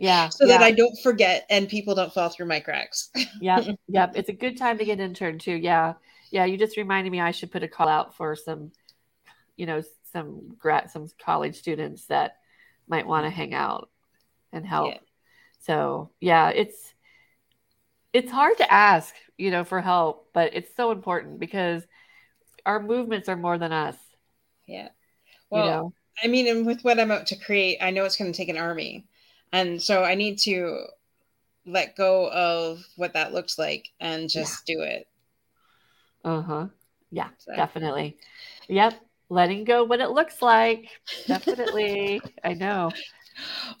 Yeah. 0.00 0.30
So 0.30 0.46
yeah. 0.46 0.56
that 0.56 0.64
I 0.64 0.70
don't 0.70 0.98
forget 1.02 1.44
and 1.50 1.68
people 1.68 1.94
don't 1.94 2.12
fall 2.12 2.30
through 2.30 2.46
my 2.46 2.58
cracks. 2.60 3.10
yep. 3.40 3.66
Yep. 3.88 4.12
It's 4.16 4.30
a 4.30 4.32
good 4.32 4.56
time 4.56 4.78
to 4.78 4.84
get 4.86 4.98
an 4.98 5.04
intern 5.04 5.38
too. 5.38 5.54
Yeah. 5.54 5.92
Yeah. 6.30 6.46
You 6.46 6.56
just 6.56 6.78
reminded 6.78 7.10
me 7.10 7.20
I 7.20 7.32
should 7.32 7.52
put 7.52 7.62
a 7.62 7.68
call 7.68 7.86
out 7.86 8.16
for 8.16 8.34
some, 8.34 8.72
you 9.56 9.66
know, 9.66 9.82
some 10.10 10.56
grad, 10.58 10.90
some 10.90 11.06
college 11.22 11.58
students 11.58 12.06
that 12.06 12.38
might 12.88 13.06
want 13.06 13.24
to 13.24 13.28
mm-hmm. 13.28 13.36
hang 13.36 13.54
out 13.54 13.90
and 14.54 14.66
help. 14.66 14.88
Yeah. 14.88 14.98
So 15.60 16.10
yeah, 16.18 16.48
it's, 16.48 16.94
it's 18.14 18.32
hard 18.32 18.56
to 18.56 18.72
ask, 18.72 19.14
you 19.36 19.50
know, 19.50 19.64
for 19.64 19.82
help, 19.82 20.30
but 20.32 20.54
it's 20.54 20.74
so 20.74 20.92
important 20.92 21.38
because 21.38 21.82
our 22.64 22.82
movements 22.82 23.28
are 23.28 23.36
more 23.36 23.58
than 23.58 23.72
us. 23.72 23.96
Yeah. 24.66 24.88
Well, 25.50 25.64
you 25.64 25.70
know? 25.70 25.92
I 26.24 26.26
mean, 26.26 26.48
and 26.48 26.66
with 26.66 26.80
what 26.82 26.98
I'm 26.98 27.10
out 27.10 27.26
to 27.28 27.36
create, 27.36 27.78
I 27.82 27.90
know 27.90 28.06
it's 28.06 28.16
going 28.16 28.32
to 28.32 28.36
take 28.36 28.48
an 28.48 28.56
army. 28.56 29.06
And 29.52 29.80
so 29.80 30.04
I 30.04 30.14
need 30.14 30.38
to 30.40 30.84
let 31.66 31.96
go 31.96 32.30
of 32.30 32.84
what 32.96 33.14
that 33.14 33.32
looks 33.32 33.58
like 33.58 33.88
and 34.00 34.28
just 34.28 34.62
yeah. 34.66 34.74
do 34.74 34.82
it. 34.82 35.06
Uh 36.24 36.42
huh. 36.42 36.66
Yeah, 37.10 37.28
so. 37.38 37.54
definitely. 37.54 38.16
Yep. 38.68 38.94
Letting 39.28 39.64
go 39.64 39.84
what 39.84 40.00
it 40.00 40.10
looks 40.10 40.42
like. 40.42 40.88
Definitely. 41.26 42.20
I 42.44 42.54
know. 42.54 42.90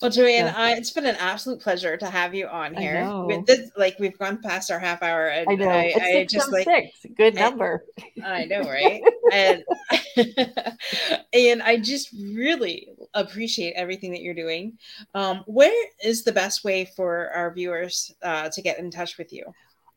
Well, 0.00 0.10
Joanne, 0.10 0.46
yeah. 0.46 0.54
I, 0.56 0.72
it's 0.72 0.90
been 0.90 1.06
an 1.06 1.16
absolute 1.16 1.60
pleasure 1.60 1.96
to 1.96 2.06
have 2.06 2.34
you 2.34 2.46
on 2.46 2.74
here. 2.74 3.04
This, 3.46 3.70
like 3.76 3.98
we've 3.98 4.18
gone 4.18 4.40
past 4.42 4.70
our 4.70 4.78
half 4.78 5.02
hour, 5.02 5.26
and 5.26 5.48
I 5.50 5.54
know. 5.54 5.68
I, 5.68 5.92
I 6.02 6.26
just 6.28 6.50
like 6.50 6.64
six. 6.64 7.06
good 7.16 7.34
number. 7.34 7.84
I, 8.24 8.42
I 8.42 8.44
know, 8.46 8.62
right? 8.62 9.02
and 9.32 9.64
and 11.32 11.62
I 11.62 11.78
just 11.78 12.12
really 12.12 12.88
appreciate 13.14 13.74
everything 13.74 14.12
that 14.12 14.22
you're 14.22 14.34
doing. 14.34 14.78
Um, 15.14 15.42
where 15.46 15.88
is 16.02 16.24
the 16.24 16.32
best 16.32 16.64
way 16.64 16.84
for 16.96 17.30
our 17.30 17.52
viewers 17.52 18.14
uh, 18.22 18.48
to 18.50 18.62
get 18.62 18.78
in 18.78 18.90
touch 18.90 19.18
with 19.18 19.32
you? 19.32 19.44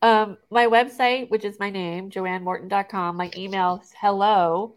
Um, 0.01 0.38
my 0.49 0.66
website, 0.66 1.30
which 1.30 1.45
is 1.45 1.59
my 1.59 1.70
name, 1.70 2.09
joannemorton.com. 2.09 3.16
My 3.16 3.32
email 3.38 3.80
is 3.82 3.93
hello 3.99 4.76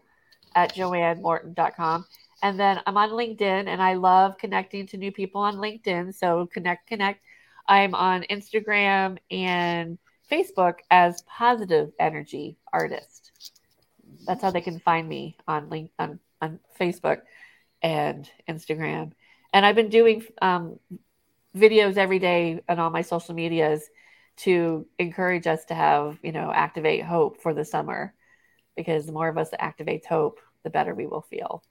at 0.55 0.73
joannemorton.com. 0.73 2.05
And 2.43 2.59
then 2.59 2.79
I'm 2.85 2.97
on 2.97 3.09
LinkedIn 3.09 3.67
and 3.67 3.81
I 3.81 3.95
love 3.95 4.37
connecting 4.37 4.87
to 4.87 4.97
new 4.97 5.11
people 5.11 5.41
on 5.41 5.57
LinkedIn. 5.57 6.15
So 6.15 6.47
connect, 6.53 6.87
connect. 6.87 7.21
I'm 7.67 7.93
on 7.95 8.23
Instagram 8.29 9.17
and 9.29 9.97
Facebook 10.31 10.75
as 10.91 11.23
Positive 11.23 11.91
Energy 11.99 12.57
Artist. 12.71 13.31
That's 14.25 14.41
how 14.41 14.51
they 14.51 14.61
can 14.61 14.79
find 14.79 15.09
me 15.09 15.35
on 15.47 15.69
link 15.69 15.91
on, 15.99 16.19
on 16.41 16.59
Facebook 16.79 17.21
and 17.81 18.29
Instagram. 18.49 19.11
And 19.53 19.65
I've 19.65 19.75
been 19.75 19.89
doing 19.89 20.25
um, 20.41 20.79
videos 21.55 21.97
every 21.97 22.19
day 22.19 22.61
on 22.67 22.79
all 22.79 22.89
my 22.89 23.01
social 23.01 23.33
medias 23.33 23.83
to 24.37 24.85
encourage 24.99 25.47
us 25.47 25.65
to 25.65 25.75
have, 25.75 26.17
you 26.21 26.31
know, 26.31 26.51
activate 26.51 27.03
hope 27.03 27.41
for 27.41 27.53
the 27.53 27.65
summer 27.65 28.13
because 28.75 29.05
the 29.05 29.11
more 29.11 29.27
of 29.27 29.37
us 29.37 29.49
that 29.49 29.61
activates 29.61 30.05
hope, 30.05 30.39
the 30.63 30.69
better 30.69 30.93
we 30.93 31.07
will 31.07 31.21
feel. 31.21 31.63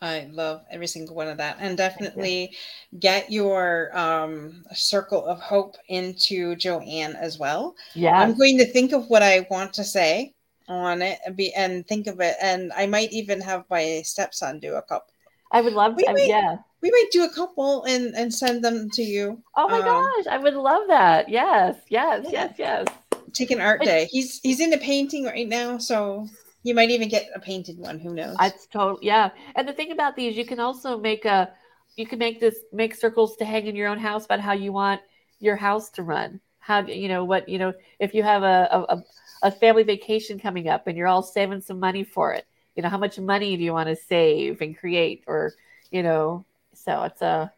I 0.00 0.28
love 0.30 0.62
every 0.70 0.86
single 0.86 1.14
one 1.14 1.28
of 1.28 1.38
that. 1.38 1.56
And 1.60 1.76
definitely 1.76 2.56
get 2.98 3.30
your 3.30 3.96
um, 3.96 4.64
circle 4.72 5.24
of 5.24 5.40
hope 5.40 5.76
into 5.88 6.56
Joanne 6.56 7.16
as 7.16 7.38
well. 7.38 7.74
Yeah. 7.94 8.18
I'm 8.18 8.36
going 8.36 8.58
to 8.58 8.66
think 8.66 8.92
of 8.92 9.08
what 9.08 9.22
I 9.22 9.46
want 9.50 9.72
to 9.74 9.84
say 9.84 10.34
on 10.68 11.02
it 11.02 11.20
and 11.24 11.36
be 11.36 11.52
and 11.54 11.86
think 11.86 12.06
of 12.06 12.20
it. 12.20 12.36
And 12.40 12.72
I 12.74 12.86
might 12.86 13.12
even 13.12 13.40
have 13.42 13.64
my 13.70 14.02
stepson 14.04 14.60
do 14.60 14.74
a 14.74 14.82
couple. 14.82 15.13
I 15.54 15.60
would 15.60 15.72
love 15.72 15.96
to. 15.96 16.12
Might, 16.12 16.26
yeah. 16.26 16.56
We 16.82 16.90
might 16.90 17.08
do 17.12 17.22
a 17.22 17.32
couple 17.32 17.84
and, 17.84 18.14
and 18.16 18.34
send 18.34 18.62
them 18.64 18.90
to 18.90 19.02
you. 19.02 19.40
Oh 19.56 19.68
my 19.68 19.78
um, 19.78 19.84
gosh. 19.84 20.26
I 20.26 20.36
would 20.36 20.54
love 20.54 20.82
that. 20.88 21.28
Yes. 21.28 21.76
Yes. 21.88 22.24
Yeah. 22.24 22.30
Yes. 22.30 22.54
Yes. 22.58 22.86
Take 23.32 23.52
an 23.52 23.60
art 23.60 23.80
day. 23.82 24.08
He's 24.10 24.40
he's 24.42 24.60
into 24.60 24.78
painting 24.78 25.24
right 25.24 25.48
now. 25.48 25.78
So 25.78 26.28
you 26.64 26.74
might 26.74 26.90
even 26.90 27.08
get 27.08 27.30
a 27.34 27.40
painted 27.40 27.78
one. 27.78 28.00
Who 28.00 28.14
knows? 28.14 28.36
That's 28.38 28.66
totally 28.66 29.06
yeah. 29.06 29.30
And 29.54 29.66
the 29.68 29.72
thing 29.72 29.92
about 29.92 30.16
these, 30.16 30.36
you 30.36 30.44
can 30.44 30.58
also 30.58 30.98
make 30.98 31.24
a, 31.24 31.52
you 31.96 32.06
can 32.06 32.18
make 32.18 32.40
this 32.40 32.56
make 32.72 32.94
circles 32.94 33.36
to 33.36 33.44
hang 33.44 33.66
in 33.66 33.76
your 33.76 33.88
own 33.88 33.98
house 33.98 34.24
about 34.24 34.40
how 34.40 34.52
you 34.52 34.72
want 34.72 35.00
your 35.38 35.56
house 35.56 35.88
to 35.90 36.02
run. 36.02 36.40
How 36.58 36.80
you 36.86 37.08
know 37.08 37.24
what 37.24 37.48
you 37.48 37.58
know 37.58 37.72
if 38.00 38.12
you 38.12 38.24
have 38.24 38.42
a 38.42 38.86
a, 38.88 39.02
a 39.42 39.50
family 39.52 39.84
vacation 39.84 40.38
coming 40.38 40.68
up 40.68 40.88
and 40.88 40.96
you're 40.96 41.06
all 41.06 41.22
saving 41.22 41.60
some 41.60 41.78
money 41.78 42.02
for 42.02 42.32
it. 42.32 42.46
You 42.74 42.82
know 42.82 42.88
how 42.88 42.98
much 42.98 43.18
money 43.18 43.56
do 43.56 43.62
you 43.62 43.72
want 43.72 43.88
to 43.88 43.96
save 43.96 44.60
and 44.60 44.76
create, 44.76 45.24
or 45.26 45.52
you 45.90 46.02
know, 46.02 46.44
so 46.74 47.04
it's 47.04 47.22
a, 47.22 47.52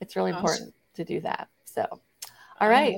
it's 0.00 0.16
really 0.16 0.32
awesome. 0.32 0.44
important 0.44 0.74
to 0.94 1.04
do 1.04 1.20
that. 1.20 1.48
So, 1.64 1.86
all 2.60 2.68
right. 2.68 2.96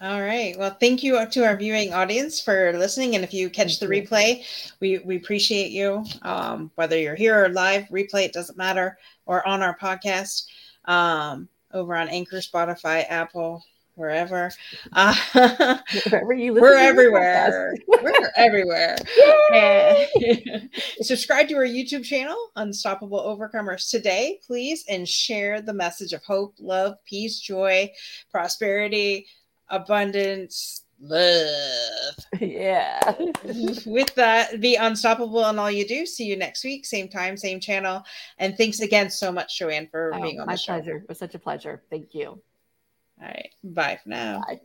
All 0.00 0.20
right. 0.20 0.56
Well, 0.56 0.76
thank 0.78 1.02
you 1.02 1.26
to 1.28 1.44
our 1.44 1.56
viewing 1.56 1.92
audience 1.92 2.40
for 2.40 2.72
listening. 2.78 3.16
And 3.16 3.24
if 3.24 3.34
you 3.34 3.50
catch 3.50 3.80
the 3.80 3.86
replay, 3.86 4.44
we, 4.78 4.98
we 4.98 5.16
appreciate 5.16 5.72
you. 5.72 6.04
Um, 6.22 6.70
whether 6.76 6.96
you're 6.96 7.16
here 7.16 7.44
or 7.44 7.48
live, 7.48 7.86
replay, 7.88 8.24
it 8.24 8.32
doesn't 8.32 8.56
matter, 8.56 8.96
or 9.26 9.46
on 9.46 9.60
our 9.60 9.76
podcast 9.76 10.44
um, 10.84 11.48
over 11.72 11.96
on 11.96 12.08
Anchor, 12.08 12.36
Spotify, 12.36 13.04
Apple, 13.08 13.64
wherever. 13.98 14.50
Uh, 14.92 15.14
wherever 16.08 16.32
you 16.32 16.54
We're 16.54 16.76
everywhere. 16.76 17.74
we're 17.88 18.30
everywhere. 18.36 18.96
subscribe 21.02 21.48
to 21.48 21.54
our 21.54 21.64
YouTube 21.64 22.04
channel, 22.04 22.36
Unstoppable 22.56 23.20
Overcomers, 23.20 23.90
today, 23.90 24.40
please, 24.46 24.84
and 24.88 25.06
share 25.06 25.60
the 25.60 25.72
message 25.72 26.12
of 26.12 26.22
hope, 26.24 26.54
love, 26.58 26.96
peace, 27.04 27.38
joy, 27.38 27.90
prosperity 28.30 29.26
abundance, 29.70 30.84
love. 31.00 32.14
Yeah. 32.40 33.00
With 33.86 34.14
that, 34.14 34.60
be 34.60 34.76
unstoppable 34.76 35.46
in 35.46 35.58
all 35.58 35.70
you 35.70 35.86
do. 35.86 36.06
See 36.06 36.24
you 36.24 36.36
next 36.36 36.64
week, 36.64 36.86
same 36.86 37.08
time, 37.08 37.36
same 37.36 37.60
channel. 37.60 38.02
And 38.38 38.56
thanks 38.56 38.80
again 38.80 39.10
so 39.10 39.30
much, 39.32 39.58
Joanne, 39.58 39.88
for 39.90 40.12
oh, 40.14 40.22
being 40.22 40.40
on 40.40 40.46
my 40.46 40.54
the 40.54 40.58
show. 40.58 40.72
My 40.72 40.80
pleasure. 40.80 40.96
It 40.98 41.08
was 41.08 41.18
such 41.18 41.34
a 41.34 41.38
pleasure. 41.38 41.82
Thank 41.90 42.14
you. 42.14 42.40
All 43.20 43.26
right. 43.28 43.50
Bye 43.64 43.98
for 44.02 44.08
now. 44.08 44.46
Bye. 44.46 44.60